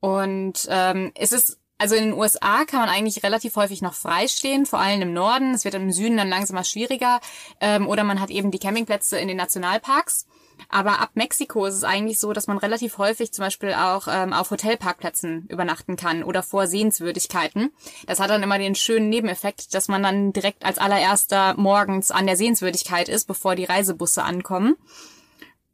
Und 0.00 0.66
ähm, 0.70 1.12
es 1.14 1.32
ist 1.32 1.58
also 1.76 1.96
in 1.96 2.04
den 2.04 2.12
USA 2.12 2.64
kann 2.64 2.80
man 2.80 2.88
eigentlich 2.88 3.22
relativ 3.24 3.56
häufig 3.56 3.82
noch 3.82 3.94
freistehen, 3.94 4.64
vor 4.64 4.78
allem 4.78 5.02
im 5.02 5.12
Norden. 5.12 5.54
Es 5.54 5.64
wird 5.64 5.74
im 5.74 5.92
Süden 5.92 6.16
dann 6.16 6.28
langsam 6.28 6.54
mal 6.54 6.64
schwieriger. 6.64 7.20
Ähm, 7.60 7.88
oder 7.88 8.04
man 8.04 8.20
hat 8.20 8.30
eben 8.30 8.50
die 8.50 8.60
Campingplätze 8.60 9.18
in 9.18 9.28
den 9.28 9.36
Nationalparks. 9.36 10.26
Aber 10.68 11.00
ab 11.00 11.10
Mexiko 11.14 11.66
ist 11.66 11.74
es 11.74 11.84
eigentlich 11.84 12.18
so, 12.18 12.32
dass 12.32 12.46
man 12.46 12.58
relativ 12.58 12.98
häufig 12.98 13.32
zum 13.32 13.44
Beispiel 13.44 13.74
auch 13.74 14.08
ähm, 14.10 14.32
auf 14.32 14.50
Hotelparkplätzen 14.50 15.46
übernachten 15.48 15.96
kann 15.96 16.24
oder 16.24 16.42
vor 16.42 16.66
Sehenswürdigkeiten. 16.66 17.70
Das 18.06 18.20
hat 18.20 18.30
dann 18.30 18.42
immer 18.42 18.58
den 18.58 18.74
schönen 18.74 19.08
Nebeneffekt, 19.08 19.74
dass 19.74 19.88
man 19.88 20.02
dann 20.02 20.32
direkt 20.32 20.64
als 20.64 20.78
allererster 20.78 21.54
morgens 21.56 22.10
an 22.10 22.26
der 22.26 22.36
Sehenswürdigkeit 22.36 23.08
ist, 23.08 23.26
bevor 23.26 23.54
die 23.54 23.64
Reisebusse 23.64 24.22
ankommen. 24.22 24.76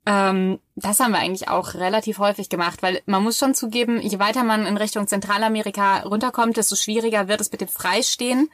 Ähm, 0.07 0.59
das 0.77 1.01
haben 1.01 1.13
wir 1.13 1.19
eigentlich 1.19 1.49
auch 1.49 1.75
relativ 1.75 2.19
häufig 2.19 2.49
gemacht, 2.49 2.83
weil 2.83 3.03
man 3.07 3.23
muss 3.23 3.39
schon 3.39 3.55
zugeben, 3.55 4.01
je 4.01 4.19
weiter 4.19 4.45
man 4.45 4.67
in 4.67 4.77
Richtung 4.77 5.07
Zentralamerika 5.07 6.01
runterkommt, 6.01 6.57
desto 6.57 6.75
schwieriger 6.75 7.29
wird 7.29 7.41
es 7.41 7.53
mit 7.53 7.61
dem 7.61 7.69
Freistehen. 7.69 8.51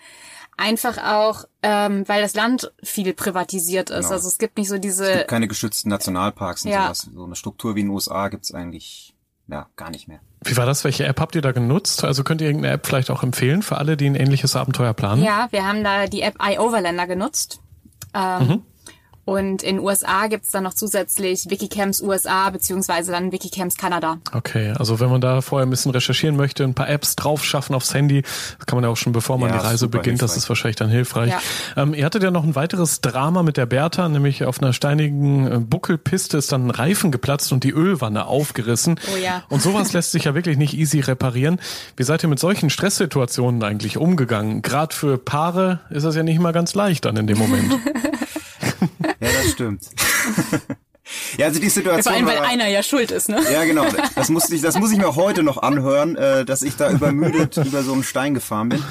Einfach 0.58 0.96
auch, 0.98 1.44
ähm, 1.62 2.08
weil 2.08 2.22
das 2.22 2.34
Land 2.34 2.72
viel 2.82 3.12
privatisiert 3.12 3.90
ist. 3.90 4.04
Genau. 4.04 4.12
Also 4.12 4.28
es 4.28 4.38
gibt 4.38 4.56
nicht 4.56 4.68
so 4.68 4.78
diese. 4.78 5.10
Es 5.10 5.18
gibt 5.18 5.28
keine 5.28 5.48
geschützten 5.48 5.90
Nationalparks 5.90 6.64
und 6.64 6.70
ja. 6.70 6.84
sowas. 6.84 7.10
So 7.12 7.24
eine 7.24 7.36
Struktur 7.36 7.74
wie 7.74 7.80
in 7.80 7.86
den 7.86 7.94
USA 7.94 8.28
gibt's 8.28 8.54
eigentlich 8.54 9.14
ja 9.48 9.68
gar 9.76 9.90
nicht 9.90 10.08
mehr. 10.08 10.20
Wie 10.44 10.56
war 10.56 10.64
das? 10.64 10.84
Welche 10.84 11.04
App 11.04 11.20
habt 11.20 11.34
ihr 11.34 11.42
da 11.42 11.52
genutzt? 11.52 12.04
Also 12.04 12.24
könnt 12.24 12.40
ihr 12.40 12.46
irgendeine 12.46 12.74
App 12.74 12.86
vielleicht 12.86 13.10
auch 13.10 13.22
empfehlen 13.22 13.62
für 13.62 13.78
alle, 13.78 13.96
die 13.96 14.06
ein 14.06 14.14
ähnliches 14.14 14.56
Abenteuer 14.56 14.94
planen? 14.94 15.22
Ja, 15.22 15.48
wir 15.50 15.66
haben 15.66 15.84
da 15.84 16.06
die 16.06 16.22
App 16.22 16.36
iOverlander 16.40 17.06
genutzt. 17.06 17.60
Ähm, 18.14 18.46
mhm. 18.46 18.62
Und 19.26 19.64
in 19.64 19.80
USA 19.80 20.28
gibt's 20.28 20.52
dann 20.52 20.62
noch 20.62 20.72
zusätzlich 20.72 21.50
Wikicamps 21.50 22.00
USA 22.00 22.48
beziehungsweise 22.50 23.10
dann 23.10 23.32
Wikicamps 23.32 23.76
Kanada. 23.76 24.18
Okay, 24.32 24.72
also 24.78 25.00
wenn 25.00 25.10
man 25.10 25.20
da 25.20 25.40
vorher 25.40 25.66
ein 25.66 25.70
bisschen 25.70 25.90
recherchieren 25.90 26.36
möchte, 26.36 26.62
ein 26.62 26.74
paar 26.74 26.88
Apps 26.88 27.16
drauf 27.16 27.44
schaffen 27.44 27.74
aufs 27.74 27.92
Handy, 27.92 28.22
das 28.22 28.66
kann 28.66 28.76
man 28.76 28.84
ja 28.84 28.90
auch 28.90 28.96
schon 28.96 29.12
bevor 29.12 29.36
man 29.36 29.50
ja, 29.50 29.58
die 29.58 29.66
Reise 29.66 29.88
beginnt, 29.88 30.20
hilfreich. 30.20 30.28
das 30.28 30.36
ist 30.36 30.48
wahrscheinlich 30.48 30.76
dann 30.76 30.90
hilfreich. 30.90 31.30
Ja. 31.30 31.82
Ähm, 31.82 31.92
ihr 31.92 32.04
hattet 32.04 32.22
ja 32.22 32.30
noch 32.30 32.44
ein 32.44 32.54
weiteres 32.54 33.00
Drama 33.00 33.42
mit 33.42 33.56
der 33.56 33.66
Bertha, 33.66 34.08
nämlich 34.08 34.44
auf 34.44 34.62
einer 34.62 34.72
steinigen 34.72 35.50
äh, 35.50 35.58
Buckelpiste 35.58 36.38
ist 36.38 36.52
dann 36.52 36.68
ein 36.68 36.70
Reifen 36.70 37.10
geplatzt 37.10 37.50
und 37.50 37.64
die 37.64 37.72
Ölwanne 37.72 38.26
aufgerissen. 38.26 39.00
Oh 39.12 39.16
ja. 39.16 39.42
Und 39.48 39.60
sowas 39.60 39.92
lässt 39.92 40.12
sich 40.12 40.22
ja 40.22 40.36
wirklich 40.36 40.56
nicht 40.56 40.74
easy 40.74 41.00
reparieren. 41.00 41.60
Wie 41.96 42.04
seid 42.04 42.22
ihr 42.22 42.28
mit 42.28 42.38
solchen 42.38 42.70
Stresssituationen 42.70 43.60
eigentlich 43.64 43.96
umgegangen? 43.96 44.62
Gerade 44.62 44.94
für 44.94 45.18
Paare 45.18 45.80
ist 45.90 46.04
das 46.06 46.14
ja 46.14 46.22
nicht 46.22 46.38
mal 46.38 46.52
ganz 46.52 46.76
leicht 46.76 47.06
dann 47.06 47.16
in 47.16 47.26
dem 47.26 47.38
Moment. 47.38 47.74
Stimmt. 49.56 49.90
Ja, 51.36 51.46
also 51.46 51.60
die 51.60 51.68
Situation. 51.68 52.02
Vor 52.02 52.12
allem, 52.12 52.26
weil 52.26 52.40
war, 52.40 52.48
einer 52.48 52.66
ja 52.66 52.82
schuld 52.82 53.10
ist, 53.12 53.28
ne? 53.28 53.40
Ja, 53.52 53.64
genau. 53.64 53.86
Das 54.16 54.28
muss 54.28 54.50
ich, 54.50 54.60
das 54.60 54.76
muss 54.76 54.90
ich 54.90 54.98
mir 54.98 55.14
heute 55.14 55.42
noch 55.42 55.58
anhören, 55.58 56.16
äh, 56.16 56.44
dass 56.44 56.62
ich 56.62 56.76
da 56.76 56.90
übermüdet 56.90 57.56
über 57.64 57.82
so 57.82 57.92
einen 57.92 58.02
Stein 58.02 58.34
gefahren 58.34 58.70
bin. 58.70 58.82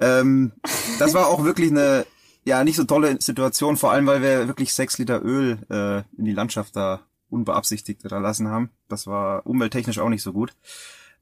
Ähm, 0.00 0.52
das 0.98 1.12
war 1.12 1.26
auch 1.26 1.44
wirklich 1.44 1.70
eine, 1.70 2.06
ja, 2.44 2.64
nicht 2.64 2.76
so 2.76 2.84
tolle 2.84 3.20
Situation, 3.20 3.76
vor 3.76 3.92
allem, 3.92 4.06
weil 4.06 4.22
wir 4.22 4.48
wirklich 4.48 4.72
sechs 4.72 4.96
Liter 4.96 5.22
Öl 5.22 5.58
äh, 5.68 5.98
in 6.18 6.24
die 6.24 6.32
Landschaft 6.32 6.76
da 6.76 7.00
unbeabsichtigt 7.28 8.02
lassen 8.04 8.48
haben. 8.48 8.70
Das 8.88 9.06
war 9.06 9.46
umwelttechnisch 9.46 9.98
auch 9.98 10.08
nicht 10.08 10.22
so 10.22 10.32
gut. 10.32 10.54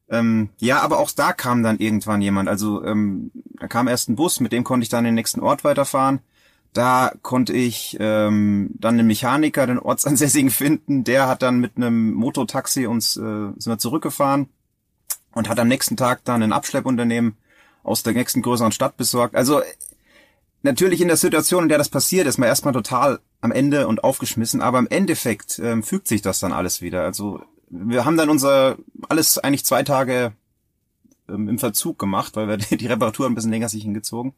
Ähm, 0.08 0.50
ja, 0.58 0.80
aber 0.80 0.98
auch 0.98 1.10
da 1.10 1.32
kam 1.32 1.62
dann 1.62 1.78
irgendwann 1.78 2.22
jemand. 2.22 2.48
Also 2.48 2.84
ähm, 2.84 3.32
da 3.58 3.66
kam 3.66 3.88
erst 3.88 4.08
ein 4.08 4.16
Bus, 4.16 4.38
mit 4.40 4.52
dem 4.52 4.64
konnte 4.64 4.84
ich 4.84 4.88
dann 4.88 5.04
den 5.04 5.14
nächsten 5.14 5.40
Ort 5.40 5.64
weiterfahren. 5.64 6.20
Da 6.72 7.12
konnte 7.22 7.52
ich 7.52 7.96
ähm, 7.98 8.70
dann 8.74 8.98
einen 8.98 9.06
Mechaniker, 9.06 9.66
den 9.66 9.78
Ortsansässigen 9.78 10.50
finden. 10.50 11.04
Der 11.04 11.26
hat 11.26 11.42
dann 11.42 11.60
mit 11.60 11.76
einem 11.76 12.12
Mototaxi 12.12 12.86
uns 12.86 13.16
äh, 13.16 13.20
sind 13.20 13.66
wir 13.66 13.78
zurückgefahren 13.78 14.48
und 15.32 15.48
hat 15.48 15.58
am 15.58 15.68
nächsten 15.68 15.96
Tag 15.96 16.24
dann 16.24 16.42
ein 16.42 16.52
Abschleppunternehmen 16.52 17.36
aus 17.82 18.02
der 18.02 18.12
nächsten 18.12 18.42
größeren 18.42 18.72
Stadt 18.72 18.96
besorgt. 18.96 19.34
Also 19.34 19.62
natürlich 20.62 21.00
in 21.00 21.08
der 21.08 21.16
Situation, 21.16 21.64
in 21.64 21.68
der 21.68 21.78
das 21.78 21.88
passiert, 21.88 22.26
ist 22.26 22.38
man 22.38 22.48
erstmal 22.48 22.74
total 22.74 23.20
am 23.40 23.52
Ende 23.52 23.86
und 23.86 24.04
aufgeschmissen, 24.04 24.60
aber 24.60 24.78
im 24.78 24.88
Endeffekt 24.88 25.58
ähm, 25.60 25.82
fügt 25.82 26.08
sich 26.08 26.22
das 26.22 26.40
dann 26.40 26.52
alles 26.52 26.82
wieder. 26.82 27.04
Also 27.04 27.40
wir 27.70 28.04
haben 28.04 28.16
dann 28.16 28.30
unser 28.30 28.76
alles 29.08 29.38
eigentlich 29.38 29.64
zwei 29.64 29.82
Tage 29.84 30.32
ähm, 31.28 31.48
im 31.48 31.58
Verzug 31.58 31.98
gemacht, 31.98 32.36
weil 32.36 32.48
wir 32.48 32.56
die 32.76 32.86
Reparatur 32.86 33.26
ein 33.26 33.34
bisschen 33.34 33.52
länger 33.52 33.68
sich 33.68 33.82
hingezogen 33.82 34.34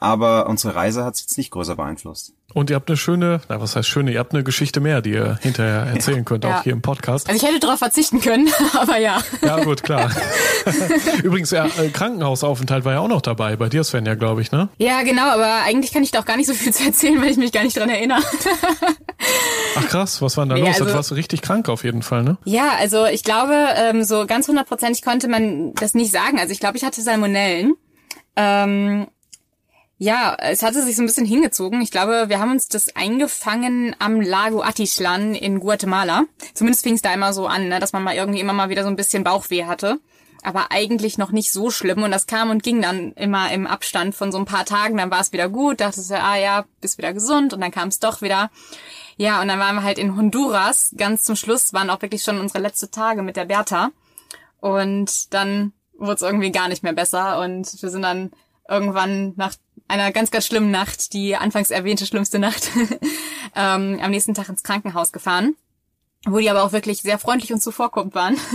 aber 0.00 0.48
unsere 0.48 0.76
Reise 0.76 1.04
hat 1.04 1.14
es 1.14 1.22
jetzt 1.22 1.38
nicht 1.38 1.50
größer 1.50 1.74
beeinflusst. 1.74 2.32
Und 2.54 2.70
ihr 2.70 2.76
habt 2.76 2.88
eine 2.88 2.96
schöne, 2.96 3.40
na 3.48 3.60
was 3.60 3.76
heißt 3.76 3.86
schöne, 3.86 4.12
ihr 4.12 4.20
habt 4.20 4.32
eine 4.32 4.44
Geschichte 4.44 4.80
mehr, 4.80 5.02
die 5.02 5.10
ihr 5.10 5.38
hinterher 5.42 5.92
erzählen 5.92 6.24
könnt, 6.24 6.44
ja. 6.44 6.58
auch 6.58 6.62
hier 6.62 6.72
im 6.72 6.82
Podcast. 6.82 7.28
Also 7.28 7.44
ich 7.44 7.46
hätte 7.46 7.60
darauf 7.60 7.80
verzichten 7.80 8.20
können, 8.20 8.48
aber 8.78 8.98
ja. 8.98 9.20
Ja, 9.42 9.62
gut, 9.64 9.82
klar. 9.82 10.10
Übrigens, 11.22 11.50
ja, 11.50 11.66
äh, 11.66 11.88
Krankenhausaufenthalt 11.92 12.84
war 12.84 12.92
ja 12.92 13.00
auch 13.00 13.08
noch 13.08 13.22
dabei, 13.22 13.56
bei 13.56 13.68
dir 13.68 13.82
Sven 13.82 14.06
ja, 14.06 14.14
glaube 14.14 14.40
ich, 14.40 14.52
ne? 14.52 14.68
Ja, 14.78 15.02
genau, 15.02 15.28
aber 15.28 15.62
eigentlich 15.64 15.92
kann 15.92 16.04
ich 16.04 16.12
da 16.12 16.20
auch 16.20 16.24
gar 16.24 16.36
nicht 16.36 16.46
so 16.46 16.54
viel 16.54 16.72
zu 16.72 16.84
erzählen, 16.84 17.20
weil 17.20 17.30
ich 17.30 17.36
mich 17.36 17.50
gar 17.52 17.64
nicht 17.64 17.76
dran 17.76 17.90
erinnere. 17.90 18.22
Ach 19.76 19.88
krass, 19.88 20.22
was 20.22 20.36
war 20.36 20.44
denn 20.44 20.50
da 20.50 20.54
nee, 20.54 20.60
los? 20.60 20.80
Also, 20.80 20.84
du 20.84 20.94
warst 20.94 21.12
richtig 21.12 21.42
krank 21.42 21.68
auf 21.68 21.82
jeden 21.82 22.02
Fall, 22.02 22.22
ne? 22.22 22.38
Ja, 22.44 22.72
also 22.78 23.06
ich 23.06 23.24
glaube, 23.24 23.54
ähm, 23.74 24.04
so 24.04 24.26
ganz 24.26 24.46
hundertprozentig 24.46 25.02
konnte 25.02 25.28
man 25.28 25.74
das 25.74 25.94
nicht 25.94 26.12
sagen. 26.12 26.38
Also 26.38 26.52
ich 26.52 26.60
glaube, 26.60 26.76
ich 26.76 26.84
hatte 26.84 27.02
Salmonellen. 27.02 27.74
Ähm, 28.36 29.08
ja, 29.98 30.36
es 30.38 30.62
hatte 30.62 30.82
sich 30.82 30.94
so 30.94 31.02
ein 31.02 31.06
bisschen 31.06 31.26
hingezogen. 31.26 31.80
Ich 31.82 31.90
glaube, 31.90 32.28
wir 32.28 32.38
haben 32.38 32.52
uns 32.52 32.68
das 32.68 32.94
eingefangen 32.94 33.96
am 33.98 34.20
Lago 34.20 34.62
Atitlan 34.62 35.34
in 35.34 35.58
Guatemala. 35.58 36.24
Zumindest 36.54 36.84
fing 36.84 36.94
es 36.94 37.02
da 37.02 37.12
immer 37.12 37.32
so 37.32 37.48
an, 37.48 37.68
ne, 37.68 37.80
dass 37.80 37.92
man 37.92 38.04
mal 38.04 38.14
irgendwie 38.14 38.38
immer 38.38 38.52
mal 38.52 38.68
wieder 38.68 38.84
so 38.84 38.88
ein 38.88 38.96
bisschen 38.96 39.24
Bauchweh 39.24 39.64
hatte. 39.64 39.98
Aber 40.44 40.70
eigentlich 40.70 41.18
noch 41.18 41.32
nicht 41.32 41.50
so 41.50 41.70
schlimm. 41.70 42.04
Und 42.04 42.12
das 42.12 42.28
kam 42.28 42.50
und 42.50 42.62
ging 42.62 42.80
dann 42.80 43.12
immer 43.14 43.50
im 43.50 43.66
Abstand 43.66 44.14
von 44.14 44.30
so 44.30 44.38
ein 44.38 44.44
paar 44.44 44.64
Tagen. 44.64 44.96
Dann 44.96 45.10
war 45.10 45.20
es 45.20 45.32
wieder 45.32 45.48
gut, 45.48 45.80
dachte 45.80 46.00
ich, 46.00 46.14
ah 46.14 46.36
ja, 46.36 46.64
bist 46.80 46.96
wieder 46.98 47.12
gesund. 47.12 47.52
Und 47.52 47.60
dann 47.60 47.72
kam 47.72 47.88
es 47.88 47.98
doch 47.98 48.22
wieder. 48.22 48.52
Ja, 49.16 49.42
und 49.42 49.48
dann 49.48 49.58
waren 49.58 49.74
wir 49.74 49.82
halt 49.82 49.98
in 49.98 50.16
Honduras. 50.16 50.94
Ganz 50.96 51.24
zum 51.24 51.34
Schluss 51.34 51.72
waren 51.72 51.90
auch 51.90 52.02
wirklich 52.02 52.22
schon 52.22 52.38
unsere 52.38 52.60
letzten 52.60 52.92
Tage 52.92 53.22
mit 53.22 53.36
der 53.36 53.46
Bertha. 53.46 53.90
Und 54.60 55.34
dann 55.34 55.72
wurde 55.94 56.14
es 56.14 56.22
irgendwie 56.22 56.52
gar 56.52 56.68
nicht 56.68 56.84
mehr 56.84 56.92
besser. 56.92 57.40
Und 57.40 57.82
wir 57.82 57.90
sind 57.90 58.02
dann 58.02 58.30
irgendwann 58.68 59.32
nach 59.36 59.54
einer 59.88 60.12
ganz, 60.12 60.30
ganz 60.30 60.46
schlimmen 60.46 60.70
Nacht, 60.70 61.12
die 61.12 61.36
anfangs 61.36 61.70
erwähnte 61.70 62.06
schlimmste 62.06 62.38
Nacht, 62.38 62.70
ähm, 63.56 63.98
am 64.00 64.10
nächsten 64.10 64.34
Tag 64.34 64.48
ins 64.48 64.62
Krankenhaus 64.62 65.12
gefahren. 65.12 65.56
Wo 66.26 66.38
die 66.38 66.50
aber 66.50 66.64
auch 66.64 66.72
wirklich 66.72 67.00
sehr 67.00 67.18
freundlich 67.18 67.52
und 67.52 67.60
zuvorkommend 67.60 68.14
waren. 68.14 68.36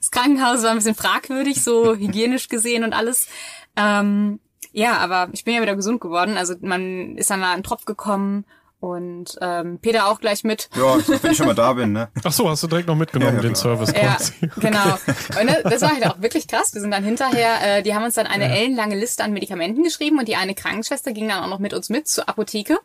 Das 0.00 0.10
Krankenhaus 0.10 0.64
war 0.64 0.70
ein 0.70 0.78
bisschen 0.78 0.96
fragwürdig, 0.96 1.62
so 1.62 1.94
hygienisch 1.96 2.48
gesehen 2.48 2.82
und 2.82 2.92
alles. 2.92 3.28
Ähm, 3.76 4.40
ja, 4.72 4.98
aber 4.98 5.28
ich 5.32 5.44
bin 5.44 5.54
ja 5.54 5.62
wieder 5.62 5.76
gesund 5.76 6.00
geworden. 6.00 6.36
Also 6.36 6.54
man 6.60 7.16
ist 7.16 7.30
dann 7.30 7.38
mal 7.38 7.52
einen 7.52 7.62
Tropf 7.62 7.84
gekommen 7.84 8.44
und 8.82 9.38
ähm, 9.40 9.78
Peter 9.80 10.08
auch 10.08 10.18
gleich 10.18 10.42
mit. 10.42 10.68
Ja, 10.74 10.96
wenn 11.22 11.30
ich 11.30 11.36
schon 11.36 11.46
mal 11.46 11.54
da 11.54 11.72
bin, 11.72 11.92
ne? 11.92 12.08
Ach 12.24 12.32
so, 12.32 12.50
hast 12.50 12.64
du 12.64 12.66
direkt 12.66 12.88
noch 12.88 12.96
mitgenommen, 12.96 13.36
ja, 13.36 13.42
ja, 13.42 13.48
den 13.48 13.54
Service 13.54 13.92
quasi. 13.92 14.32
Ja, 14.40 14.48
genau. 14.56 14.98
Und 15.40 15.72
das 15.72 15.82
war 15.82 15.90
halt 15.90 16.04
auch 16.04 16.20
wirklich 16.20 16.48
krass. 16.48 16.74
Wir 16.74 16.80
sind 16.80 16.90
dann 16.90 17.04
hinterher, 17.04 17.78
äh, 17.78 17.82
die 17.84 17.94
haben 17.94 18.02
uns 18.02 18.16
dann 18.16 18.26
eine 18.26 18.48
ja. 18.48 18.56
ellenlange 18.56 18.98
Liste 18.98 19.22
an 19.22 19.32
Medikamenten 19.32 19.84
geschrieben 19.84 20.18
und 20.18 20.26
die 20.26 20.34
eine 20.34 20.56
Krankenschwester 20.56 21.12
ging 21.12 21.28
dann 21.28 21.44
auch 21.44 21.48
noch 21.48 21.60
mit 21.60 21.74
uns 21.74 21.90
mit 21.90 22.08
zur 22.08 22.28
Apotheke. 22.28 22.76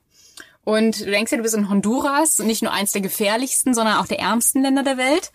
Und 0.64 1.00
du 1.00 1.06
denkst 1.06 1.32
ja, 1.32 1.38
du 1.38 1.43
bist 1.43 1.56
in 1.56 1.68
Honduras, 1.68 2.38
nicht 2.39 2.62
nur 2.62 2.74
eins 2.74 2.91
der 2.91 3.02
gefährlichsten, 3.02 3.74
sondern 3.74 3.98
auch 3.98 4.06
der 4.06 4.20
ärmsten 4.20 4.62
Länder 4.62 4.84
der 4.84 4.98
Welt. 4.98 5.32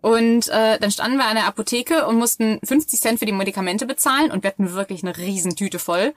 Und 0.00 0.46
äh, 0.46 0.78
dann 0.78 0.92
standen 0.92 1.16
wir 1.16 1.26
an 1.26 1.34
der 1.34 1.48
Apotheke 1.48 2.06
und 2.06 2.18
mussten 2.18 2.60
50 2.62 3.00
Cent 3.00 3.18
für 3.18 3.26
die 3.26 3.32
Medikamente 3.32 3.84
bezahlen 3.84 4.30
und 4.30 4.44
wir 4.44 4.50
hatten 4.50 4.74
wirklich 4.74 5.02
eine 5.02 5.16
Riesentüte 5.16 5.80
voll. 5.80 6.14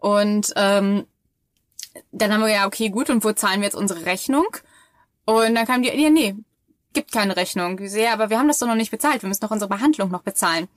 Und 0.00 0.52
ähm, 0.56 1.06
dann 2.12 2.32
haben 2.32 2.40
wir 2.40 2.48
ja, 2.48 2.66
okay, 2.66 2.90
gut, 2.90 3.10
und 3.10 3.24
wo 3.24 3.32
zahlen 3.32 3.60
wir 3.60 3.66
jetzt 3.66 3.76
unsere 3.76 4.04
Rechnung? 4.06 4.46
Und 5.24 5.54
dann 5.54 5.66
kam 5.66 5.82
die, 5.82 5.88
ja, 5.88 6.10
nee, 6.10 6.34
gibt 6.92 7.12
keine 7.12 7.36
Rechnung. 7.36 7.78
Ich 7.78 7.90
sehe, 7.90 8.12
aber 8.12 8.30
wir 8.30 8.38
haben 8.38 8.48
das 8.48 8.58
doch 8.58 8.66
noch 8.66 8.74
nicht 8.74 8.90
bezahlt, 8.90 9.22
wir 9.22 9.28
müssen 9.28 9.42
doch 9.42 9.50
unsere 9.50 9.68
Behandlung 9.68 10.10
noch 10.10 10.22
bezahlen. 10.22 10.68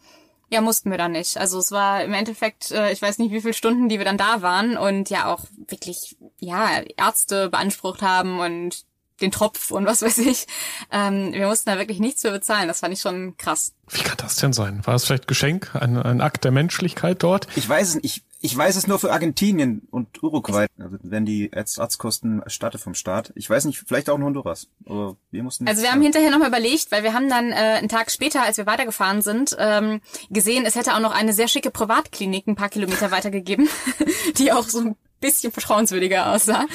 Ja, 0.49 0.59
mussten 0.59 0.91
wir 0.91 0.97
dann 0.97 1.13
nicht. 1.13 1.37
Also 1.37 1.59
es 1.59 1.71
war 1.71 2.03
im 2.03 2.13
Endeffekt, 2.13 2.71
äh, 2.71 2.91
ich 2.91 3.01
weiß 3.01 3.19
nicht, 3.19 3.31
wie 3.31 3.39
viele 3.39 3.53
Stunden, 3.53 3.87
die 3.87 3.99
wir 3.99 4.05
dann 4.05 4.17
da 4.17 4.41
waren 4.41 4.75
und 4.75 5.09
ja 5.09 5.33
auch 5.33 5.45
wirklich, 5.67 6.17
ja, 6.39 6.81
Ärzte 6.97 7.49
beansprucht 7.49 8.01
haben 8.01 8.41
und 8.41 8.83
den 9.21 9.31
Tropf 9.31 9.71
und 9.71 9.85
was 9.85 10.01
weiß 10.01 10.17
ich. 10.17 10.47
Ähm, 10.91 11.31
wir 11.31 11.47
mussten 11.47 11.69
da 11.69 11.77
wirklich 11.77 11.99
nichts 11.99 12.21
für 12.21 12.31
bezahlen. 12.31 12.67
Das 12.67 12.81
fand 12.81 12.93
ich 12.93 12.99
schon 12.99 13.37
krass. 13.37 13.73
Wie 13.89 14.01
kann 14.01 14.17
das 14.17 14.35
denn 14.35 14.51
sein? 14.51 14.85
War 14.85 14.95
es 14.95 15.05
vielleicht 15.05 15.27
Geschenk, 15.27 15.73
ein, 15.75 15.97
ein 15.97 16.19
Akt 16.19 16.43
der 16.43 16.51
Menschlichkeit 16.51 17.23
dort? 17.23 17.47
Ich 17.55 17.69
weiß 17.69 17.95
es 17.95 18.03
nicht. 18.03 18.23
Ich 18.43 18.57
weiß 18.57 18.75
es 18.75 18.87
nur 18.87 18.97
für 18.97 19.11
Argentinien 19.11 19.87
und 19.91 20.23
Uruguay. 20.23 20.65
Also 20.79 20.97
werden 21.03 21.25
die 21.25 21.51
Arztkosten 21.53 22.41
erstattet 22.41 22.81
vom 22.81 22.95
Staat. 22.95 23.31
Ich 23.35 23.47
weiß 23.47 23.65
nicht, 23.65 23.83
vielleicht 23.87 24.09
auch 24.09 24.17
in 24.17 24.23
Honduras. 24.23 24.67
Aber 24.85 25.15
wir 25.29 25.43
mussten. 25.43 25.67
Also 25.67 25.83
wir 25.83 25.91
haben 25.91 26.01
hinterher 26.01 26.31
nochmal 26.31 26.47
überlegt, 26.47 26.91
weil 26.91 27.03
wir 27.03 27.13
haben 27.13 27.29
dann 27.29 27.51
äh, 27.51 27.55
einen 27.55 27.87
Tag 27.87 28.09
später, 28.09 28.41
als 28.41 28.57
wir 28.57 28.65
weitergefahren 28.65 29.21
sind, 29.21 29.55
ähm, 29.59 30.01
gesehen, 30.31 30.65
es 30.65 30.73
hätte 30.73 30.95
auch 30.95 30.99
noch 30.99 31.13
eine 31.13 31.33
sehr 31.33 31.47
schicke 31.47 31.69
Privatklinik 31.69 32.47
ein 32.47 32.55
paar 32.55 32.69
Kilometer 32.69 33.11
weitergegeben, 33.11 33.69
die 34.37 34.51
auch 34.51 34.67
so 34.67 34.79
ein 34.79 34.95
bisschen 35.19 35.51
vertrauenswürdiger 35.51 36.33
aussah. 36.33 36.65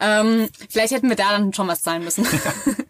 Ähm, 0.00 0.48
vielleicht 0.68 0.92
hätten 0.92 1.08
wir 1.08 1.16
da 1.16 1.30
dann 1.30 1.54
schon 1.54 1.68
was 1.68 1.82
zahlen 1.82 2.02
müssen. 2.02 2.24
Ja, 2.24 2.74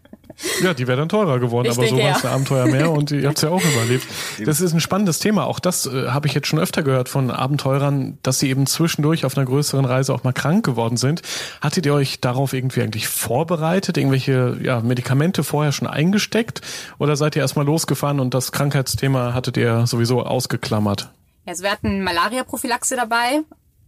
die 0.77 0.87
wäre 0.87 0.97
dann 0.97 1.09
teurer 1.09 1.39
geworden, 1.39 1.67
ich 1.67 1.73
aber 1.73 1.83
denke, 1.83 2.01
so 2.01 2.03
war 2.03 2.15
es 2.15 2.23
ja. 2.23 2.29
ein 2.29 2.35
Abenteuer 2.35 2.65
mehr 2.65 2.91
und 2.91 3.11
ihr 3.11 3.27
habt 3.27 3.41
ja 3.41 3.49
auch 3.49 3.63
überlebt. 3.63 4.05
Das 4.45 4.59
ist 4.59 4.73
ein 4.73 4.81
spannendes 4.81 5.19
Thema. 5.19 5.45
Auch 5.45 5.59
das 5.59 5.85
äh, 5.85 6.09
habe 6.09 6.27
ich 6.27 6.33
jetzt 6.33 6.47
schon 6.47 6.59
öfter 6.59 6.83
gehört 6.83 7.09
von 7.09 7.31
Abenteurern, 7.31 8.17
dass 8.21 8.39
sie 8.39 8.49
eben 8.49 8.67
zwischendurch 8.67 9.25
auf 9.25 9.37
einer 9.37 9.45
größeren 9.45 9.85
Reise 9.85 10.13
auch 10.13 10.23
mal 10.23 10.33
krank 10.33 10.65
geworden 10.65 10.97
sind. 10.97 11.21
Hattet 11.61 11.85
ihr 11.85 11.93
euch 11.93 12.19
darauf 12.19 12.53
irgendwie 12.53 12.81
eigentlich 12.81 13.07
vorbereitet, 13.07 13.97
irgendwelche 13.97 14.57
ja, 14.61 14.81
Medikamente 14.81 15.43
vorher 15.43 15.71
schon 15.71 15.87
eingesteckt 15.87 16.61
oder 16.97 17.15
seid 17.15 17.35
ihr 17.35 17.41
erstmal 17.41 17.65
losgefahren 17.65 18.19
und 18.19 18.33
das 18.33 18.51
Krankheitsthema 18.51 19.33
hattet 19.33 19.57
ihr 19.57 19.87
sowieso 19.87 20.23
ausgeklammert? 20.23 21.09
Also 21.45 21.63
wir 21.63 21.71
hatten 21.71 22.03
Malaria-Prophylaxe 22.03 22.95
dabei, 22.95 23.41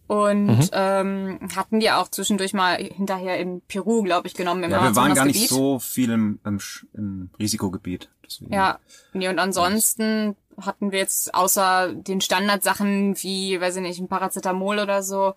und 0.07 0.47
mhm. 0.47 0.69
ähm, 0.71 1.39
hatten 1.55 1.79
die 1.79 1.91
auch 1.91 2.07
zwischendurch 2.07 2.53
mal 2.53 2.77
hinterher 2.77 3.37
in 3.39 3.61
Peru, 3.61 4.03
glaube 4.03 4.27
ich, 4.27 4.33
genommen. 4.33 4.63
Im 4.63 4.71
ja, 4.71 4.81
wir 4.81 4.95
waren 4.95 5.13
gar 5.13 5.25
nicht 5.25 5.49
so 5.49 5.79
viel 5.79 6.11
im, 6.11 6.39
im, 6.45 6.59
im 6.93 7.29
Risikogebiet. 7.37 8.09
Deswegen. 8.25 8.53
Ja, 8.53 8.79
nee, 9.13 9.27
und 9.27 9.39
ansonsten 9.39 10.35
hatten 10.59 10.91
wir 10.91 10.99
jetzt 10.99 11.35
außer 11.35 11.93
den 11.93 12.21
Standardsachen 12.21 13.15
wie, 13.21 13.59
weiß 13.59 13.75
ich 13.75 13.81
nicht, 13.81 13.99
ein 13.99 14.07
Paracetamol 14.07 14.79
oder 14.79 15.03
so, 15.03 15.35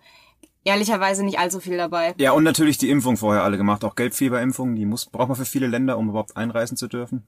ehrlicherweise 0.63 1.23
nicht 1.23 1.37
allzu 1.37 1.59
viel 1.59 1.77
dabei. 1.77 2.13
Ja, 2.17 2.31
und 2.31 2.43
natürlich 2.43 2.77
die 2.77 2.89
Impfung 2.89 3.17
vorher 3.17 3.43
alle 3.43 3.57
gemacht, 3.57 3.83
auch 3.83 3.95
Gelbfieberimpfung, 3.95 4.75
die 4.75 4.85
muss, 4.85 5.05
braucht 5.05 5.27
man 5.27 5.37
für 5.37 5.45
viele 5.45 5.67
Länder, 5.67 5.97
um 5.97 6.09
überhaupt 6.09 6.37
einreisen 6.37 6.77
zu 6.77 6.87
dürfen. 6.87 7.27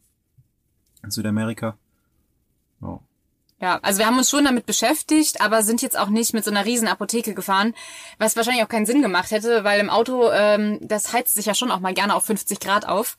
In 1.04 1.12
Südamerika. 1.12 1.78
Oh. 2.82 3.00
Ja, 3.64 3.80
also 3.82 3.99
wir 3.99 4.07
haben 4.07 4.18
uns 4.18 4.30
schon 4.30 4.43
damit 4.43 4.66
beschäftigt, 4.66 5.39
aber 5.39 5.64
sind 5.64 5.82
jetzt 5.82 5.97
auch 5.97 6.09
nicht 6.09 6.34
mit 6.34 6.43
so 6.43 6.51
einer 6.51 6.66
riesen 6.66 6.89
Apotheke 6.89 7.34
gefahren, 7.34 7.74
was 8.18 8.36
wahrscheinlich 8.36 8.61
auch 8.61 8.68
keinen 8.68 8.86
Sinn 8.86 9.01
gemacht 9.01 9.32
hätte, 9.32 9.64
weil 9.64 9.80
im 9.80 9.89
Auto, 9.89 10.30
ähm, 10.34 10.80
das 10.82 11.14
heizt 11.14 11.34
sich 11.34 11.45
ja 11.45 11.55
schon 11.55 11.72
auch 11.72 11.80
mal 11.80 11.93
gerne 11.93 12.14
auf 12.14 12.26
50 12.26 12.59
Grad 12.59 12.86
auf. 12.86 13.18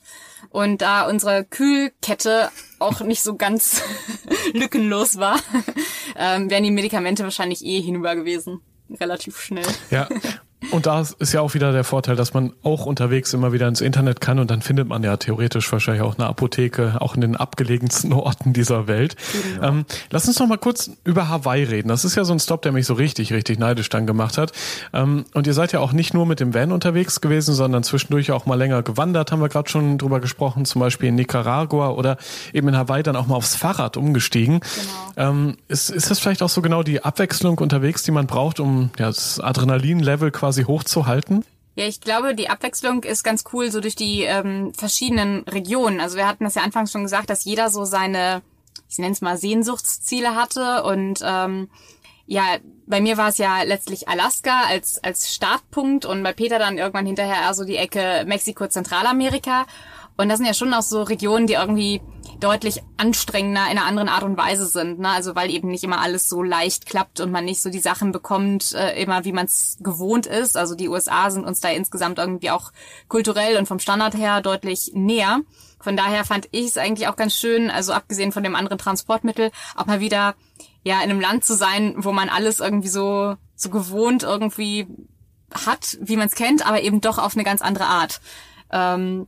Und 0.51 0.83
da 0.83 1.09
unsere 1.09 1.45
Kühlkette 1.45 2.51
auch 2.77 2.99
nicht 2.99 3.23
so 3.23 3.35
ganz 3.37 3.81
lückenlos 4.53 5.17
war, 5.17 5.39
ähm, 6.15 6.51
wären 6.51 6.63
die 6.63 6.69
Medikamente 6.69 7.23
wahrscheinlich 7.23 7.65
eh 7.65 7.81
hinüber 7.81 8.15
gewesen. 8.15 8.61
Relativ 8.99 9.41
schnell. 9.41 9.65
Ja, 9.89 10.07
und 10.71 10.85
da 10.85 11.01
ist 11.01 11.33
ja 11.33 11.41
auch 11.41 11.53
wieder 11.53 11.71
der 11.71 11.83
Vorteil, 11.83 12.15
dass 12.15 12.33
man 12.33 12.53
auch 12.63 12.85
unterwegs 12.85 13.33
immer 13.33 13.53
wieder 13.53 13.67
ins 13.67 13.81
Internet 13.81 14.21
kann 14.21 14.39
und 14.39 14.51
dann 14.51 14.61
findet 14.61 14.87
man 14.87 15.03
ja 15.03 15.17
theoretisch 15.17 15.71
wahrscheinlich 15.71 16.03
auch 16.03 16.17
eine 16.17 16.27
Apotheke, 16.27 16.97
auch 16.99 17.15
in 17.15 17.21
den 17.21 17.35
abgelegensten 17.35 18.13
Orten 18.25 18.53
dieser 18.53 18.87
Welt. 18.87 19.15
Ja. 19.61 19.69
Ähm, 19.69 19.85
lass 20.11 20.27
uns 20.27 20.39
noch 20.39 20.47
mal 20.47 20.57
kurz 20.57 20.91
über 21.03 21.29
Hawaii 21.29 21.63
reden. 21.63 21.89
Das 21.89 22.05
ist 22.05 22.15
ja 22.15 22.23
so 22.23 22.33
ein 22.33 22.39
Stop, 22.39 22.61
der 22.61 22.71
mich 22.71 22.85
so 22.85 22.93
richtig, 22.93 23.33
richtig 23.33 23.59
neidisch 23.59 23.89
dann 23.89 24.07
gemacht 24.07 24.37
hat. 24.37 24.51
Ähm, 24.93 25.25
und 25.33 25.47
ihr 25.47 25.53
seid 25.53 25.71
ja 25.71 25.79
auch 25.79 25.93
nicht 25.93 26.13
nur 26.13 26.25
mit 26.25 26.39
dem 26.39 26.53
Van 26.53 26.71
unterwegs 26.71 27.21
gewesen, 27.21 27.53
sondern 27.53 27.83
zwischendurch 27.83 28.31
auch 28.31 28.45
mal 28.45 28.55
länger 28.55 28.83
gewandert, 28.83 29.31
haben 29.31 29.41
wir 29.41 29.49
gerade 29.49 29.69
schon 29.69 29.97
drüber 29.97 30.19
gesprochen, 30.19 30.65
zum 30.65 30.79
Beispiel 30.79 31.09
in 31.09 31.15
Nicaragua 31.15 31.89
oder 31.89 32.17
eben 32.53 32.67
in 32.67 32.77
Hawaii 32.77 33.03
dann 33.03 33.15
auch 33.15 33.27
mal 33.27 33.35
aufs 33.35 33.55
Fahrrad 33.55 33.97
umgestiegen. 33.97 34.59
Genau. 35.15 35.29
Ähm, 35.29 35.57
ist, 35.67 35.89
ist 35.89 36.11
das 36.11 36.19
vielleicht 36.19 36.43
auch 36.43 36.49
so 36.49 36.61
genau 36.61 36.83
die 36.83 37.03
Abwechslung 37.03 37.57
unterwegs, 37.57 38.03
die 38.03 38.11
man 38.11 38.27
braucht, 38.27 38.59
um 38.59 38.89
ja, 38.97 39.07
das 39.07 39.39
Adrenalin-Level 39.39 40.31
quasi 40.31 40.54
quasi 40.55 40.63
hochzuhalten? 40.63 41.45
Ja, 41.75 41.85
ich 41.85 41.99
glaube, 41.99 42.35
die 42.35 42.49
Abwechslung 42.49 43.03
ist 43.03 43.23
ganz 43.23 43.43
cool, 43.51 43.69
so 43.69 43.81
durch 43.81 43.95
die 43.95 44.21
ähm, 44.21 44.73
verschiedenen 44.73 45.43
Regionen. 45.43 45.99
Also 45.99 46.15
wir 46.15 46.27
hatten 46.27 46.45
das 46.45 46.55
ja 46.55 46.61
anfangs 46.61 46.91
schon 46.91 47.03
gesagt, 47.03 47.29
dass 47.29 47.43
jeder 47.43 47.69
so 47.69 47.83
seine, 47.83 48.41
ich 48.89 48.97
nenne 48.97 49.11
es 49.11 49.21
mal 49.21 49.37
Sehnsuchtsziele 49.37 50.35
hatte. 50.35 50.83
Und 50.83 51.19
ähm, 51.21 51.69
ja, 52.27 52.43
bei 52.87 53.01
mir 53.01 53.17
war 53.17 53.27
es 53.27 53.37
ja 53.37 53.63
letztlich 53.63 54.07
Alaska 54.07 54.63
als, 54.69 55.03
als 55.03 55.33
Startpunkt 55.35 56.05
und 56.05 56.23
bei 56.23 56.31
Peter 56.31 56.59
dann 56.59 56.77
irgendwann 56.77 57.05
hinterher 57.05 57.41
eher 57.43 57.53
so 57.53 57.65
die 57.65 57.75
Ecke 57.75 58.23
Mexiko, 58.25 58.67
Zentralamerika. 58.67 59.65
Und 60.15 60.29
das 60.29 60.37
sind 60.37 60.47
ja 60.47 60.53
schon 60.53 60.73
auch 60.73 60.81
so 60.81 61.03
Regionen, 61.03 61.45
die 61.45 61.55
irgendwie 61.55 61.99
deutlich 62.39 62.81
anstrengender 62.97 63.63
in 63.63 63.77
einer 63.77 63.85
anderen 63.85 64.09
Art 64.09 64.23
und 64.23 64.37
Weise 64.37 64.65
sind. 64.65 64.99
Ne? 64.99 65.09
Also 65.09 65.35
weil 65.35 65.49
eben 65.49 65.69
nicht 65.69 65.83
immer 65.83 66.01
alles 66.01 66.29
so 66.29 66.43
leicht 66.43 66.85
klappt 66.85 67.19
und 67.19 67.31
man 67.31 67.45
nicht 67.45 67.61
so 67.61 67.69
die 67.69 67.79
Sachen 67.79 68.11
bekommt, 68.11 68.73
äh, 68.73 69.01
immer 69.01 69.25
wie 69.25 69.31
man 69.31 69.45
es 69.45 69.77
gewohnt 69.79 70.25
ist. 70.25 70.57
Also 70.57 70.75
die 70.75 70.89
USA 70.89 71.29
sind 71.29 71.45
uns 71.45 71.59
da 71.59 71.69
insgesamt 71.69 72.19
irgendwie 72.19 72.51
auch 72.51 72.71
kulturell 73.07 73.57
und 73.57 73.67
vom 73.67 73.79
Standard 73.79 74.15
her 74.15 74.41
deutlich 74.41 74.91
näher. 74.93 75.41
Von 75.79 75.97
daher 75.97 76.25
fand 76.25 76.47
ich 76.51 76.67
es 76.67 76.77
eigentlich 76.77 77.07
auch 77.07 77.15
ganz 77.15 77.35
schön, 77.35 77.69
also 77.69 77.93
abgesehen 77.93 78.31
von 78.31 78.43
dem 78.43 78.55
anderen 78.55 78.77
Transportmittel, 78.77 79.51
auch 79.75 79.85
mal 79.85 79.99
wieder 79.99 80.35
ja 80.83 80.95
in 80.97 81.09
einem 81.09 81.21
Land 81.21 81.45
zu 81.45 81.55
sein, 81.55 81.95
wo 81.97 82.11
man 82.11 82.29
alles 82.29 82.59
irgendwie 82.59 82.87
so 82.87 83.35
so 83.55 83.69
gewohnt 83.69 84.23
irgendwie 84.23 84.87
hat, 85.65 85.97
wie 86.01 86.17
man 86.17 86.27
es 86.27 86.35
kennt, 86.35 86.65
aber 86.65 86.81
eben 86.81 87.01
doch 87.01 87.17
auf 87.17 87.35
eine 87.35 87.43
ganz 87.43 87.61
andere 87.61 87.85
Art. 87.85 88.19
Ähm, 88.71 89.27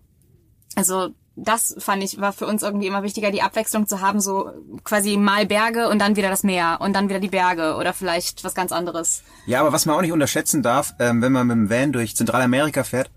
also 0.76 1.10
das 1.38 1.76
fand 1.78 2.04
ich, 2.04 2.20
war 2.20 2.34
für 2.34 2.48
uns 2.48 2.64
irgendwie 2.64 2.88
immer 2.88 3.04
wichtiger, 3.04 3.30
die 3.30 3.44
Abwechslung 3.44 3.88
zu 3.88 4.02
haben, 4.02 4.20
so 4.20 4.52
quasi 4.84 5.18
mal 5.18 5.46
Berge 5.46 5.88
und 5.88 6.00
dann 6.00 6.16
wieder 6.16 6.30
das 6.30 6.44
Meer 6.44 6.80
und 6.82 6.94
dann 6.94 7.10
wieder 7.10 7.20
die 7.20 7.28
Berge 7.28 7.76
oder 7.76 7.94
vielleicht 7.94 8.44
was 8.44 8.56
ganz 8.56 8.72
anderes. 8.72 9.22
Ja, 9.46 9.62
aber 9.62 9.72
was 9.72 9.86
man 9.86 9.96
auch 9.96 10.02
nicht 10.02 10.12
unterschätzen 10.12 10.64
darf, 10.64 10.96
ähm, 11.00 11.22
wenn 11.22 11.32
man 11.32 11.46
mit 11.46 11.56
dem 11.56 11.70
Van 11.70 11.92
durch 11.92 12.16
Zentralamerika 12.16 12.84
fährt, 12.84 13.12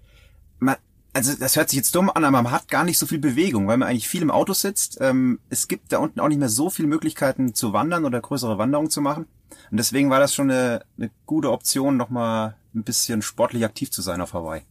man, 0.58 0.76
also 1.14 1.32
das 1.34 1.56
hört 1.56 1.70
sich 1.70 1.78
jetzt 1.78 1.94
dumm 1.94 2.10
an, 2.10 2.24
aber 2.24 2.42
man 2.42 2.52
hat 2.52 2.68
gar 2.68 2.84
nicht 2.84 2.98
so 2.98 3.06
viel 3.06 3.18
Bewegung, 3.18 3.66
weil 3.66 3.78
man 3.78 3.88
eigentlich 3.88 4.08
viel 4.08 4.22
im 4.22 4.30
Auto 4.30 4.52
sitzt. 4.52 4.98
Ähm, 5.00 5.40
es 5.48 5.66
gibt 5.66 5.90
da 5.90 5.98
unten 5.98 6.20
auch 6.20 6.28
nicht 6.28 6.38
mehr 6.38 6.50
so 6.50 6.68
viele 6.68 6.88
Möglichkeiten 6.88 7.54
zu 7.54 7.72
wandern 7.72 8.04
oder 8.04 8.20
größere 8.20 8.58
Wanderungen 8.58 8.90
zu 8.90 9.00
machen. 9.00 9.26
Und 9.70 9.78
deswegen 9.78 10.10
war 10.10 10.20
das 10.20 10.34
schon 10.34 10.50
eine, 10.50 10.82
eine 10.98 11.10
gute 11.24 11.50
Option, 11.50 11.96
nochmal 11.96 12.56
ein 12.74 12.84
bisschen 12.84 13.22
sportlich 13.22 13.64
aktiv 13.64 13.90
zu 13.90 14.02
sein 14.02 14.20
auf 14.20 14.34
Hawaii. 14.34 14.62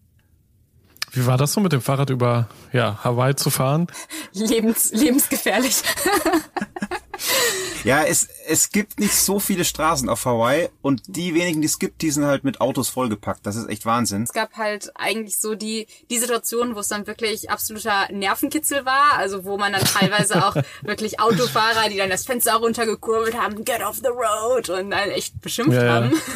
Wie 1.12 1.26
war 1.26 1.38
das 1.38 1.53
so 1.53 1.62
mit 1.62 1.72
dem 1.72 1.82
Fahrrad 1.82 2.10
über 2.10 2.47
ja, 2.72 2.99
Hawaii 3.03 3.36
zu 3.36 3.49
fahren? 3.49 3.88
Lebens, 4.34 4.91
lebensgefährlich. 4.91 5.82
Ja, 7.84 8.03
es, 8.03 8.28
es 8.47 8.72
gibt 8.72 8.99
nicht 8.99 9.15
so 9.15 9.39
viele 9.39 9.63
Straßen 9.63 10.09
auf 10.09 10.26
Hawaii 10.26 10.70
und 10.82 11.01
die 11.07 11.34
wenigen, 11.34 11.61
die 11.61 11.67
es 11.67 11.80
gibt, 11.80 12.01
die 12.01 12.11
sind 12.11 12.26
halt 12.26 12.43
mit 12.43 12.59
Autos 12.61 12.89
vollgepackt. 12.89 13.45
Das 13.45 13.55
ist 13.55 13.70
echt 13.70 13.86
Wahnsinn. 13.86 14.24
Es 14.24 14.34
gab 14.34 14.57
halt 14.57 14.91
eigentlich 14.95 15.39
so 15.39 15.55
die, 15.55 15.88
die 16.09 16.17
Situation, 16.17 16.76
wo 16.76 16.80
es 16.80 16.89
dann 16.89 17.07
wirklich 17.07 17.49
absoluter 17.49 18.11
Nervenkitzel 18.11 18.86
war, 18.86 19.13
also 19.13 19.45
wo 19.45 19.57
man 19.57 19.74
dann 19.74 19.84
teilweise 19.84 20.45
auch 20.45 20.55
wirklich 20.82 21.20
Autofahrer, 21.20 21.89
die 21.89 21.97
dann 21.97 22.09
das 22.09 22.26
Fenster 22.26 22.55
runtergekurbelt 22.55 23.38
haben, 23.38 23.63
get 23.63 23.82
off 23.82 23.97
the 23.97 24.09
road 24.09 24.70
und 24.70 24.91
dann 24.91 25.09
echt 25.11 25.39
beschimpft 25.41 25.82
ja, 25.82 25.93
haben. 25.93 26.22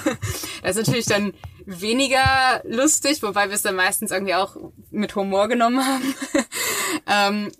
Das 0.61 0.77
ist 0.77 0.87
natürlich 0.87 1.05
dann 1.07 1.33
weniger 1.65 2.61
lustig, 2.63 3.21
wobei 3.21 3.49
wir 3.49 3.55
es 3.55 3.63
dann 3.63 3.75
meistens 3.75 4.11
irgendwie 4.11 4.35
auch 4.35 4.55
mit 4.91 5.15
Humor 5.15 5.49
genommen 5.49 5.85
haben. 5.85 6.15
ähm, 7.07 7.51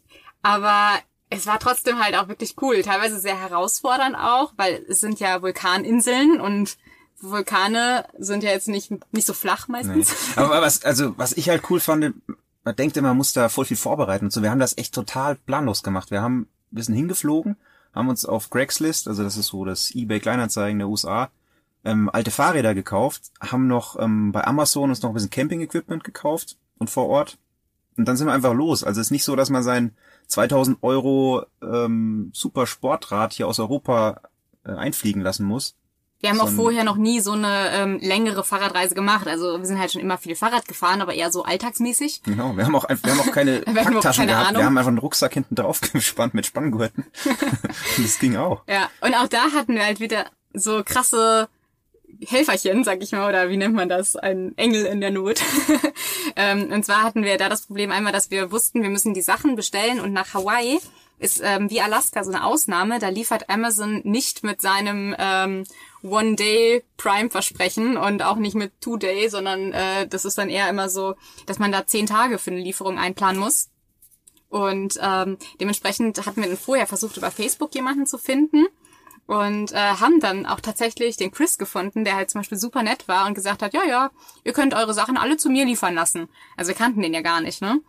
aber 0.42 1.00
es 1.38 1.48
war 1.48 1.60
trotzdem 1.60 2.04
halt 2.04 2.16
auch 2.16 2.28
wirklich 2.28 2.56
cool. 2.62 2.82
Teilweise 2.82 3.20
sehr 3.20 3.40
herausfordernd 3.40 4.16
auch, 4.16 4.54
weil 4.58 4.86
es 4.88 5.00
sind 5.00 5.20
ja 5.20 5.42
Vulkaninseln 5.42 6.40
und 6.40 6.78
Vulkane 7.22 8.06
sind 8.18 8.44
ja 8.44 8.52
jetzt 8.52 8.68
nicht, 8.68 8.92
nicht 9.14 9.26
so 9.26 9.34
flach 9.34 9.68
meistens. 9.68 10.12
Nee. 10.36 10.44
Aber 10.44 10.62
was, 10.62 10.84
also, 10.84 11.18
was 11.18 11.34
ich 11.34 11.50
halt 11.50 11.70
cool 11.70 11.80
fand, 11.80 12.14
man 12.64 12.76
denkt 12.76 12.98
immer, 12.98 13.10
man 13.10 13.18
muss 13.18 13.34
da 13.34 13.50
voll 13.50 13.66
viel 13.66 13.78
vorbereiten 13.78 14.26
und 14.26 14.32
so. 14.32 14.42
Wir 14.42 14.52
haben 14.52 14.60
das 14.60 14.78
echt 14.78 14.94
total 14.94 15.36
planlos 15.36 15.84
gemacht. 15.84 16.12
Wir 16.12 16.22
haben, 16.22 16.48
wir 16.72 16.84
sind 16.84 16.96
hingeflogen, 16.96 17.56
haben 17.94 18.10
uns 18.10 18.26
auf 18.26 18.50
Craigslist, 18.50 19.08
also 19.08 19.24
das 19.24 19.38
ist 19.38 19.48
so 19.48 19.66
das 19.66 19.92
eBay 19.94 20.20
Kleinanzeigen 20.20 20.80
der 20.80 20.90
USA, 20.90 21.30
ähm, 21.86 22.10
alte 22.12 22.32
Fahrräder 22.32 22.74
gekauft, 22.74 23.32
haben 23.42 23.68
noch 23.68 24.00
ähm, 24.00 24.32
bei 24.32 24.46
Amazon 24.46 24.90
uns 24.90 25.02
noch 25.02 25.12
ein 25.12 25.14
bisschen 25.14 25.30
Camping-Equipment 25.30 26.04
gekauft 26.04 26.58
und 26.78 26.90
vor 26.90 27.08
Ort. 27.08 27.38
Und 27.98 28.08
dann 28.08 28.18
sind 28.18 28.28
wir 28.28 28.34
einfach 28.34 28.54
los. 28.54 28.84
Also 28.84 29.02
es 29.02 29.08
ist 29.08 29.12
nicht 29.12 29.24
so, 29.24 29.36
dass 29.36 29.50
man 29.50 29.64
sein 29.64 29.96
2000 30.28 30.80
Euro 30.82 31.44
ähm, 31.62 32.32
Super 32.34 32.68
Sportrad 32.68 33.34
hier 33.34 33.48
aus 33.48 33.60
Europa 33.60 34.22
äh, 34.66 34.72
einfliegen 34.72 35.22
lassen 35.22 35.46
muss. 35.46 35.76
Wir 36.24 36.30
haben 36.30 36.40
auch 36.40 36.50
vorher 36.50 36.86
noch 36.86 36.96
nie 36.96 37.20
so 37.20 37.34
eine 37.34 37.72
ähm, 37.74 38.00
längere 38.02 38.46
Fahrradreise 38.46 38.96
gemacht. 38.96 39.28
Also 39.28 39.60
wir 39.60 39.66
sind 39.66 39.78
halt 39.78 39.92
schon 39.92 40.00
immer 40.00 40.18
viel 40.18 40.38
Fahrrad 40.38 40.70
gefahren, 40.70 41.02
aber 41.02 41.14
eher 41.14 41.34
so 41.34 41.44
alltagsmäßig. 41.44 42.24
Genau, 42.24 42.56
wir 42.56 42.66
haben 42.66 42.76
auch, 42.76 42.88
wir 43.04 43.12
haben 43.12 43.20
auch 43.20 43.34
keine 43.34 43.60
Packtaschen 43.60 44.22
keine 44.22 44.32
gehabt. 44.32 44.48
Ahnung. 44.48 44.62
Wir 44.62 44.66
haben 44.66 44.78
einfach 44.78 44.88
einen 44.88 45.00
Rucksack 45.00 45.34
hinten 45.34 45.56
drauf 45.56 45.82
gespannt 45.94 46.34
mit 46.34 46.46
Spanngurten. 46.46 47.08
das 47.98 48.20
ging 48.20 48.38
auch. 48.38 48.62
Ja, 48.70 48.90
und 49.02 49.14
auch 49.16 49.28
da 49.28 49.52
hatten 49.52 49.76
wir 49.76 49.86
halt 49.86 50.00
wieder 50.00 50.28
so 50.54 50.82
krasse 50.86 51.50
Helferchen, 52.26 52.84
sag 52.84 53.02
ich 53.02 53.12
mal, 53.12 53.30
oder 53.30 53.50
wie 53.50 53.58
nennt 53.58 53.76
man 53.76 53.90
das? 53.90 54.16
Ein 54.16 54.58
Engel 54.58 54.86
in 54.86 55.02
der 55.02 55.12
Not. 55.12 55.42
ähm, 56.36 56.72
und 56.72 56.86
zwar 56.86 57.04
hatten 57.04 57.24
wir 57.24 57.38
da 57.38 57.50
das 57.50 57.68
Problem 57.68 57.92
einmal, 57.92 58.14
dass 58.14 58.32
wir 58.32 58.52
wussten, 58.52 58.84
wir 58.84 58.90
müssen 58.90 59.14
die 59.14 59.22
Sachen 59.22 59.56
bestellen 59.56 60.00
und 60.00 60.14
nach 60.14 60.34
Hawaii 60.34 60.80
ist 61.20 61.42
ähm, 61.44 61.70
wie 61.70 61.82
Alaska 61.82 62.24
so 62.24 62.32
eine 62.32 62.44
Ausnahme. 62.44 63.00
Da 63.00 63.08
liefert 63.08 63.50
Amazon 63.50 64.02
nicht 64.04 64.44
mit 64.44 64.60
seinem 64.60 65.16
ähm, 65.18 65.64
One-Day 66.04 66.84
Prime-Versprechen 66.98 67.98
und 67.98 68.24
auch 68.24 68.36
nicht 68.36 68.56
mit 68.56 68.82
Two-Day, 68.82 69.30
sondern 69.30 69.72
äh, 69.72 70.08
das 70.08 70.26
ist 70.26 70.38
dann 70.38 70.50
eher 70.50 70.70
immer 70.70 70.90
so, 70.90 71.16
dass 71.46 71.60
man 71.60 71.72
da 71.72 71.88
zehn 71.88 72.08
Tage 72.08 72.38
für 72.38 72.52
eine 72.52 72.60
Lieferung 72.60 72.98
einplanen 72.98 73.40
muss. 73.40 73.70
Und 74.50 75.00
ähm, 75.02 75.38
dementsprechend 75.60 76.26
hatten 76.26 76.42
wir 76.42 76.50
dann 76.50 76.58
vorher 76.58 76.88
versucht, 76.88 77.18
über 77.18 77.32
Facebook 77.32 77.74
jemanden 77.74 78.06
zu 78.06 78.18
finden 78.18 78.68
und 79.28 79.72
äh, 79.72 79.78
haben 79.78 80.20
dann 80.20 80.46
auch 80.46 80.60
tatsächlich 80.60 81.18
den 81.18 81.32
Chris 81.32 81.58
gefunden, 81.58 82.04
der 82.04 82.16
halt 82.16 82.30
zum 82.30 82.42
Beispiel 82.42 82.58
super 82.58 82.84
nett 82.84 83.08
war 83.08 83.26
und 83.26 83.34
gesagt 83.34 83.62
hat, 83.62 83.74
ja, 83.74 83.84
ja, 83.86 84.12
ihr 84.44 84.54
könnt 84.54 84.74
eure 84.74 84.94
Sachen 84.94 85.18
alle 85.18 85.38
zu 85.38 85.50
mir 85.50 85.66
liefern 85.66 85.96
lassen. 85.96 86.28
Also 86.58 86.70
wir 86.70 86.76
kannten 86.76 87.02
den 87.02 87.14
ja 87.14 87.22
gar 87.22 87.42
nicht, 87.42 87.62
ne? 87.62 87.80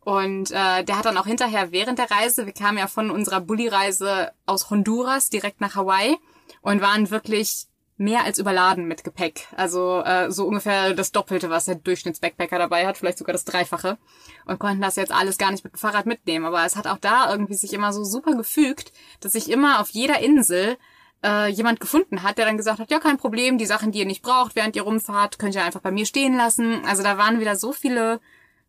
Und 0.00 0.50
äh, 0.50 0.84
der 0.84 0.98
hat 0.98 1.06
dann 1.06 1.16
auch 1.16 1.26
hinterher 1.26 1.72
während 1.72 1.98
der 1.98 2.10
Reise, 2.10 2.44
wir 2.44 2.52
kamen 2.52 2.76
ja 2.76 2.86
von 2.86 3.10
unserer 3.10 3.40
Bulli-Reise 3.40 4.32
aus 4.44 4.68
Honduras 4.68 5.30
direkt 5.30 5.62
nach 5.62 5.76
Hawaii 5.76 6.18
und 6.60 6.82
waren 6.82 7.10
wirklich 7.10 7.66
mehr 7.96 8.24
als 8.24 8.38
überladen 8.38 8.86
mit 8.86 9.04
Gepäck. 9.04 9.46
Also 9.56 10.02
äh, 10.02 10.30
so 10.30 10.46
ungefähr 10.46 10.94
das 10.94 11.12
Doppelte, 11.12 11.50
was 11.50 11.66
der 11.66 11.76
Durchschnittsbackpacker 11.76 12.58
dabei 12.58 12.86
hat, 12.86 12.98
vielleicht 12.98 13.18
sogar 13.18 13.32
das 13.32 13.44
Dreifache. 13.44 13.98
Und 14.46 14.58
konnten 14.58 14.82
das 14.82 14.96
jetzt 14.96 15.12
alles 15.12 15.38
gar 15.38 15.50
nicht 15.52 15.64
mit 15.64 15.74
dem 15.74 15.78
Fahrrad 15.78 16.06
mitnehmen. 16.06 16.44
Aber 16.44 16.64
es 16.64 16.76
hat 16.76 16.86
auch 16.86 16.98
da 16.98 17.30
irgendwie 17.30 17.54
sich 17.54 17.72
immer 17.72 17.92
so 17.92 18.02
super 18.04 18.34
gefügt, 18.34 18.92
dass 19.20 19.32
sich 19.32 19.50
immer 19.50 19.80
auf 19.80 19.90
jeder 19.90 20.18
Insel 20.20 20.76
äh, 21.24 21.48
jemand 21.48 21.80
gefunden 21.80 22.22
hat, 22.22 22.36
der 22.36 22.46
dann 22.46 22.56
gesagt 22.56 22.80
hat, 22.80 22.90
ja, 22.90 22.98
kein 22.98 23.16
Problem, 23.16 23.58
die 23.58 23.66
Sachen, 23.66 23.92
die 23.92 24.00
ihr 24.00 24.06
nicht 24.06 24.22
braucht, 24.22 24.56
während 24.56 24.74
ihr 24.76 24.82
rumfahrt, 24.82 25.38
könnt 25.38 25.54
ihr 25.54 25.64
einfach 25.64 25.80
bei 25.80 25.92
mir 25.92 26.04
stehen 26.04 26.36
lassen. 26.36 26.84
Also 26.84 27.02
da 27.02 27.16
waren 27.16 27.40
wieder 27.40 27.56
so 27.56 27.72
viele 27.72 28.20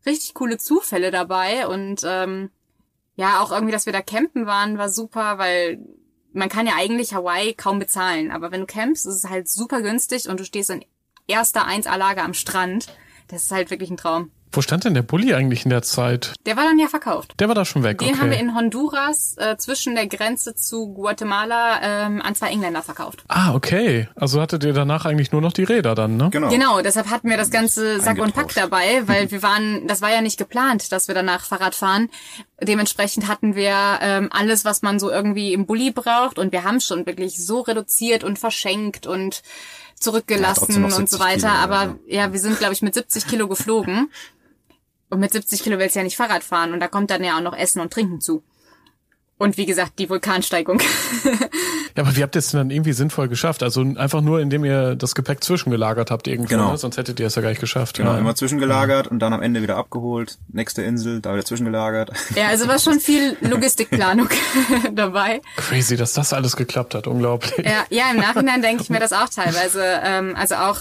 richtig 0.06 0.34
coole 0.34 0.56
Zufälle 0.56 1.10
dabei 1.10 1.66
und 1.66 2.02
ähm, 2.04 2.50
ja, 3.16 3.40
auch 3.40 3.50
irgendwie, 3.50 3.72
dass 3.72 3.86
wir 3.86 3.92
da 3.92 4.02
campen 4.02 4.46
waren, 4.46 4.78
war 4.78 4.88
super, 4.88 5.38
weil 5.38 5.80
man 6.36 6.48
kann 6.50 6.66
ja 6.66 6.74
eigentlich 6.76 7.14
Hawaii 7.14 7.54
kaum 7.54 7.78
bezahlen, 7.78 8.30
aber 8.30 8.52
wenn 8.52 8.60
du 8.60 8.66
campst, 8.66 9.06
ist 9.06 9.24
es 9.24 9.30
halt 9.30 9.48
super 9.48 9.80
günstig 9.80 10.28
und 10.28 10.38
du 10.38 10.44
stehst 10.44 10.70
in 10.70 10.84
erster 11.26 11.66
1A-Lage 11.66 12.22
am 12.22 12.34
Strand. 12.34 12.88
Das 13.28 13.44
ist 13.44 13.52
halt 13.52 13.70
wirklich 13.70 13.90
ein 13.90 13.96
Traum. 13.96 14.30
Wo 14.56 14.62
stand 14.62 14.84
denn 14.84 14.94
der 14.94 15.02
Bulli 15.02 15.34
eigentlich 15.34 15.64
in 15.64 15.70
der 15.70 15.82
Zeit? 15.82 16.32
Der 16.46 16.56
war 16.56 16.64
dann 16.64 16.78
ja 16.78 16.88
verkauft. 16.88 17.34
Der 17.38 17.48
war 17.48 17.54
da 17.54 17.66
schon 17.66 17.82
weg. 17.82 17.98
Den 17.98 18.08
okay. 18.08 18.18
haben 18.18 18.30
wir 18.30 18.38
in 18.38 18.54
Honduras 18.54 19.36
äh, 19.36 19.58
zwischen 19.58 19.94
der 19.94 20.06
Grenze 20.06 20.54
zu 20.54 20.94
Guatemala 20.94 21.82
ähm, 21.82 22.22
an 22.22 22.34
zwei 22.34 22.48
Engländer 22.48 22.82
verkauft. 22.82 23.22
Ah, 23.28 23.54
okay. 23.54 24.08
Also 24.14 24.40
hattet 24.40 24.64
ihr 24.64 24.72
danach 24.72 25.04
eigentlich 25.04 25.30
nur 25.30 25.42
noch 25.42 25.52
die 25.52 25.64
Räder 25.64 25.94
dann, 25.94 26.16
ne? 26.16 26.30
Genau. 26.30 26.48
Genau, 26.48 26.80
deshalb 26.80 27.10
hatten 27.10 27.28
wir 27.28 27.36
das 27.36 27.50
ganze 27.50 28.00
Sack 28.00 28.18
und 28.18 28.34
Pack 28.34 28.54
dabei, 28.54 29.06
weil 29.06 29.30
wir 29.30 29.42
waren, 29.42 29.86
das 29.88 30.00
war 30.00 30.10
ja 30.10 30.22
nicht 30.22 30.38
geplant, 30.38 30.90
dass 30.90 31.06
wir 31.06 31.14
danach 31.14 31.44
Fahrrad 31.44 31.74
fahren. 31.74 32.08
Dementsprechend 32.62 33.28
hatten 33.28 33.56
wir 33.56 33.74
ähm, 34.00 34.30
alles, 34.32 34.64
was 34.64 34.80
man 34.80 34.98
so 34.98 35.10
irgendwie 35.10 35.52
im 35.52 35.66
Bulli 35.66 35.90
braucht 35.90 36.38
und 36.38 36.52
wir 36.52 36.64
haben 36.64 36.80
schon 36.80 37.04
wirklich 37.04 37.44
so 37.44 37.60
reduziert 37.60 38.24
und 38.24 38.38
verschenkt 38.38 39.06
und 39.06 39.42
zurückgelassen 40.00 40.88
ja, 40.88 40.96
und 40.96 41.10
so 41.10 41.18
weiter. 41.18 41.48
Kilo, 41.48 41.62
aber 41.62 41.78
also. 41.78 41.98
ja, 42.06 42.32
wir 42.32 42.40
sind, 42.40 42.58
glaube 42.58 42.72
ich, 42.72 42.82
mit 42.82 42.94
70 42.94 43.26
Kilo 43.26 43.48
geflogen. 43.48 44.10
Und 45.08 45.20
mit 45.20 45.32
70 45.32 45.62
Kilo 45.62 45.78
willst 45.78 45.94
du 45.94 46.00
ja 46.00 46.04
nicht 46.04 46.16
Fahrrad 46.16 46.42
fahren 46.42 46.72
und 46.72 46.80
da 46.80 46.88
kommt 46.88 47.10
dann 47.10 47.22
ja 47.22 47.36
auch 47.36 47.42
noch 47.42 47.56
Essen 47.56 47.80
und 47.80 47.92
Trinken 47.92 48.20
zu. 48.20 48.42
Und 49.38 49.58
wie 49.58 49.66
gesagt, 49.66 49.98
die 49.98 50.08
Vulkansteigung. 50.08 50.80
ja, 51.24 52.02
aber 52.02 52.16
wie 52.16 52.22
habt 52.22 52.34
ihr 52.36 52.38
es 52.38 52.52
denn 52.52 52.58
dann 52.58 52.70
irgendwie 52.70 52.94
sinnvoll 52.94 53.28
geschafft? 53.28 53.62
Also 53.62 53.82
einfach 53.82 54.22
nur, 54.22 54.40
indem 54.40 54.64
ihr 54.64 54.94
das 54.96 55.14
Gepäck 55.14 55.44
zwischengelagert 55.44 56.10
habt 56.10 56.26
irgendwo, 56.26 56.48
genau. 56.48 56.70
ne? 56.70 56.78
sonst 56.78 56.96
hättet 56.96 57.20
ihr 57.20 57.26
es 57.26 57.34
ja 57.34 57.42
gar 57.42 57.50
nicht 57.50 57.60
geschafft. 57.60 57.98
Genau, 57.98 58.12
ja. 58.12 58.18
immer 58.18 58.34
zwischengelagert 58.34 59.06
ja. 59.06 59.12
und 59.12 59.18
dann 59.18 59.34
am 59.34 59.42
Ende 59.42 59.60
wieder 59.60 59.76
abgeholt, 59.76 60.38
nächste 60.48 60.82
Insel, 60.82 61.20
da 61.20 61.34
wieder 61.34 61.44
zwischengelagert. 61.44 62.12
Ja, 62.34 62.46
also 62.48 62.66
war 62.66 62.78
schon 62.78 62.98
viel 62.98 63.36
Logistikplanung 63.42 64.30
dabei. 64.94 65.42
Crazy, 65.56 65.98
dass 65.98 66.14
das 66.14 66.32
alles 66.32 66.56
geklappt 66.56 66.94
hat, 66.94 67.06
unglaublich. 67.06 67.58
Ja, 67.58 67.84
ja 67.90 68.10
im 68.10 68.16
Nachhinein 68.16 68.62
denke 68.62 68.84
ich 68.84 68.88
mir 68.88 69.00
das 69.00 69.12
auch 69.12 69.28
teilweise. 69.28 69.82
Ähm, 70.02 70.34
also 70.34 70.54
auch 70.54 70.78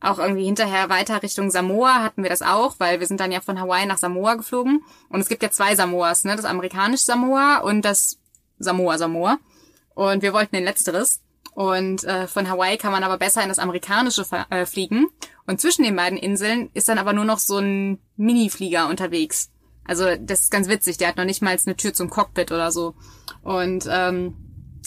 auch 0.00 0.18
irgendwie 0.18 0.44
hinterher 0.44 0.88
weiter 0.88 1.22
Richtung 1.22 1.50
Samoa 1.50 2.02
hatten 2.02 2.22
wir 2.22 2.30
das 2.30 2.42
auch, 2.42 2.76
weil 2.78 3.00
wir 3.00 3.06
sind 3.06 3.20
dann 3.20 3.32
ja 3.32 3.40
von 3.40 3.60
Hawaii 3.60 3.86
nach 3.86 3.98
Samoa 3.98 4.34
geflogen. 4.34 4.84
Und 5.08 5.20
es 5.20 5.28
gibt 5.28 5.42
ja 5.42 5.50
zwei 5.50 5.74
Samoas, 5.74 6.24
ne? 6.24 6.36
Das 6.36 6.44
amerikanische 6.44 7.04
Samoa 7.04 7.58
und 7.58 7.82
das 7.82 8.18
Samoa 8.58 8.98
Samoa. 8.98 9.38
Und 9.94 10.22
wir 10.22 10.32
wollten 10.32 10.54
den 10.54 10.64
letzteres. 10.64 11.20
Und 11.54 12.04
äh, 12.04 12.28
von 12.28 12.48
Hawaii 12.48 12.76
kann 12.76 12.92
man 12.92 13.02
aber 13.02 13.18
besser 13.18 13.42
in 13.42 13.48
das 13.48 13.58
amerikanische 13.58 14.24
äh, 14.50 14.64
fliegen. 14.64 15.08
Und 15.46 15.60
zwischen 15.60 15.82
den 15.82 15.96
beiden 15.96 16.18
Inseln 16.18 16.70
ist 16.74 16.88
dann 16.88 16.98
aber 16.98 17.12
nur 17.12 17.24
noch 17.24 17.40
so 17.40 17.58
ein 17.58 17.98
Mini-Flieger 18.16 18.88
unterwegs. 18.88 19.50
Also 19.84 20.04
das 20.20 20.42
ist 20.42 20.50
ganz 20.52 20.68
witzig, 20.68 20.98
der 20.98 21.08
hat 21.08 21.16
noch 21.16 21.24
nicht 21.24 21.42
mal 21.42 21.56
eine 21.64 21.76
Tür 21.76 21.94
zum 21.94 22.10
Cockpit 22.10 22.52
oder 22.52 22.70
so. 22.70 22.94
Und 23.42 23.88
ähm, 23.90 24.36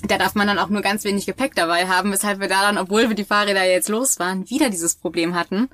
da 0.04 0.18
darf 0.18 0.36
man 0.36 0.48
dann 0.48 0.60
auch 0.60 0.70
nur 0.70 0.82
ganz 0.82 1.04
wenig 1.04 1.26
Gepäck 1.26 1.56
dabei 1.56 1.88
haben, 1.88 2.12
weshalb 2.12 2.40
wir 2.40 2.48
da 2.48 2.62
dann, 2.62 2.78
obwohl 2.78 3.10
wir 3.10 3.16
die 3.16 3.24
Fahrräder 3.24 3.64
jetzt 3.64 3.90
los 3.90 4.20
waren, 4.20 4.50
wieder 4.50 4.70
dieses 4.70 4.96
Problem 4.96 5.36
hatten. 5.36 5.70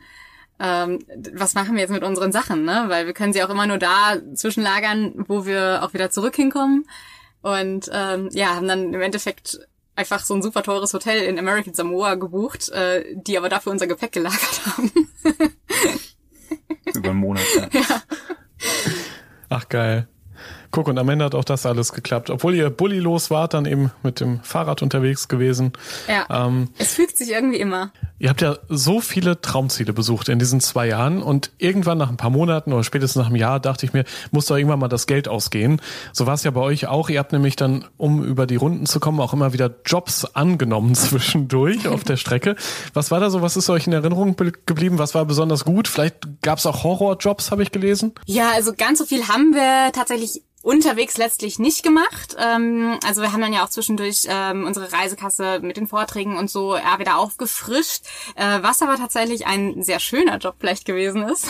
Ähm, 0.60 1.00
was 1.34 1.54
machen 1.54 1.76
wir 1.76 1.82
jetzt 1.82 1.92
mit 1.92 2.04
unseren 2.04 2.32
Sachen, 2.32 2.66
ne? 2.66 2.86
Weil 2.88 3.06
wir 3.06 3.14
können 3.14 3.34
sie 3.34 3.44
auch 3.44 3.50
immer 3.50 3.68
nur 3.68 3.78
da 3.78 4.18
zwischenlagern, 4.34 5.26
wo 5.28 5.46
wir 5.46 5.82
auch 5.84 5.94
wieder 5.94 6.10
zurück 6.10 6.36
hinkommen. 6.36 6.86
Und 7.42 7.90
ähm, 7.94 8.30
ja, 8.34 8.56
haben 8.56 8.68
dann 8.68 8.94
im 8.94 9.02
Endeffekt 9.02 9.60
einfach 9.96 10.24
so 10.24 10.34
ein 10.34 10.42
super 10.42 10.64
teures 10.64 10.94
Hotel 10.94 11.24
in 11.24 11.38
American 11.38 11.74
Samoa 11.74 12.16
gebucht, 12.16 12.70
äh, 12.70 13.04
die 13.16 13.38
aber 13.38 13.50
dafür 13.50 13.72
unser 13.72 13.88
Gepäck 13.88 14.14
gelagert 14.14 14.62
haben. 14.66 14.92
Über 16.96 17.10
einen 17.10 17.20
Monat. 17.20 17.44
Ja. 17.56 17.70
ja. 17.80 18.02
Ach 19.50 19.70
geil. 19.70 20.08
Guck, 20.72 20.88
und 20.88 20.98
am 20.98 21.10
Ende 21.10 21.26
hat 21.26 21.36
auch 21.36 21.44
das 21.44 21.66
alles 21.66 21.94
geklappt. 21.94 22.30
Obwohl 22.30 22.56
ihr 22.56 22.70
Bulli 22.70 23.00
los 23.00 23.30
wart, 23.30 23.54
dann 23.54 23.66
eben 23.66 23.92
mit 24.04 24.20
dem 24.20 24.42
Fahrrad 24.42 24.82
unterwegs 24.82 25.28
gewesen. 25.28 25.74
Ja. 26.08 26.48
Ähm, 26.48 26.70
es 26.78 26.94
fügt 26.94 27.18
sich 27.18 27.32
irgendwie 27.32 27.58
immer. 27.58 27.92
Ihr 28.20 28.30
habt 28.30 28.42
ja 28.42 28.58
so 28.68 29.00
viele 29.00 29.42
Traumziele 29.42 29.94
besucht 29.94 30.30
in 30.30 30.40
diesen 30.40 30.60
zwei 30.60 30.88
Jahren 30.88 31.22
und 31.22 31.52
irgendwann 31.60 32.00
nach 32.00 32.10
ein 32.10 32.18
paar 32.18 32.32
Monaten 32.32 32.74
oder 32.74 32.84
spätestens 32.84 33.20
nach 33.20 33.28
einem 33.28 33.36
Jahr 33.36 33.60
dachte 33.60 33.86
ich 33.86 33.94
mir, 33.94 34.06
muss 34.32 34.48
doch 34.48 34.58
irgendwann 34.58 34.80
mal 34.80 34.88
das 34.88 35.06
Geld 35.06 35.28
ausgehen. 35.28 35.82
So 36.14 36.26
war 36.26 36.34
es 36.34 36.44
ja 36.44 36.52
bei 36.52 36.62
euch 36.62 36.88
auch. 36.88 37.10
Ihr 37.10 37.20
habt 37.20 37.32
nämlich 37.32 37.56
dann, 37.56 37.86
um 37.96 38.24
über 38.24 38.48
die 38.48 38.56
Runden 38.56 38.88
zu 38.88 39.00
kommen, 39.00 39.20
auch 39.20 39.34
immer 39.34 39.54
wieder 39.54 39.70
Jobs 39.86 40.26
angenommen 40.26 40.96
zwischendurch 40.96 41.88
auf 41.88 42.04
der 42.04 42.18
Strecke. 42.18 42.56
Was 42.94 43.12
war 43.12 43.20
da 43.20 43.30
so? 43.30 43.42
Was 43.42 43.56
ist 43.56 43.70
euch 43.70 43.86
in 43.86 43.94
Erinnerung 43.94 44.36
geblieben? 44.66 44.98
Was 44.98 45.14
war 45.14 45.26
besonders 45.26 45.64
gut? 45.64 45.88
Vielleicht 45.88 46.42
gab 46.42 46.58
es 46.58 46.66
auch 46.66 46.84
Horrorjobs, 46.84 47.52
habe 47.52 47.62
ich 47.62 47.72
gelesen. 47.72 48.14
Ja, 48.26 48.52
also 48.56 48.74
ganz 48.74 48.98
so 48.98 49.06
viel 49.06 49.28
haben 49.28 49.54
wir 49.54 49.92
tatsächlich 49.92 50.42
unterwegs 50.68 51.16
letztlich 51.18 51.60
nicht 51.60 51.82
gemacht. 51.82 52.36
Ähm, 52.38 53.00
also 53.06 53.22
wir 53.22 53.32
haben 53.32 53.40
dann 53.40 53.54
ja 53.54 53.64
auch 53.64 53.70
zwischendurch 53.70 54.24
ähm, 54.28 54.66
unsere 54.66 54.92
Reisekasse 54.92 55.62
mit 55.62 55.78
den 55.78 55.88
Vorträgen 55.88 56.38
und 56.38 56.52
so 56.52 56.76
ja, 56.76 57.00
wieder 57.00 57.18
aufgefrischt, 57.18 58.04
äh, 58.36 58.60
was 58.62 58.82
aber 58.82 58.98
tatsächlich 58.98 59.48
ein 59.48 59.82
sehr 59.82 60.02
schöner 60.02 60.40
Job 60.40 60.56
vielleicht 60.60 60.84
gewesen 60.84 61.24
ist. 61.24 61.48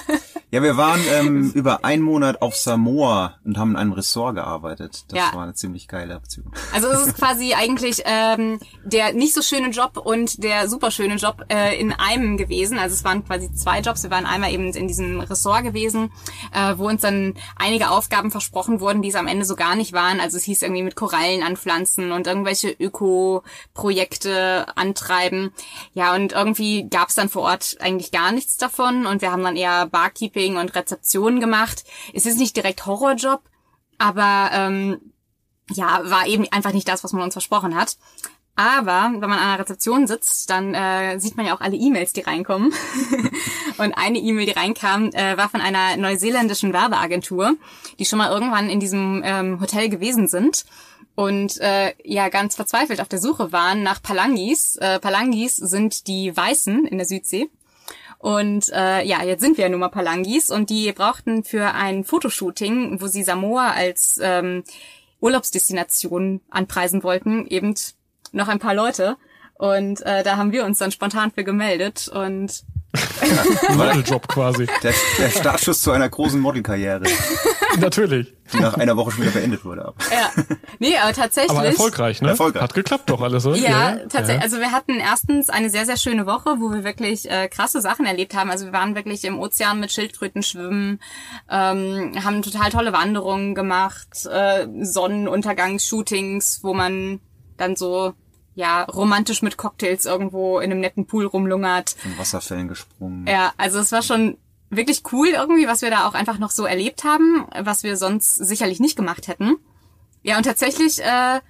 ja, 0.50 0.62
wir 0.62 0.76
waren 0.76 1.00
ähm, 1.10 1.50
über 1.52 1.82
einen 1.86 2.02
Monat 2.02 2.42
auf 2.42 2.56
Samoa 2.56 3.38
und 3.42 3.56
haben 3.56 3.70
in 3.70 3.76
einem 3.76 3.92
Ressort 3.92 4.34
gearbeitet. 4.34 5.06
Das 5.08 5.18
ja. 5.18 5.34
war 5.34 5.44
eine 5.44 5.54
ziemlich 5.54 5.88
geile 5.88 6.16
Aktion. 6.16 6.52
Also 6.74 6.88
es 6.88 7.06
ist 7.06 7.16
quasi 7.16 7.54
eigentlich 7.56 8.02
ähm, 8.04 8.60
der 8.84 9.14
nicht 9.14 9.32
so 9.32 9.40
schöne 9.40 9.70
Job 9.70 9.96
und 9.96 10.44
der 10.44 10.68
super 10.68 10.90
schöne 10.90 11.14
Job 11.14 11.42
äh, 11.48 11.80
in 11.80 11.94
einem 11.94 12.36
gewesen. 12.36 12.78
Also 12.78 12.96
es 12.96 13.04
waren 13.04 13.24
quasi 13.24 13.50
zwei 13.54 13.80
Jobs. 13.80 14.02
Wir 14.02 14.10
waren 14.10 14.26
einmal 14.26 14.52
eben 14.52 14.74
in 14.74 14.88
diesem 14.88 15.20
Ressort 15.20 15.64
gewesen, 15.64 16.12
äh, 16.52 16.74
wo 16.76 16.86
uns 16.86 17.00
dann 17.00 17.32
einige 17.56 17.88
Aufgaben 17.88 18.30
versprochen 18.30 18.57
versprochen 18.58 18.80
wurden, 18.80 19.02
die 19.02 19.08
es 19.08 19.14
am 19.14 19.28
Ende 19.28 19.44
so 19.44 19.54
gar 19.54 19.76
nicht 19.76 19.92
waren. 19.92 20.20
Also 20.20 20.36
es 20.36 20.44
hieß 20.44 20.62
irgendwie 20.62 20.82
mit 20.82 20.96
Korallen 20.96 21.42
anpflanzen 21.42 22.12
und 22.12 22.26
irgendwelche 22.26 22.70
Öko-Projekte 22.70 24.66
antreiben. 24.76 25.52
Ja, 25.94 26.14
und 26.14 26.32
irgendwie 26.32 26.88
gab 26.88 27.08
es 27.08 27.14
dann 27.14 27.28
vor 27.28 27.42
Ort 27.42 27.76
eigentlich 27.80 28.10
gar 28.10 28.32
nichts 28.32 28.56
davon 28.56 29.06
und 29.06 29.22
wir 29.22 29.30
haben 29.30 29.44
dann 29.44 29.56
eher 29.56 29.86
Barkeeping 29.86 30.56
und 30.56 30.74
Rezeption 30.74 31.40
gemacht. 31.40 31.84
Es 32.12 32.26
ist 32.26 32.38
nicht 32.38 32.56
direkt 32.56 32.84
Horrorjob, 32.84 33.42
aber 33.98 34.50
ähm, 34.52 35.00
ja, 35.70 36.00
war 36.04 36.26
eben 36.26 36.46
einfach 36.50 36.72
nicht 36.72 36.88
das, 36.88 37.04
was 37.04 37.12
man 37.12 37.22
uns 37.22 37.34
versprochen 37.34 37.76
hat. 37.76 37.96
Aber 38.58 39.12
wenn 39.12 39.30
man 39.30 39.38
an 39.38 39.50
einer 39.50 39.60
Rezeption 39.60 40.08
sitzt, 40.08 40.50
dann 40.50 40.74
äh, 40.74 41.20
sieht 41.20 41.36
man 41.36 41.46
ja 41.46 41.54
auch 41.54 41.60
alle 41.60 41.76
E-Mails, 41.76 42.12
die 42.12 42.22
reinkommen. 42.22 42.72
und 43.78 43.92
eine 43.92 44.18
E-Mail, 44.18 44.46
die 44.46 44.52
reinkam, 44.52 45.10
äh, 45.12 45.36
war 45.36 45.48
von 45.48 45.60
einer 45.60 45.96
neuseeländischen 45.96 46.72
Werbeagentur, 46.72 47.54
die 48.00 48.04
schon 48.04 48.18
mal 48.18 48.32
irgendwann 48.32 48.68
in 48.68 48.80
diesem 48.80 49.22
ähm, 49.24 49.60
Hotel 49.60 49.88
gewesen 49.88 50.26
sind 50.26 50.64
und 51.14 51.60
äh, 51.60 51.92
ja 52.02 52.30
ganz 52.30 52.56
verzweifelt 52.56 53.00
auf 53.00 53.06
der 53.06 53.20
Suche 53.20 53.52
waren 53.52 53.84
nach 53.84 54.02
Palangis. 54.02 54.74
Äh, 54.74 54.98
Palangis 54.98 55.54
sind 55.54 56.08
die 56.08 56.36
Weißen 56.36 56.84
in 56.84 56.98
der 56.98 57.06
Südsee. 57.06 57.48
Und 58.18 58.70
äh, 58.70 59.04
ja, 59.04 59.22
jetzt 59.22 59.40
sind 59.40 59.56
wir 59.56 59.66
ja 59.66 59.70
nun 59.70 59.78
mal 59.78 59.88
Palangis 59.88 60.50
und 60.50 60.68
die 60.68 60.90
brauchten 60.90 61.44
für 61.44 61.74
ein 61.74 62.02
Fotoshooting, 62.02 63.00
wo 63.00 63.06
sie 63.06 63.22
Samoa 63.22 63.70
als 63.70 64.18
ähm, 64.20 64.64
Urlaubsdestination 65.20 66.40
anpreisen 66.50 67.04
wollten, 67.04 67.46
eben 67.46 67.76
noch 68.32 68.48
ein 68.48 68.58
paar 68.58 68.74
Leute. 68.74 69.16
Und 69.54 70.02
äh, 70.02 70.22
da 70.22 70.36
haben 70.36 70.52
wir 70.52 70.64
uns 70.64 70.78
dann 70.78 70.92
spontan 70.92 71.32
für 71.32 71.42
gemeldet 71.42 72.08
und 72.08 72.64
Modeljob 73.76 74.28
quasi. 74.28 74.66
Der, 74.82 74.94
der 75.18 75.30
Startschuss 75.30 75.82
zu 75.82 75.90
einer 75.90 76.08
großen 76.08 76.40
Modelkarriere. 76.40 77.02
Natürlich. 77.78 78.34
Die 78.52 78.60
nach 78.60 78.74
einer 78.74 78.96
Woche 78.96 79.10
schon 79.10 79.22
wieder 79.22 79.32
beendet 79.32 79.64
wurde. 79.64 79.84
Aber. 79.84 79.94
Ja. 80.10 80.30
Nee, 80.78 80.96
aber 80.96 81.12
tatsächlich. 81.12 81.50
Aber 81.50 81.66
erfolgreich, 81.66 82.22
ne? 82.22 82.30
Erfolgreich. 82.30 82.62
Hat 82.62 82.74
geklappt 82.74 83.10
doch 83.10 83.20
alles, 83.20 83.44
oder? 83.44 83.56
Ja, 83.56 83.68
ja, 83.68 83.96
tatsächlich. 84.08 84.36
Ja. 84.36 84.42
Also 84.42 84.58
wir 84.58 84.72
hatten 84.72 85.00
erstens 85.00 85.50
eine 85.50 85.68
sehr, 85.68 85.84
sehr 85.84 85.98
schöne 85.98 86.24
Woche, 86.24 86.56
wo 86.58 86.70
wir 86.70 86.82
wirklich 86.82 87.30
äh, 87.30 87.48
krasse 87.48 87.82
Sachen 87.82 88.06
erlebt 88.06 88.34
haben. 88.34 88.50
Also 88.50 88.64
wir 88.66 88.72
waren 88.72 88.94
wirklich 88.94 89.24
im 89.24 89.38
Ozean 89.38 89.80
mit 89.80 89.92
Schildkröten 89.92 90.42
schwimmen, 90.42 91.00
ähm, 91.50 92.12
haben 92.24 92.40
total 92.42 92.70
tolle 92.70 92.92
Wanderungen 92.92 93.54
gemacht, 93.54 94.26
äh, 94.30 94.66
Sonnenuntergangsshootings, 94.80 96.60
wo 96.62 96.72
man 96.72 97.20
dann 97.58 97.76
so 97.76 98.14
ja 98.54 98.82
romantisch 98.84 99.42
mit 99.42 99.56
Cocktails 99.56 100.04
irgendwo 100.04 100.58
in 100.58 100.70
einem 100.70 100.80
netten 100.80 101.06
Pool 101.06 101.26
rumlungert. 101.26 101.90
Von 101.90 102.18
Wasserfällen 102.18 102.68
gesprungen. 102.68 103.26
Ja, 103.26 103.52
also 103.56 103.78
es 103.78 103.92
war 103.92 104.02
schon 104.02 104.36
wirklich 104.70 105.02
cool 105.12 105.28
irgendwie, 105.28 105.66
was 105.66 105.82
wir 105.82 105.90
da 105.90 106.08
auch 106.08 106.14
einfach 106.14 106.38
noch 106.38 106.50
so 106.50 106.64
erlebt 106.64 107.04
haben, 107.04 107.46
was 107.58 107.82
wir 107.82 107.96
sonst 107.96 108.34
sicherlich 108.34 108.80
nicht 108.80 108.96
gemacht 108.96 109.28
hätten. 109.28 109.56
Ja, 110.22 110.36
und 110.36 110.42
tatsächlich 110.42 111.02
äh, 111.02 111.40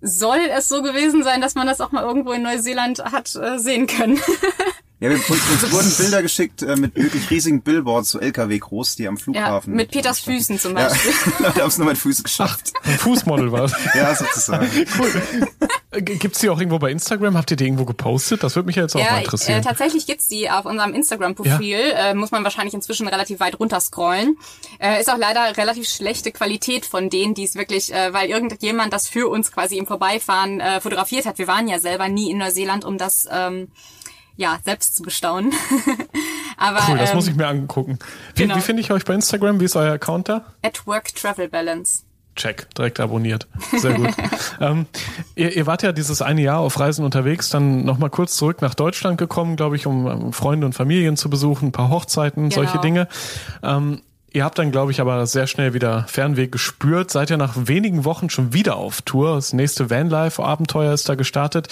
soll 0.00 0.38
es 0.56 0.68
so 0.68 0.82
gewesen 0.82 1.22
sein, 1.22 1.40
dass 1.40 1.54
man 1.54 1.66
das 1.66 1.80
auch 1.80 1.92
mal 1.92 2.04
irgendwo 2.04 2.32
in 2.32 2.42
Neuseeland 2.42 3.04
hat 3.04 3.34
äh, 3.34 3.58
sehen 3.58 3.86
können. 3.86 4.20
Ja, 4.98 5.10
wir, 5.10 5.16
uns, 5.16 5.72
wurden 5.72 5.92
Bilder 5.98 6.22
geschickt 6.22 6.62
äh, 6.62 6.74
mit 6.74 6.96
wirklich 6.96 7.28
riesigen 7.28 7.60
Billboards, 7.60 8.12
so 8.12 8.18
LKW 8.18 8.58
groß, 8.58 8.96
die 8.96 9.06
am 9.06 9.18
Flughafen. 9.18 9.74
Ja, 9.74 9.76
mit 9.76 9.90
Peters 9.90 10.20
Füßen 10.20 10.58
zum 10.58 10.72
Beispiel. 10.72 11.12
Ja, 11.40 11.50
die 11.50 11.60
haben 11.60 11.68
es 11.68 11.76
nur 11.76 11.86
mit 11.86 11.98
Füßen 11.98 12.24
geschafft. 12.24 12.72
Ach, 12.80 12.88
ein 12.88 12.98
Fußmodel 12.98 13.52
war 13.52 13.70
Ja, 13.94 14.14
sozusagen. 14.14 14.66
Cool. 14.98 15.22
Äh, 15.90 16.00
gibt's 16.00 16.38
die 16.38 16.48
auch 16.48 16.58
irgendwo 16.58 16.78
bei 16.78 16.90
Instagram? 16.90 17.36
Habt 17.36 17.50
ihr 17.50 17.58
die 17.58 17.64
irgendwo 17.64 17.84
gepostet? 17.84 18.42
Das 18.42 18.56
würde 18.56 18.68
mich 18.68 18.76
ja 18.76 18.84
jetzt 18.84 18.96
auch 18.96 19.00
ja, 19.00 19.12
mal 19.12 19.18
interessieren. 19.18 19.60
Äh, 19.60 19.64
tatsächlich 19.64 20.06
gibt's 20.06 20.28
die 20.28 20.48
auf 20.50 20.64
unserem 20.64 20.94
Instagram-Profil. 20.94 21.78
Ja? 21.78 22.10
Äh, 22.10 22.14
muss 22.14 22.30
man 22.30 22.42
wahrscheinlich 22.42 22.72
inzwischen 22.72 23.06
relativ 23.06 23.38
weit 23.38 23.60
runterscrollen. 23.60 24.38
Äh, 24.78 24.98
ist 24.98 25.12
auch 25.12 25.18
leider 25.18 25.58
relativ 25.58 25.90
schlechte 25.90 26.32
Qualität 26.32 26.86
von 26.86 27.10
denen, 27.10 27.34
die 27.34 27.44
es 27.44 27.54
wirklich, 27.54 27.92
äh, 27.92 28.14
weil 28.14 28.30
irgendjemand 28.30 28.94
das 28.94 29.08
für 29.08 29.28
uns 29.28 29.52
quasi 29.52 29.76
im 29.76 29.86
Vorbeifahren 29.86 30.60
äh, 30.60 30.80
fotografiert 30.80 31.26
hat. 31.26 31.36
Wir 31.36 31.48
waren 31.48 31.68
ja 31.68 31.80
selber 31.80 32.08
nie 32.08 32.30
in 32.30 32.38
Neuseeland, 32.38 32.86
um 32.86 32.96
das 32.96 33.28
ähm, 33.30 33.68
ja, 34.36 34.58
selbst 34.64 34.96
zu 34.96 35.02
bestaunen. 35.02 35.52
Aber, 36.56 36.80
cool, 36.88 36.98
das 36.98 37.10
ähm, 37.10 37.16
muss 37.16 37.28
ich 37.28 37.36
mir 37.36 37.46
angucken. 37.46 37.98
Wie, 38.34 38.42
genau. 38.42 38.56
wie 38.56 38.60
finde 38.60 38.82
ich 38.82 38.90
euch 38.90 39.04
bei 39.04 39.14
Instagram? 39.14 39.60
Wie 39.60 39.64
ist 39.64 39.76
euer 39.76 39.92
Account 39.92 40.28
da? 40.28 40.44
At 40.62 40.86
Work 40.86 41.14
Travel 41.14 41.48
Balance. 41.48 42.02
Check, 42.34 42.68
direkt 42.74 43.00
abonniert. 43.00 43.48
Sehr 43.78 43.94
gut. 43.94 44.10
ähm, 44.60 44.86
ihr, 45.34 45.56
ihr 45.56 45.66
wart 45.66 45.82
ja 45.82 45.92
dieses 45.92 46.20
eine 46.20 46.42
Jahr 46.42 46.60
auf 46.60 46.78
Reisen 46.78 47.02
unterwegs, 47.04 47.48
dann 47.48 47.84
nochmal 47.84 48.10
kurz 48.10 48.36
zurück 48.36 48.60
nach 48.60 48.74
Deutschland 48.74 49.16
gekommen, 49.16 49.56
glaube 49.56 49.76
ich, 49.76 49.86
um 49.86 50.34
Freunde 50.34 50.66
und 50.66 50.74
Familien 50.74 51.16
zu 51.16 51.30
besuchen, 51.30 51.68
ein 51.68 51.72
paar 51.72 51.88
Hochzeiten, 51.88 52.50
genau. 52.50 52.54
solche 52.54 52.78
Dinge. 52.78 53.08
Ähm, 53.62 54.02
Ihr 54.36 54.44
habt 54.44 54.58
dann, 54.58 54.70
glaube 54.70 54.92
ich, 54.92 55.00
aber 55.00 55.24
sehr 55.24 55.46
schnell 55.46 55.72
wieder 55.72 56.04
Fernweg 56.08 56.52
gespürt. 56.52 57.10
Seid 57.10 57.30
ihr 57.30 57.38
nach 57.38 57.54
wenigen 57.56 58.04
Wochen 58.04 58.28
schon 58.28 58.52
wieder 58.52 58.76
auf 58.76 59.00
Tour. 59.00 59.36
Das 59.36 59.54
nächste 59.54 59.88
Vanlife-Abenteuer 59.88 60.92
ist 60.92 61.08
da 61.08 61.14
gestartet. 61.14 61.68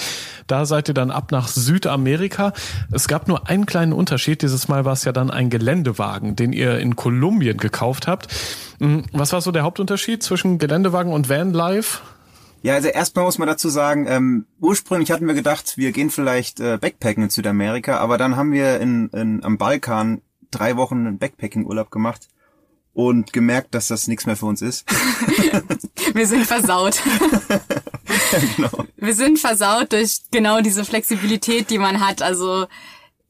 Da 0.46 0.64
seid 0.64 0.88
ihr 0.88 0.94
dann 0.94 1.10
ab 1.10 1.30
nach 1.30 1.46
Südamerika. 1.46 2.54
Es 2.90 3.06
gab 3.06 3.28
nur 3.28 3.50
einen 3.50 3.66
kleinen 3.66 3.92
Unterschied. 3.92 4.40
Dieses 4.40 4.66
Mal 4.66 4.86
war 4.86 4.94
es 4.94 5.04
ja 5.04 5.12
dann 5.12 5.30
ein 5.30 5.50
Geländewagen, 5.50 6.36
den 6.36 6.54
ihr 6.54 6.78
in 6.78 6.96
Kolumbien 6.96 7.58
gekauft 7.58 8.06
habt. 8.06 8.28
Hm, 8.78 9.04
was 9.12 9.34
war 9.34 9.42
so 9.42 9.52
der 9.52 9.64
Hauptunterschied 9.64 10.22
zwischen 10.22 10.56
Geländewagen 10.56 11.12
und 11.12 11.28
Vanlife? 11.28 12.00
Ja, 12.62 12.72
also 12.72 12.88
erstmal 12.88 13.26
muss 13.26 13.36
man 13.36 13.46
dazu 13.46 13.68
sagen, 13.68 14.06
ähm, 14.08 14.46
ursprünglich 14.58 15.10
hatten 15.10 15.26
wir 15.26 15.34
gedacht, 15.34 15.76
wir 15.76 15.92
gehen 15.92 16.08
vielleicht 16.08 16.60
äh, 16.60 16.78
Backpacken 16.80 17.24
in 17.24 17.28
Südamerika, 17.28 17.98
aber 17.98 18.16
dann 18.16 18.36
haben 18.36 18.52
wir 18.52 18.80
in, 18.80 19.10
in, 19.10 19.44
am 19.44 19.58
Balkan 19.58 20.22
drei 20.50 20.78
Wochen 20.78 21.06
einen 21.06 21.18
Backpacking-Urlaub 21.18 21.90
gemacht 21.90 22.28
und 22.94 23.32
gemerkt, 23.32 23.74
dass 23.74 23.88
das 23.88 24.06
nichts 24.06 24.24
mehr 24.24 24.36
für 24.36 24.46
uns 24.46 24.62
ist. 24.62 24.86
Wir 26.14 26.26
sind 26.26 26.46
versaut. 26.46 27.00
ja, 27.50 28.38
genau. 28.56 28.84
Wir 28.96 29.14
sind 29.14 29.38
versaut 29.38 29.92
durch 29.92 30.20
genau 30.30 30.60
diese 30.60 30.84
Flexibilität, 30.84 31.70
die 31.70 31.78
man 31.78 32.04
hat. 32.04 32.22
Also 32.22 32.66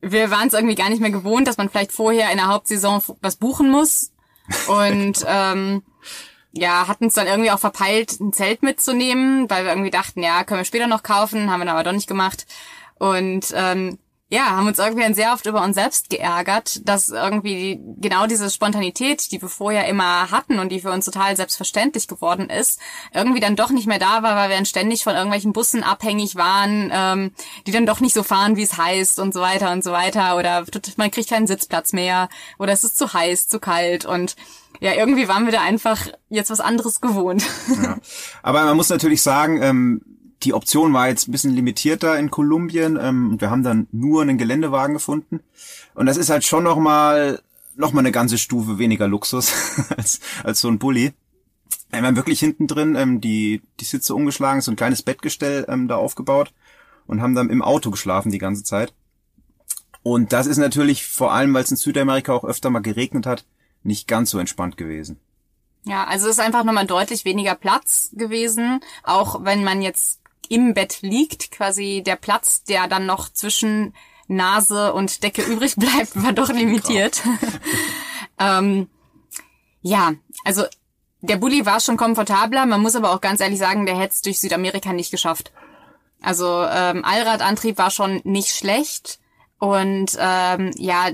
wir 0.01 0.31
waren 0.31 0.49
es 0.49 0.55
irgendwie 0.55 0.75
gar 0.75 0.91
nicht 0.91 1.01
mehr 1.01 1.11
gewohnt, 1.11 1.49
dass 1.49 1.57
man 1.57 1.71
vielleicht 1.71 1.93
vorher 1.93 2.31
in 2.31 2.37
der 2.37 2.49
Hauptsaison 2.49 3.03
was 3.23 3.37
buchen 3.37 3.71
muss. 3.71 4.13
Und 4.69 5.25
ähm, 5.27 5.83
ja, 6.53 6.87
hatten 6.87 7.07
es 7.07 7.15
dann 7.15 7.27
irgendwie 7.27 7.51
auch 7.51 7.59
verpeilt, 7.59 8.21
ein 8.21 8.33
Zelt 8.33 8.63
mitzunehmen, 8.63 9.49
weil 9.51 9.65
wir 9.65 9.73
irgendwie 9.73 9.91
dachten, 9.91 10.23
ja, 10.23 10.45
können 10.45 10.61
wir 10.61 10.65
später 10.67 10.87
noch 10.87 11.03
kaufen, 11.03 11.51
haben 11.51 11.61
wir 11.61 11.67
dann 11.67 11.75
aber 11.75 11.85
doch 11.85 11.93
nicht 11.93 12.07
gemacht. 12.07 12.47
Und 12.99 13.53
ähm, 13.55 13.99
ja, 14.35 14.51
haben 14.51 14.67
uns 14.67 14.81
irgendwie 14.81 15.15
sehr 15.15 15.33
oft 15.33 15.47
über 15.47 15.63
uns 15.63 15.77
selbst 15.77 16.11
geärgert, 16.11 16.81
dass 16.89 17.09
irgendwie 17.09 17.81
genau 17.99 18.27
diese 18.27 18.51
Spontanität, 18.51 19.31
die 19.31 19.41
wir 19.41 19.49
vorher 19.49 19.87
immer 19.87 20.29
hatten 20.33 20.59
und 20.59 20.71
die 20.71 20.81
für 20.81 20.91
uns 20.91 21.05
total 21.05 21.37
selbstverständlich 21.37 22.09
geworden 22.09 22.51
ist, 22.51 22.81
irgendwie 23.13 23.39
dann 23.39 23.55
doch 23.55 23.71
nicht 23.71 23.87
mehr 23.87 24.01
da 24.01 24.25
war, 24.25 24.35
weil 24.35 24.49
wir 24.49 24.57
dann 24.57 24.67
ständig 24.67 25.05
von 25.05 25.15
irgendwelchen 25.15 25.53
Bussen 25.53 25.85
abhängig 25.85 26.35
waren, 26.35 26.91
ähm, 26.93 27.31
die 27.69 27.71
dann 27.71 27.87
doch 27.87 28.01
nicht 28.01 28.13
so 28.13 28.25
fahren, 28.25 28.57
wie 28.57 28.65
es 28.65 28.77
heißt 28.77 29.21
und 29.21 29.33
so 29.33 29.41
weiter 29.41 29.71
und 29.71 29.85
so 29.85 29.93
weiter 29.93 30.37
oder 30.37 30.65
man 30.97 31.13
kriegt 31.13 31.31
keinen 31.31 31.47
Sitzplatz 31.47 31.93
mehr 31.93 32.29
oder 32.59 32.73
es 32.73 32.83
ist 32.83 32.99
zu 32.99 33.13
heiß, 33.13 33.47
zu 33.47 33.61
kalt 33.61 34.05
und 34.05 34.35
ja, 34.81 34.95
irgendwie 34.95 35.29
waren 35.29 35.45
wir 35.45 35.53
da 35.53 35.63
einfach 35.63 36.09
jetzt 36.29 36.51
was 36.51 36.59
anderes 36.59 37.01
gewohnt. 37.01 37.45
Ja. 37.81 37.99
Aber 38.43 38.65
man 38.65 38.77
muss 38.77 38.89
natürlich 38.89 39.23
sagen, 39.23 39.63
ähm, 39.63 40.14
die 40.45 40.55
Option 40.55 40.93
war 40.93 41.09
jetzt 41.09 41.29
ein 41.29 41.33
bisschen 41.33 41.55
limitierter 41.55 42.19
in 42.19 42.31
Kolumbien 42.31 42.99
ähm, 43.01 43.31
und 43.31 43.41
wir 43.41 43.51
haben 43.51 43.63
dann 43.63 43.89
nur 43.93 44.23
einen 44.23 44.39
Geländewagen 44.39 44.95
gefunden. 44.95 45.41
Und 45.95 46.07
das 46.07 46.17
ist 46.17 46.31
halt 46.31 46.45
schon 46.45 46.65
nochmal 46.65 47.41
noch 47.77 47.93
mal 47.93 48.01
eine 48.01 48.13
ganze 48.13 48.39
Stufe 48.39 48.79
weniger 48.79 49.09
Luxus 49.09 49.53
als, 49.97 50.21
als 50.43 50.61
so 50.61 50.69
ein 50.69 50.79
Bulli. 50.79 51.13
Wir 51.91 52.03
haben 52.03 52.17
wirklich 52.17 52.41
hinten 52.41 52.67
drin 52.67 52.97
ähm, 52.97 53.21
die, 53.21 53.63
die 53.81 53.85
Sitze 53.85 54.15
umgeschlagen, 54.15 54.61
so 54.61 54.71
ein 54.71 54.77
kleines 54.77 55.03
Bettgestell 55.03 55.65
ähm, 55.69 55.89
da 55.89 55.97
aufgebaut 55.97 56.53
und 57.07 57.21
haben 57.21 57.35
dann 57.35 57.51
im 57.51 57.63
Auto 57.63 57.91
geschlafen 57.91 58.33
die 58.33 58.39
ganze 58.39 58.65
Zeit. 58.65 58.93
Und 60.03 60.33
das 60.33 60.47
ist 60.47 60.59
natürlich 60.59 61.07
vor 61.07 61.33
allem, 61.33 61.55
weil 61.55 61.65
es 61.65 61.71
in 61.71 61.77
Südamerika 61.77 62.33
auch 62.33 62.45
öfter 62.45 62.71
mal 62.71 62.81
geregnet 62.81 63.27
hat, 63.27 63.45
nicht 63.83 64.07
ganz 64.07 64.31
so 64.31 64.39
entspannt 64.39 64.77
gewesen. 64.77 65.19
Ja, 65.85 66.05
also 66.05 66.27
es 66.27 66.33
ist 66.33 66.41
einfach 66.41 66.65
nochmal 66.65 66.87
deutlich 66.87 67.25
weniger 67.25 67.55
Platz 67.55 68.11
gewesen, 68.13 68.81
auch 69.03 69.45
wenn 69.45 69.65
man 69.65 69.83
jetzt 69.83 70.21
im 70.51 70.75
Bett 70.75 70.99
liegt, 71.03 71.51
quasi 71.51 72.03
der 72.05 72.17
Platz, 72.17 72.65
der 72.65 72.89
dann 72.89 73.07
noch 73.07 73.29
zwischen 73.29 73.95
Nase 74.29 74.93
und 74.93 75.23
Decke 75.23 75.43
übrig 75.53 75.77
bleibt, 75.77 76.23
war 76.23 76.33
doch 76.33 76.51
limitiert. 76.51 77.23
ähm, 78.39 78.89
ja, 79.83 80.13
also 80.45 80.65
der 81.21 81.37
Bulli 81.37 81.65
war 81.67 81.81
schon 81.81 81.97
komfortabler, 81.97 82.67
man 82.67 82.83
muss 82.83 82.97
aber 82.97 83.13
auch 83.13 83.21
ganz 83.21 83.41
ehrlich 83.41 83.59
sagen, 83.59 83.87
der 83.87 83.97
hätte 83.97 84.15
es 84.15 84.23
durch 84.23 84.41
Südamerika 84.41 84.93
nicht 84.93 85.11
geschafft. 85.11 85.53
Also 86.21 86.47
ähm, 86.47 87.05
Allradantrieb 87.05 87.79
war 87.79 87.91
schon 87.91 88.21
nicht 88.25 88.49
schlecht 88.49 89.19
und 89.59 90.17
ähm, 90.19 90.71
ja, 90.77 91.11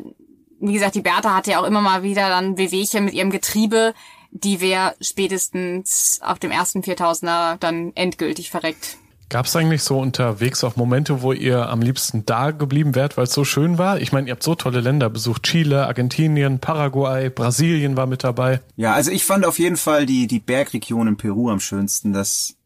wie 0.61 0.73
gesagt, 0.73 0.95
die 0.95 1.01
Bertha 1.01 1.35
hatte 1.35 1.53
ja 1.53 1.61
auch 1.61 1.67
immer 1.67 1.81
mal 1.81 2.03
wieder 2.03 2.29
dann 2.29 2.59
Wehwehchen 2.59 3.05
mit 3.05 3.15
ihrem 3.15 3.31
Getriebe, 3.31 3.95
die 4.31 4.61
wäre 4.61 4.95
spätestens 5.01 6.21
auf 6.23 6.39
dem 6.39 6.51
ersten 6.51 6.83
4000er 6.83 7.57
dann 7.59 7.93
endgültig 7.95 8.51
verreckt. 8.51 8.99
Gab 9.31 9.47
es 9.47 9.55
eigentlich 9.55 9.85
so 9.85 10.01
unterwegs 10.01 10.65
auch 10.65 10.75
Momente, 10.75 11.23
wo 11.23 11.33
ihr 11.33 11.69
am 11.69 11.83
liebsten 11.83 12.27
da 12.27 12.51
geblieben 12.51 12.97
wärt, 12.97 13.17
weil 13.17 13.25
es 13.25 13.33
so 13.33 13.45
schön 13.45 13.79
war? 13.79 14.01
Ich 14.01 14.11
meine, 14.11 14.27
ihr 14.27 14.33
habt 14.33 14.43
so 14.43 14.57
tolle 14.57 14.81
Länder 14.81 15.09
besucht. 15.09 15.45
Chile, 15.45 15.87
Argentinien, 15.87 16.59
Paraguay, 16.59 17.31
Brasilien 17.31 17.97
war 17.97 18.09
mit 18.09 18.25
dabei. 18.25 18.61
Ja, 18.75 18.93
also 18.93 19.13
ich 19.13 19.25
fand 19.25 19.47
auf 19.47 19.61
jeden 19.61 19.77
Fall 19.77 20.05
die, 20.05 20.27
die 20.27 20.41
Bergregion 20.41 21.07
in 21.07 21.17
Peru 21.17 21.49
am 21.49 21.61
schönsten. 21.61 22.13
Das, 22.13 22.57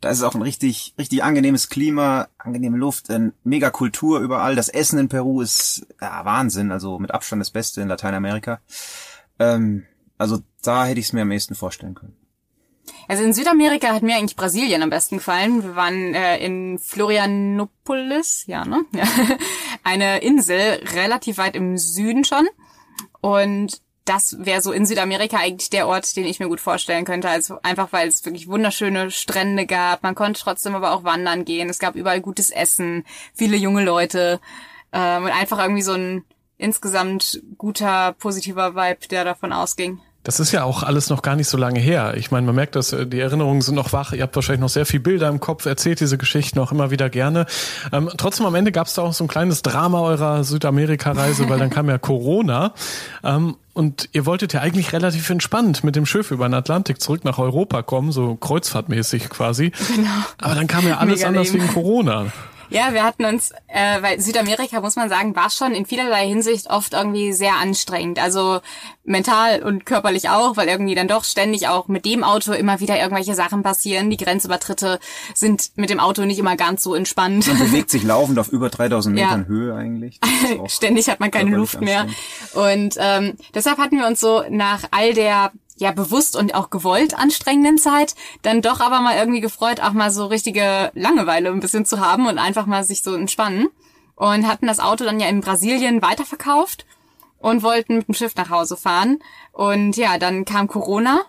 da 0.00 0.08
ist 0.08 0.22
auch 0.22 0.34
ein 0.34 0.40
richtig, 0.40 0.94
richtig 0.98 1.22
angenehmes 1.22 1.68
Klima, 1.68 2.28
angenehme 2.38 2.78
Luft, 2.78 3.10
eine 3.10 3.34
mega 3.44 3.68
Kultur 3.68 4.20
überall. 4.20 4.56
Das 4.56 4.70
Essen 4.70 4.98
in 4.98 5.10
Peru 5.10 5.42
ist 5.42 5.86
ja, 6.00 6.24
Wahnsinn, 6.24 6.72
also 6.72 6.98
mit 6.98 7.10
Abstand 7.10 7.40
das 7.40 7.50
Beste 7.50 7.82
in 7.82 7.88
Lateinamerika. 7.88 8.60
Ähm, 9.38 9.84
also 10.16 10.38
da 10.62 10.86
hätte 10.86 11.00
ich 11.00 11.06
es 11.06 11.12
mir 11.12 11.20
am 11.20 11.32
ehesten 11.32 11.54
vorstellen 11.54 11.94
können. 11.94 12.16
Also 13.08 13.22
in 13.22 13.32
Südamerika 13.32 13.88
hat 13.88 14.02
mir 14.02 14.16
eigentlich 14.16 14.36
Brasilien 14.36 14.82
am 14.82 14.90
besten 14.90 15.18
gefallen. 15.18 15.62
Wir 15.62 15.76
waren 15.76 16.14
äh, 16.14 16.38
in 16.38 16.78
Florianopolis, 16.78 18.44
ja, 18.46 18.64
ne? 18.64 18.84
Ja. 18.92 19.04
Eine 19.82 20.18
Insel, 20.18 20.80
relativ 20.94 21.38
weit 21.38 21.56
im 21.56 21.76
Süden 21.76 22.24
schon. 22.24 22.46
Und 23.20 23.80
das 24.04 24.36
wäre 24.38 24.60
so 24.60 24.72
in 24.72 24.84
Südamerika 24.84 25.38
eigentlich 25.38 25.70
der 25.70 25.88
Ort, 25.88 26.14
den 26.16 26.26
ich 26.26 26.38
mir 26.38 26.48
gut 26.48 26.60
vorstellen 26.60 27.04
könnte. 27.04 27.28
Also 27.28 27.58
einfach, 27.62 27.92
weil 27.92 28.08
es 28.08 28.24
wirklich 28.24 28.48
wunderschöne 28.48 29.10
Strände 29.10 29.66
gab. 29.66 30.02
Man 30.02 30.14
konnte 30.14 30.40
trotzdem 30.40 30.74
aber 30.74 30.92
auch 30.92 31.04
wandern 31.04 31.44
gehen. 31.44 31.70
Es 31.70 31.78
gab 31.78 31.94
überall 31.94 32.20
gutes 32.20 32.50
Essen, 32.50 33.04
viele 33.32 33.56
junge 33.56 33.82
Leute 33.82 34.40
ähm, 34.92 35.24
und 35.24 35.30
einfach 35.30 35.58
irgendwie 35.58 35.82
so 35.82 35.92
ein 35.92 36.24
insgesamt 36.58 37.42
guter, 37.56 38.12
positiver 38.12 38.74
Vibe, 38.74 39.08
der 39.08 39.24
davon 39.24 39.52
ausging. 39.52 40.00
Das 40.24 40.40
ist 40.40 40.52
ja 40.52 40.64
auch 40.64 40.82
alles 40.82 41.10
noch 41.10 41.20
gar 41.20 41.36
nicht 41.36 41.48
so 41.48 41.58
lange 41.58 41.78
her. 41.78 42.14
Ich 42.16 42.30
meine, 42.30 42.46
man 42.46 42.54
merkt, 42.54 42.76
dass 42.76 42.94
äh, 42.94 43.06
die 43.06 43.20
Erinnerungen 43.20 43.60
sind 43.60 43.74
noch 43.74 43.92
wach. 43.92 44.12
Ihr 44.12 44.22
habt 44.22 44.34
wahrscheinlich 44.34 44.62
noch 44.62 44.70
sehr 44.70 44.86
viel 44.86 45.00
Bilder 45.00 45.28
im 45.28 45.38
Kopf, 45.38 45.66
erzählt 45.66 46.00
diese 46.00 46.16
Geschichten 46.16 46.58
auch 46.58 46.72
immer 46.72 46.90
wieder 46.90 47.10
gerne. 47.10 47.44
Ähm, 47.92 48.10
trotzdem 48.16 48.46
am 48.46 48.54
Ende 48.54 48.72
gab 48.72 48.86
es 48.86 48.94
da 48.94 49.02
auch 49.02 49.12
so 49.12 49.24
ein 49.24 49.28
kleines 49.28 49.60
Drama 49.60 50.00
eurer 50.00 50.42
Südamerika-Reise, 50.42 51.48
weil 51.50 51.58
dann 51.58 51.68
kam 51.68 51.90
ja 51.90 51.98
Corona. 51.98 52.72
Ähm, 53.22 53.56
und 53.74 54.08
ihr 54.12 54.24
wolltet 54.24 54.54
ja 54.54 54.60
eigentlich 54.60 54.92
relativ 54.94 55.28
entspannt 55.28 55.84
mit 55.84 55.94
dem 55.94 56.06
Schiff 56.06 56.30
über 56.30 56.48
den 56.48 56.54
Atlantik 56.54 57.02
zurück 57.02 57.24
nach 57.24 57.38
Europa 57.38 57.82
kommen, 57.82 58.10
so 58.10 58.34
kreuzfahrtmäßig 58.36 59.28
quasi. 59.28 59.72
Genau. 59.94 60.08
Aber 60.40 60.54
dann 60.54 60.68
kam 60.68 60.86
ja 60.86 60.98
alles 60.98 61.18
Mega 61.18 61.28
anders 61.28 61.52
leben. 61.52 61.64
wegen 61.64 61.74
Corona. 61.74 62.26
Ja, 62.74 62.92
wir 62.92 63.04
hatten 63.04 63.24
uns, 63.24 63.52
äh, 63.68 64.02
weil 64.02 64.20
Südamerika, 64.20 64.80
muss 64.80 64.96
man 64.96 65.08
sagen, 65.08 65.36
war 65.36 65.48
schon 65.48 65.74
in 65.74 65.86
vielerlei 65.86 66.26
Hinsicht 66.26 66.68
oft 66.68 66.92
irgendwie 66.92 67.32
sehr 67.32 67.54
anstrengend. 67.54 68.18
Also 68.18 68.60
mental 69.04 69.62
und 69.62 69.86
körperlich 69.86 70.28
auch, 70.28 70.56
weil 70.56 70.66
irgendwie 70.66 70.96
dann 70.96 71.06
doch 71.06 71.22
ständig 71.22 71.68
auch 71.68 71.86
mit 71.86 72.04
dem 72.04 72.24
Auto 72.24 72.52
immer 72.52 72.80
wieder 72.80 72.98
irgendwelche 72.98 73.36
Sachen 73.36 73.62
passieren. 73.62 74.10
Die 74.10 74.16
Grenzübertritte 74.16 74.98
sind 75.34 75.70
mit 75.76 75.88
dem 75.88 76.00
Auto 76.00 76.24
nicht 76.24 76.40
immer 76.40 76.56
ganz 76.56 76.82
so 76.82 76.96
entspannt. 76.96 77.46
Man 77.46 77.58
bewegt 77.60 77.90
sich 77.90 78.02
laufend 78.04 78.40
auf 78.40 78.48
über 78.48 78.70
3000 78.70 79.14
Metern 79.14 79.40
ja. 79.42 79.46
Höhe 79.46 79.74
eigentlich. 79.76 80.18
ständig 80.66 81.08
hat 81.08 81.20
man 81.20 81.30
keine 81.30 81.56
Luft 81.56 81.80
mehr. 81.80 82.08
Und 82.54 82.96
ähm, 82.98 83.34
deshalb 83.54 83.78
hatten 83.78 83.98
wir 83.98 84.08
uns 84.08 84.18
so 84.18 84.42
nach 84.50 84.82
all 84.90 85.14
der 85.14 85.52
ja 85.76 85.92
bewusst 85.92 86.36
und 86.36 86.54
auch 86.54 86.70
gewollt 86.70 87.18
anstrengenden 87.18 87.78
Zeit, 87.78 88.14
dann 88.42 88.62
doch 88.62 88.80
aber 88.80 89.00
mal 89.00 89.16
irgendwie 89.16 89.40
gefreut, 89.40 89.80
auch 89.80 89.92
mal 89.92 90.10
so 90.10 90.26
richtige 90.26 90.90
Langeweile 90.94 91.50
ein 91.50 91.60
bisschen 91.60 91.84
zu 91.84 92.00
haben 92.00 92.26
und 92.26 92.38
einfach 92.38 92.66
mal 92.66 92.84
sich 92.84 93.02
so 93.02 93.14
entspannen. 93.14 93.68
Und 94.16 94.46
hatten 94.46 94.68
das 94.68 94.78
Auto 94.78 95.04
dann 95.04 95.18
ja 95.18 95.26
in 95.26 95.40
Brasilien 95.40 96.00
weiterverkauft 96.00 96.86
und 97.38 97.64
wollten 97.64 97.96
mit 97.96 98.08
dem 98.08 98.14
Schiff 98.14 98.36
nach 98.36 98.48
Hause 98.48 98.76
fahren. 98.76 99.18
Und 99.52 99.96
ja, 99.96 100.18
dann 100.18 100.44
kam 100.44 100.68
Corona 100.68 101.22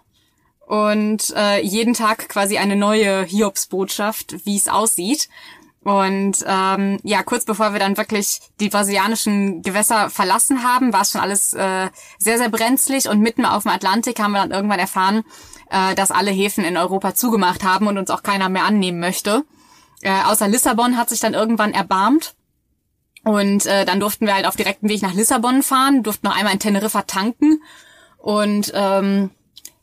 und 0.66 1.34
äh, 1.36 1.62
jeden 1.62 1.94
Tag 1.94 2.30
quasi 2.30 2.58
eine 2.58 2.76
neue 2.76 3.24
Hiobsbotschaft, 3.24 4.46
wie 4.46 4.56
es 4.56 4.68
aussieht. 4.68 5.30
Und 5.86 6.44
ähm, 6.48 7.00
ja, 7.04 7.22
kurz 7.22 7.46
bevor 7.46 7.74
wir 7.74 7.80
dann 7.80 7.96
wirklich 7.96 8.40
die 8.60 8.70
brasilianischen 8.70 9.62
Gewässer 9.62 10.10
verlassen 10.10 10.64
haben, 10.64 10.94
war 10.94 11.02
es 11.02 11.12
schon 11.12 11.22
alles 11.22 11.54
äh, 11.54 11.90
sehr, 12.18 12.40
sehr 12.40 12.50
brenzlig. 12.50 13.08
Und 13.08 13.22
mitten 13.22 13.46
auf 13.46 13.64
dem 13.64 13.72
Atlantik 13.72 14.20
haben 14.20 14.32
wir 14.32 14.42
dann 14.42 14.50
irgendwann 14.50 14.80
erfahren, 14.80 15.24
äh, 15.70 15.94
dass 15.94 16.10
alle 16.10 16.32
Häfen 16.32 16.66
in 16.66 16.76
Europa 16.76 17.14
zugemacht 17.14 17.64
haben 17.64 17.86
und 17.86 18.00
uns 18.00 18.10
auch 18.10 18.24
keiner 18.24 18.50
mehr 18.50 18.66
annehmen 18.66 19.00
möchte. 19.00 19.44
Äh, 20.02 20.24
außer 20.24 20.48
Lissabon 20.48 20.98
hat 20.98 21.10
sich 21.10 21.20
dann 21.20 21.36
irgendwann 21.36 21.72
erbarmt. 21.72 22.34
Und 23.24 23.68
äh, 23.68 23.86
dann 23.86 24.00
durften 24.00 24.26
wir 24.26 24.34
halt 24.34 24.48
auf 24.48 24.56
direktem 24.56 24.90
Weg 24.90 25.04
nach 25.04 25.14
Lissabon 25.14 25.62
fahren, 25.62 26.02
durften 26.02 26.26
noch 26.26 26.36
einmal 26.36 26.54
in 26.54 26.60
Teneriffa 26.60 27.04
tanken. 27.04 27.62
Und 28.18 28.72
ähm, 28.74 29.30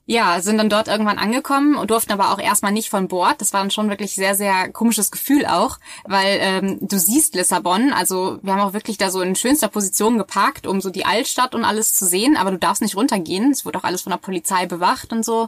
ja, 0.05 0.41
sind 0.41 0.59
dann 0.59 0.69
dort 0.69 0.89
irgendwann 0.89 1.19
angekommen 1.19 1.77
und 1.77 1.91
durften 1.91 2.13
aber 2.13 2.33
auch 2.33 2.41
erstmal 2.41 2.73
nicht 2.73 2.91
von 2.91 3.09
Bord. 3.09 3.41
Das 3.41 3.53
war 3.53 3.61
dann 3.61 3.71
schon 3.71 3.89
wirklich 3.89 4.15
sehr, 4.15 4.35
sehr 4.35 4.71
komisches 4.71 5.11
Gefühl 5.11 5.47
auch, 5.47 5.79
weil 6.05 6.39
ähm, 6.41 6.79
du 6.81 6.99
siehst 6.99 7.35
Lissabon, 7.35 7.93
also 7.93 8.39
wir 8.43 8.53
haben 8.53 8.61
auch 8.61 8.73
wirklich 8.73 8.99
da 8.99 9.11
so 9.11 9.21
in 9.21 9.37
schönster 9.37 9.69
Position 9.69 10.19
geparkt, 10.19 10.67
um 10.67 10.81
so 10.81 10.91
die 10.91 11.05
Altstadt 11.05 11.55
und 11.55 11.65
alles 11.65 11.95
zu 11.95 12.05
sehen, 12.05 12.37
aber 12.37 12.51
du 12.51 12.59
darfst 12.59 12.83
nicht 12.83 12.97
runtergehen. 12.97 13.53
Es 13.53 13.65
wurde 13.65 13.79
auch 13.79 13.85
alles 13.85 14.03
von 14.03 14.11
der 14.11 14.19
Polizei 14.19 14.67
bewacht 14.67 15.13
und 15.13 15.25
so. 15.25 15.47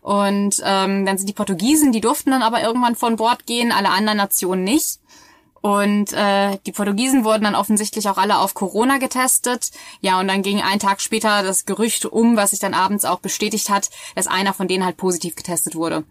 Und 0.00 0.60
ähm, 0.66 1.06
dann 1.06 1.16
sind 1.16 1.28
die 1.28 1.32
Portugiesen, 1.34 1.90
die 1.90 2.02
durften 2.02 2.32
dann 2.32 2.42
aber 2.42 2.62
irgendwann 2.62 2.94
von 2.94 3.16
Bord 3.16 3.46
gehen, 3.46 3.72
alle 3.72 3.88
anderen 3.88 4.18
Nationen 4.18 4.62
nicht. 4.62 4.98
Und 5.64 6.12
äh, 6.12 6.58
die 6.66 6.72
Portugiesen 6.72 7.24
wurden 7.24 7.44
dann 7.44 7.54
offensichtlich 7.54 8.06
auch 8.10 8.18
alle 8.18 8.36
auf 8.36 8.52
Corona 8.52 8.98
getestet. 8.98 9.70
Ja, 10.02 10.20
und 10.20 10.28
dann 10.28 10.42
ging 10.42 10.60
ein 10.60 10.78
Tag 10.78 11.00
später 11.00 11.42
das 11.42 11.64
Gerücht 11.64 12.04
um, 12.04 12.36
was 12.36 12.50
sich 12.50 12.58
dann 12.58 12.74
abends 12.74 13.06
auch 13.06 13.20
bestätigt 13.20 13.70
hat, 13.70 13.88
dass 14.14 14.26
einer 14.26 14.52
von 14.52 14.68
denen 14.68 14.84
halt 14.84 14.98
positiv 14.98 15.36
getestet 15.36 15.74
wurde. 15.74 16.04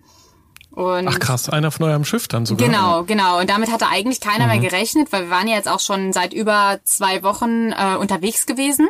Und 0.72 1.08
Ach 1.08 1.20
krass, 1.20 1.49
einer 1.49 1.70
von 1.70 1.86
eurem 1.86 2.04
Schiff 2.04 2.28
dann 2.28 2.47
sogar. 2.47 2.68
Genau, 2.68 3.04
genau. 3.04 3.41
Und 3.41 3.47
damit 3.51 3.72
hatte 3.72 3.89
eigentlich 3.89 4.22
keiner 4.22 4.45
mhm. 4.45 4.60
mehr 4.60 4.72
gerechnet, 4.72 5.12
weil 5.12 5.26
wir 5.26 5.30
waren 5.30 5.47
ja 5.47 5.54
jetzt 5.54 5.70
auch 5.70 5.82
schon 5.82 6.14
seit 6.14 6.34
über 6.34 6.80
zwei 6.84 7.22
Wochen 7.22 7.74
äh, 7.74 7.95
unterwegs 7.99 8.47
gewesen. 8.47 8.89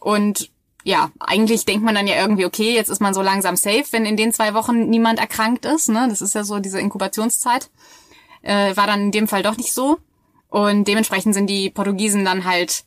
Und 0.00 0.50
ja, 0.82 1.12
eigentlich 1.20 1.64
denkt 1.64 1.84
man 1.84 1.94
dann 1.94 2.08
ja 2.08 2.16
irgendwie, 2.16 2.44
okay, 2.44 2.74
jetzt 2.74 2.88
ist 2.88 3.00
man 3.00 3.14
so 3.14 3.22
langsam 3.22 3.54
safe, 3.54 3.84
wenn 3.92 4.04
in 4.04 4.16
den 4.16 4.32
zwei 4.32 4.52
Wochen 4.52 4.90
niemand 4.90 5.20
erkrankt 5.20 5.64
ist. 5.64 5.90
Ne? 5.90 6.08
Das 6.08 6.20
ist 6.20 6.34
ja 6.34 6.42
so 6.42 6.58
diese 6.58 6.80
Inkubationszeit 6.80 7.70
äh, 8.42 8.76
war 8.76 8.86
dann 8.86 9.00
in 9.00 9.10
dem 9.12 9.28
Fall 9.28 9.42
doch 9.42 9.56
nicht 9.56 9.72
so. 9.72 9.98
Und 10.48 10.86
dementsprechend 10.86 11.34
sind 11.34 11.48
die 11.48 11.70
Portugiesen 11.70 12.24
dann 12.24 12.44
halt 12.44 12.84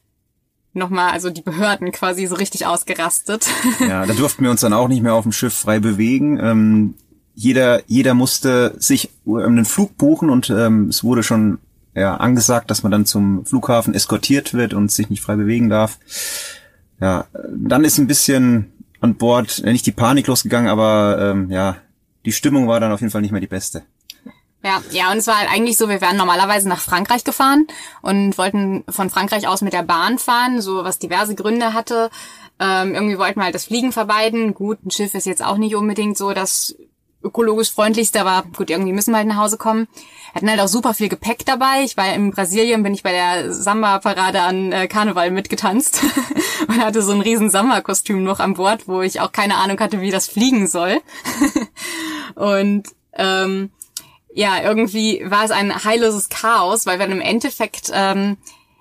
nochmal, 0.74 1.12
also 1.12 1.30
die 1.30 1.42
Behörden 1.42 1.92
quasi 1.92 2.28
so 2.28 2.36
richtig 2.36 2.66
ausgerastet. 2.66 3.48
Ja, 3.80 4.06
da 4.06 4.14
durften 4.14 4.44
wir 4.44 4.52
uns 4.52 4.62
dann 4.62 4.74
auch 4.74 4.88
nicht 4.88 5.02
mehr 5.02 5.16
auf 5.16 5.24
dem 5.24 5.32
Schiff 5.32 5.54
frei 5.54 5.80
bewegen. 5.80 6.40
Ähm, 6.40 6.94
jeder, 7.34 7.82
jeder 7.88 8.14
musste 8.14 8.76
sich 8.78 9.10
einen 9.26 9.66
Flug 9.66 9.98
buchen 9.98 10.30
und 10.30 10.50
ähm, 10.50 10.90
es 10.90 11.04
wurde 11.04 11.24
schon 11.24 11.60
ja, 11.96 12.16
angesagt, 12.18 12.70
dass 12.70 12.84
man 12.84 12.92
dann 12.92 13.06
zum 13.06 13.46
Flughafen 13.46 13.94
eskortiert 13.94 14.54
wird 14.54 14.74
und 14.74 14.92
sich 14.92 15.10
nicht 15.10 15.22
frei 15.22 15.36
bewegen 15.36 15.70
darf. 15.70 15.98
Ja, 17.00 17.26
dann 17.50 17.84
ist 17.84 17.98
ein 17.98 18.08
bisschen 18.08 18.72
an 19.02 19.16
Bord 19.16 19.64
äh, 19.64 19.72
nicht 19.72 19.86
die 19.86 19.92
Panik 19.92 20.28
losgegangen, 20.28 20.70
aber 20.70 21.18
ähm, 21.20 21.50
ja, 21.52 21.78
die 22.26 22.32
Stimmung 22.32 22.68
war 22.68 22.80
dann 22.80 22.92
auf 22.92 23.02
jeden 23.02 23.12
Fall 23.12 23.22
nicht 23.22 23.32
mehr 23.32 23.42
die 23.42 23.48
beste. 23.48 23.84
Ja, 24.66 24.82
ja, 24.90 25.12
und 25.12 25.20
es 25.20 25.28
war 25.28 25.38
halt 25.38 25.52
eigentlich 25.52 25.78
so, 25.78 25.90
wir 25.90 26.02
wären 26.02 26.18
normalerweise 26.18 26.68
nach 26.68 26.80
Frankreich 26.80 27.24
gefahren 27.24 27.68
und 28.02 28.36
wollten 28.40 28.84
von 28.90 29.12
Frankreich 29.12 29.48
aus 29.48 29.62
mit 29.62 29.74
der 29.74 29.84
Bahn 29.84 30.18
fahren, 30.18 30.60
so 30.60 30.84
was 30.84 30.98
diverse 30.98 31.36
Gründe 31.36 31.74
hatte. 31.76 32.10
Ähm, 32.60 32.96
irgendwie 32.96 33.20
wollten 33.20 33.40
wir 33.40 33.44
halt 33.44 33.54
das 33.54 33.66
Fliegen 33.66 33.92
vermeiden. 33.92 34.56
Gut, 34.56 34.84
ein 34.84 34.90
Schiff 34.90 35.14
ist 35.14 35.28
jetzt 35.28 35.46
auch 35.46 35.58
nicht 35.58 35.76
unbedingt 35.76 36.18
so 36.18 36.34
das 36.34 36.76
ökologisch 37.22 37.72
freundlichste, 37.72 38.20
aber 38.22 38.48
gut, 38.58 38.72
irgendwie 38.72 38.92
müssen 38.92 39.12
wir 39.12 39.18
halt 39.18 39.28
nach 39.28 39.38
Hause 39.38 39.58
kommen. 39.58 39.88
Hatten 40.34 40.50
halt 40.50 40.60
auch 40.60 40.68
super 40.68 40.96
viel 40.96 41.10
Gepäck 41.10 41.46
dabei. 41.46 41.84
Ich 41.84 41.96
war 41.96 42.12
in 42.12 42.32
Brasilien, 42.32 42.82
bin 42.82 42.96
ich 42.96 43.04
bei 43.04 43.12
der 43.12 43.54
Samba-Parade 43.54 44.42
an 44.42 44.72
äh, 44.72 44.88
Karneval 44.88 45.30
mitgetanzt 45.30 46.02
und 46.68 46.84
hatte 46.84 47.04
so 47.04 47.12
ein 47.12 47.22
riesen 47.22 47.52
Samba-Kostüm 47.52 48.24
noch 48.24 48.40
an 48.40 48.56
Bord, 48.56 48.88
wo 48.88 49.04
ich 49.04 49.22
auch 49.22 49.32
keine 49.32 49.58
Ahnung 49.58 49.80
hatte, 49.80 50.02
wie 50.02 50.10
das 50.10 50.26
fliegen 50.26 50.66
soll. 50.66 51.02
und 52.36 52.88
ähm, 53.14 53.70
ja, 54.36 54.62
irgendwie 54.62 55.24
war 55.26 55.46
es 55.46 55.52
ein 55.52 55.86
heilloses 55.86 56.28
Chaos, 56.28 56.86
weil 56.86 57.00
wir 57.00 57.08
dann 57.08 57.16
im 57.18 57.22
Endeffekt, 57.22 57.90
ähm, 57.94 58.36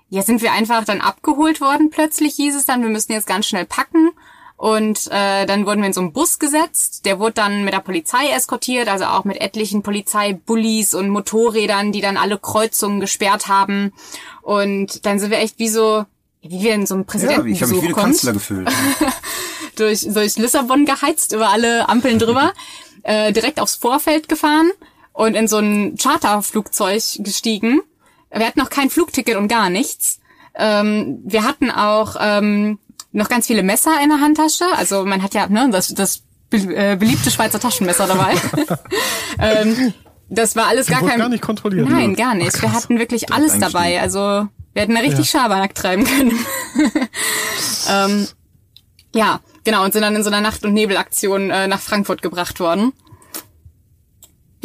ja, 0.09 0.21
sind 0.21 0.41
wir 0.41 0.51
einfach 0.51 0.83
dann 0.83 0.99
abgeholt 0.99 1.61
worden 1.61 1.89
plötzlich, 1.89 2.35
hieß 2.35 2.57
es 2.57 2.65
dann, 2.65 2.81
wir 2.81 2.89
müssen 2.89 3.13
jetzt 3.13 3.25
ganz 3.25 3.47
schnell 3.47 3.65
packen. 3.65 4.09
Und 4.57 5.07
äh, 5.11 5.45
dann 5.45 5.65
wurden 5.65 5.79
wir 5.79 5.87
in 5.87 5.93
so 5.93 6.01
einen 6.01 6.11
Bus 6.13 6.39
gesetzt. 6.39 7.05
Der 7.05 7.19
wurde 7.19 7.33
dann 7.33 7.63
mit 7.63 7.73
der 7.73 7.79
Polizei 7.79 8.29
eskortiert, 8.29 8.89
also 8.89 9.05
auch 9.05 9.23
mit 9.23 9.39
etlichen 9.39 9.81
Polizeibullies 9.81 10.93
und 10.93 11.09
Motorrädern, 11.09 11.93
die 11.93 12.01
dann 12.01 12.17
alle 12.17 12.37
Kreuzungen 12.37 12.99
gesperrt 12.99 13.47
haben. 13.47 13.93
Und 14.41 15.05
dann 15.05 15.19
sind 15.19 15.31
wir 15.31 15.39
echt 15.39 15.57
wie 15.59 15.69
so, 15.69 16.05
wie 16.41 16.61
wir 16.61 16.73
in 16.73 16.85
so 16.85 16.95
einem 16.95 17.05
Präsidenten 17.05 17.47
Ja, 17.47 17.53
ich 17.53 17.61
habe 17.61 17.73
mich 17.73 17.81
wie 17.81 17.87
ein 17.87 17.95
Kanzler 17.95 18.33
gefühlt. 18.33 18.69
durch, 19.77 20.01
durch 20.01 20.37
Lissabon 20.37 20.85
geheizt, 20.85 21.33
über 21.33 21.49
alle 21.49 21.87
Ampeln 21.87 22.19
drüber, 22.19 22.53
äh, 23.03 23.31
direkt 23.31 23.61
aufs 23.61 23.75
Vorfeld 23.75 24.27
gefahren 24.27 24.71
und 25.15 25.33
in 25.33 25.47
so 25.47 25.57
ein 25.57 25.95
Charterflugzeug 25.97 27.01
gestiegen. 27.19 27.81
Wir 28.31 28.45
hatten 28.45 28.59
noch 28.59 28.69
kein 28.69 28.89
Flugticket 28.89 29.37
und 29.37 29.47
gar 29.47 29.69
nichts. 29.69 30.19
Ähm, 30.55 31.19
wir 31.23 31.43
hatten 31.43 31.71
auch 31.71 32.17
ähm, 32.19 32.79
noch 33.13 33.29
ganz 33.29 33.47
viele 33.47 33.63
Messer 33.63 33.91
in 34.03 34.09
der 34.09 34.19
Handtasche. 34.19 34.65
Also 34.75 35.05
man 35.05 35.23
hat 35.23 35.33
ja 35.33 35.47
ne, 35.47 35.69
das, 35.71 35.87
das 35.93 36.23
äh, 36.51 36.97
beliebte 36.97 37.31
Schweizer 37.31 37.61
Taschenmesser 37.61 38.07
dabei. 38.07 38.35
ähm, 39.39 39.93
das 40.27 40.57
war 40.57 40.67
alles 40.67 40.87
Die 40.87 40.91
gar 40.91 41.01
kein. 41.01 41.17
gar 41.17 41.29
nicht 41.29 41.41
kontrolliert. 41.41 41.89
Nein, 41.89 42.15
gar 42.15 42.35
nicht. 42.35 42.61
Wir 42.61 42.73
hatten 42.73 42.99
wirklich 42.99 43.31
alles 43.31 43.57
dabei. 43.57 44.01
Also 44.01 44.19
wir 44.73 44.81
hätten 44.81 44.95
da 44.95 45.01
richtig 45.01 45.29
Schabernack 45.29 45.75
treiben 45.75 46.03
können. 46.03 46.37
ähm, 47.89 48.27
ja, 49.13 49.39
genau, 49.63 49.85
und 49.85 49.93
sind 49.93 50.01
dann 50.01 50.15
in 50.15 50.23
so 50.23 50.29
einer 50.29 50.41
Nacht- 50.41 50.65
und 50.65 50.73
Nebelaktion 50.73 51.51
äh, 51.51 51.67
nach 51.67 51.79
Frankfurt 51.79 52.21
gebracht 52.21 52.59
worden. 52.59 52.91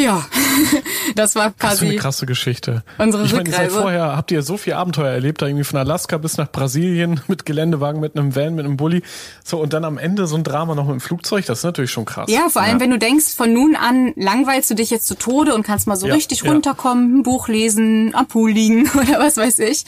Ja, 0.01 0.25
das 1.15 1.35
war 1.35 1.53
Das 1.59 1.75
ist 1.75 1.81
eine 1.83 1.91
quasi 1.91 1.97
krasse 1.97 2.27
Geschichte. 2.27 2.83
unsere 2.99 3.25
ich 3.25 3.33
meine, 3.33 3.49
Rückreise. 3.49 3.81
vorher, 3.81 4.17
habt 4.17 4.31
ihr 4.31 4.43
so 4.43 4.57
viel 4.57 4.73
Abenteuer 4.73 5.11
erlebt, 5.13 5.43
da 5.43 5.47
irgendwie 5.47 5.65
von 5.65 5.79
Alaska 5.79 6.17
bis 6.19 6.37
nach 6.39 6.51
Brasilien 6.51 7.21
mit 7.29 7.45
Geländewagen, 7.45 8.01
mit 8.01 8.17
einem 8.17 8.35
Van, 8.35 8.55
mit 8.55 8.65
einem 8.65 8.77
Bulli. 8.77 9.03
So, 9.45 9.61
und 9.61 9.73
dann 9.73 9.85
am 9.85 9.99
Ende 9.99 10.27
so 10.27 10.37
ein 10.37 10.45
Drama 10.45 10.75
noch 10.75 10.85
mit 10.85 10.93
dem 10.95 11.01
Flugzeug, 11.01 11.45
das 11.47 11.59
ist 11.59 11.65
natürlich 11.65 11.91
schon 11.91 12.05
krass. 12.07 12.31
Ja, 12.31 12.49
vor 12.49 12.63
allem, 12.63 12.81
wenn 12.81 12.91
du 12.91 12.99
denkst, 12.99 13.35
von 13.37 13.53
nun 13.53 13.77
an 13.77 14.13
langweilst 14.17 14.71
du 14.71 14.75
dich 14.75 14.91
jetzt 14.91 15.07
zu 15.07 15.17
Tode 15.17 15.55
und 15.55 15.63
kannst 15.65 15.87
mal 15.87 15.97
so 15.97 16.07
Ja, 16.07 16.15
richtig 16.15 16.43
ja. 16.43 16.51
runterkommen, 16.51 17.19
ein 17.19 17.23
Buch 17.23 17.49
lesen, 17.49 18.15
am 18.15 18.27
Pool 18.27 18.51
liegen 18.51 18.89
oder 18.95 19.19
was 19.19 19.37
weiß 19.37 19.59
ich. 19.61 19.85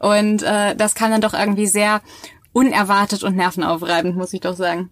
Und 0.00 0.42
äh, 0.42 0.76
das 0.76 0.94
kam 0.94 1.10
dann 1.10 1.20
doch 1.20 1.34
irgendwie 1.34 1.66
sehr 1.66 2.02
unerwartet 2.52 3.24
und 3.24 3.34
nervenaufreibend, 3.36 4.16
muss 4.16 4.32
ich 4.32 4.40
doch 4.40 4.56
sagen. 4.56 4.90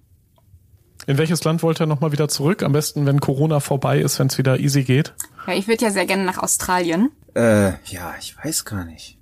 In 1.06 1.18
welches 1.18 1.42
Land 1.44 1.62
wollt 1.62 1.80
ihr 1.80 1.86
nochmal 1.86 2.12
wieder 2.12 2.28
zurück? 2.28 2.62
Am 2.62 2.72
besten, 2.72 3.06
wenn 3.06 3.20
Corona 3.20 3.60
vorbei 3.60 3.98
ist, 4.00 4.18
wenn 4.18 4.28
es 4.28 4.38
wieder 4.38 4.58
easy 4.60 4.84
geht. 4.84 5.14
Ja, 5.46 5.54
ich 5.54 5.66
würde 5.66 5.84
ja 5.84 5.90
sehr 5.90 6.06
gerne 6.06 6.24
nach 6.24 6.38
Australien. 6.38 7.10
Äh, 7.34 7.70
ja, 7.86 8.14
ich 8.20 8.36
weiß 8.42 8.64
gar 8.64 8.84
nicht. 8.84 9.18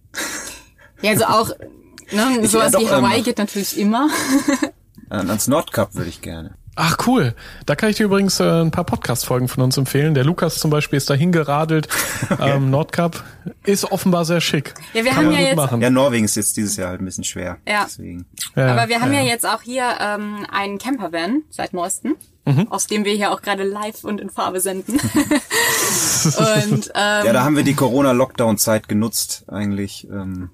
Ja, 1.00 1.12
also 1.12 1.24
auch 1.24 1.50
ne, 2.12 2.46
sowas 2.46 2.68
wie 2.74 2.84
doch, 2.84 2.92
ähm, 2.98 3.04
Hawaii 3.06 3.22
geht 3.22 3.38
natürlich 3.38 3.78
immer. 3.78 4.10
An- 5.08 5.30
Ans 5.30 5.46
Nordkap 5.48 5.94
würde 5.94 6.10
ich 6.10 6.20
gerne. 6.20 6.54
Ach 6.82 6.96
cool. 7.06 7.34
Da 7.66 7.76
kann 7.76 7.90
ich 7.90 7.96
dir 7.96 8.04
übrigens 8.04 8.40
äh, 8.40 8.44
ein 8.62 8.70
paar 8.70 8.84
Podcast-Folgen 8.84 9.48
von 9.48 9.62
uns 9.62 9.76
empfehlen. 9.76 10.14
Der 10.14 10.24
Lukas 10.24 10.58
zum 10.58 10.70
Beispiel 10.70 10.96
ist 10.96 11.10
da 11.10 11.14
hingeradelt. 11.14 11.88
Ähm, 12.40 12.70
Nordkap 12.70 13.22
ist 13.64 13.90
offenbar 13.92 14.24
sehr 14.24 14.40
schick. 14.40 14.72
Ja, 14.94 15.04
wir 15.04 15.10
Kann 15.10 15.18
haben 15.18 15.24
man 15.26 15.34
ja 15.34 15.38
gut 15.40 15.48
jetzt 15.48 15.56
machen. 15.56 15.80
Ja, 15.82 15.90
Norwegen 15.90 16.24
ist 16.24 16.36
jetzt 16.36 16.56
dieses 16.56 16.76
Jahr 16.76 16.88
halt 16.90 17.02
ein 17.02 17.04
bisschen 17.04 17.24
schwer. 17.24 17.58
Ja. 17.68 17.84
Deswegen. 17.84 18.24
Ja, 18.56 18.72
Aber 18.72 18.88
wir 18.88 19.00
haben 19.00 19.12
ja, 19.12 19.20
ja. 19.20 19.26
jetzt 19.26 19.44
auch 19.46 19.60
hier 19.62 19.84
ähm, 20.00 20.46
einen 20.50 20.78
Campervan 20.78 21.42
seit 21.50 21.72
neuestem, 21.74 22.16
Mhm. 22.46 22.68
aus 22.70 22.86
dem 22.86 23.04
wir 23.04 23.12
hier 23.12 23.32
auch 23.32 23.42
gerade 23.42 23.64
live 23.64 24.04
und 24.04 24.20
in 24.20 24.30
Farbe 24.30 24.60
senden. 24.60 24.94
und 26.14 26.90
ähm, 26.94 27.26
Ja, 27.26 27.32
da 27.32 27.44
haben 27.44 27.56
wir 27.56 27.64
die 27.64 27.74
Corona-Lockdown-Zeit 27.74 28.88
genutzt, 28.88 29.44
eigentlich 29.48 30.08
ähm, 30.10 30.50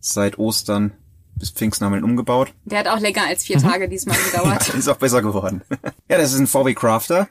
seit 0.00 0.38
Ostern 0.38 0.92
bis 1.36 1.50
Pfingsten 1.50 1.84
haben 1.84 1.92
wir 1.92 1.98
ihn 1.98 2.04
umgebaut. 2.04 2.52
der 2.64 2.78
hat 2.80 2.88
auch 2.88 3.00
länger 3.00 3.22
als 3.28 3.42
Mhm. 3.42 3.46
vier 3.46 3.58
Tage 3.58 3.88
diesmal 3.88 4.16
gedauert. 4.32 4.68
Ist 4.74 4.88
auch 4.88 4.96
besser 4.96 5.22
geworden. 5.22 5.62
ja, 6.08 6.18
das 6.18 6.32
ist 6.32 6.38
ein 6.40 6.46
VW 6.46 6.74
Crafter. 6.74 7.28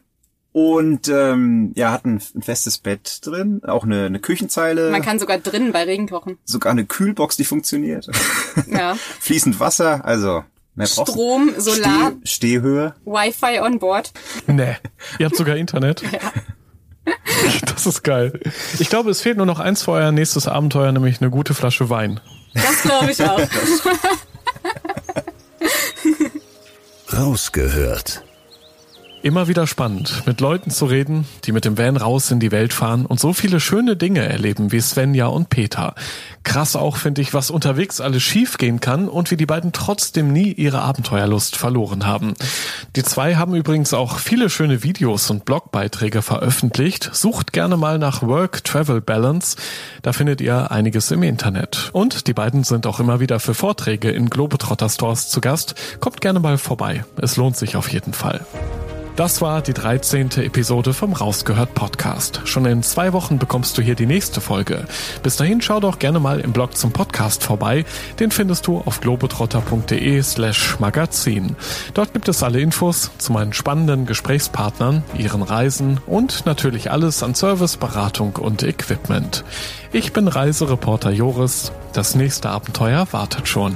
Und 0.51 1.07
ähm, 1.07 1.71
ja, 1.75 1.91
hat 1.91 2.05
ein, 2.05 2.21
ein 2.35 2.41
festes 2.43 2.77
Bett 2.77 3.25
drin, 3.25 3.61
auch 3.65 3.85
eine, 3.85 4.05
eine 4.05 4.19
Küchenzeile, 4.19 4.91
Man 4.91 5.01
kann 5.01 5.17
sogar 5.17 5.39
drinnen 5.39 5.71
bei 5.71 5.83
Regen 5.83 6.07
kochen. 6.07 6.37
sogar 6.45 6.71
eine 6.71 6.85
Kühlbox, 6.85 7.37
die 7.37 7.45
funktioniert. 7.45 8.07
Ja. 8.67 8.95
Fließend 9.19 9.59
Wasser, 9.59 10.05
also 10.05 10.43
mehr 10.75 10.85
Strom, 10.85 11.49
Solar, 11.57 12.11
Steh, 12.23 12.27
Stehhöhe. 12.27 12.93
Wi-Fi 13.03 13.61
on 13.61 13.79
board. 13.79 14.11
Nee. 14.45 14.75
Ihr 15.17 15.25
habt 15.25 15.35
sogar 15.35 15.55
Internet. 15.55 16.03
Das 17.65 17.85
ist 17.87 18.03
geil. 18.03 18.39
Ich 18.79 18.89
glaube, 18.89 19.09
es 19.09 19.21
fehlt 19.21 19.37
nur 19.37 19.45
noch 19.47 19.59
eins 19.59 19.81
für 19.83 19.91
euer 19.93 20.11
nächstes 20.11 20.47
Abenteuer, 20.47 20.91
nämlich 20.91 21.19
eine 21.19 21.31
gute 21.31 21.53
Flasche 21.55 21.89
Wein. 21.89 22.19
Das 22.53 22.81
glaube 22.81 23.11
ich 23.11 23.23
auch. 23.23 23.39
Rausgehört. 27.11 28.23
Immer 29.23 29.47
wieder 29.47 29.67
spannend, 29.67 30.23
mit 30.25 30.41
Leuten 30.41 30.69
zu 30.69 30.85
reden, 30.85 31.25
die 31.45 31.53
mit 31.53 31.63
dem 31.63 31.77
Van 31.77 31.95
raus 31.95 32.29
in 32.29 32.41
die 32.41 32.51
Welt 32.51 32.73
fahren 32.73 33.05
und 33.05 33.21
so 33.21 33.31
viele 33.31 33.61
schöne 33.61 33.95
Dinge 33.95 34.19
erleben 34.19 34.73
wie 34.73 34.81
Svenja 34.81 35.27
und 35.27 35.47
Peter. 35.47 35.95
Krass 36.43 36.75
auch 36.75 36.97
finde 36.97 37.21
ich, 37.21 37.33
was 37.33 37.49
unterwegs 37.49 38.01
alles 38.01 38.21
schief 38.21 38.57
gehen 38.57 38.81
kann 38.81 39.07
und 39.07 39.31
wie 39.31 39.37
die 39.37 39.45
beiden 39.45 39.71
trotzdem 39.71 40.33
nie 40.33 40.51
ihre 40.51 40.81
Abenteuerlust 40.81 41.55
verloren 41.55 42.05
haben. 42.05 42.33
Die 42.97 43.03
zwei 43.03 43.37
haben 43.37 43.55
übrigens 43.55 43.93
auch 43.93 44.19
viele 44.19 44.49
schöne 44.49 44.83
Videos 44.83 45.29
und 45.29 45.45
Blogbeiträge 45.45 46.21
veröffentlicht. 46.21 47.09
Sucht 47.13 47.53
gerne 47.53 47.77
mal 47.77 47.99
nach 47.99 48.23
Work-Travel 48.23 48.99
Balance. 48.99 49.55
Da 50.01 50.11
findet 50.11 50.41
ihr 50.41 50.69
einiges 50.69 51.11
im 51.11 51.23
Internet. 51.23 51.91
Und 51.93 52.27
die 52.27 52.33
beiden 52.33 52.65
sind 52.65 52.85
auch 52.87 52.99
immer 52.99 53.21
wieder 53.21 53.39
für 53.39 53.53
Vorträge 53.53 54.11
in 54.11 54.29
Globetrotter 54.29 54.89
Stores 54.89 55.29
zu 55.29 55.39
Gast. 55.39 55.75
Kommt 56.01 56.19
gerne 56.19 56.41
mal 56.41 56.57
vorbei. 56.57 57.05
Es 57.15 57.37
lohnt 57.37 57.55
sich 57.55 57.77
auf 57.77 57.87
jeden 57.87 58.11
Fall. 58.11 58.45
Das 59.15 59.41
war 59.41 59.61
die 59.61 59.75
13. 59.75 60.31
Episode 60.37 60.91
vom 60.91 61.13
Rausgehört 61.13 61.75
Podcast. 61.75 62.41
Schon 62.45 62.65
in 62.65 62.81
zwei 62.81 63.13
Wochen 63.13 63.37
bekommst 63.37 63.77
du 63.77 63.83
hier 63.83 63.93
die 63.93 64.07
nächste 64.07 64.41
Folge. 64.41 64.85
Bis 65.21 65.35
dahin 65.35 65.61
schau 65.61 65.79
doch 65.79 65.99
gerne 65.99 66.19
mal 66.19 66.39
im 66.39 66.51
Blog 66.51 66.75
zum 66.75 66.91
Podcast 66.91 67.43
vorbei. 67.43 67.85
Den 68.19 68.31
findest 68.31 68.65
du 68.65 68.79
auf 68.79 69.01
globetrotter.de 69.01 70.23
slash 70.23 70.79
magazin. 70.79 71.55
Dort 71.93 72.13
gibt 72.13 72.27
es 72.27 72.41
alle 72.41 72.59
Infos 72.59 73.11
zu 73.19 73.31
meinen 73.33 73.53
spannenden 73.53 74.07
Gesprächspartnern, 74.07 75.03
ihren 75.15 75.43
Reisen 75.43 75.99
und 76.07 76.47
natürlich 76.47 76.89
alles 76.89 77.21
an 77.21 77.35
Service, 77.35 77.77
Beratung 77.77 78.37
und 78.37 78.63
Equipment. 78.63 79.43
Ich 79.91 80.11
bin 80.11 80.27
Reisereporter 80.27 81.11
Joris. 81.11 81.71
Das 81.93 82.15
nächste 82.15 82.49
Abenteuer 82.49 83.05
wartet 83.11 83.47
schon. 83.47 83.75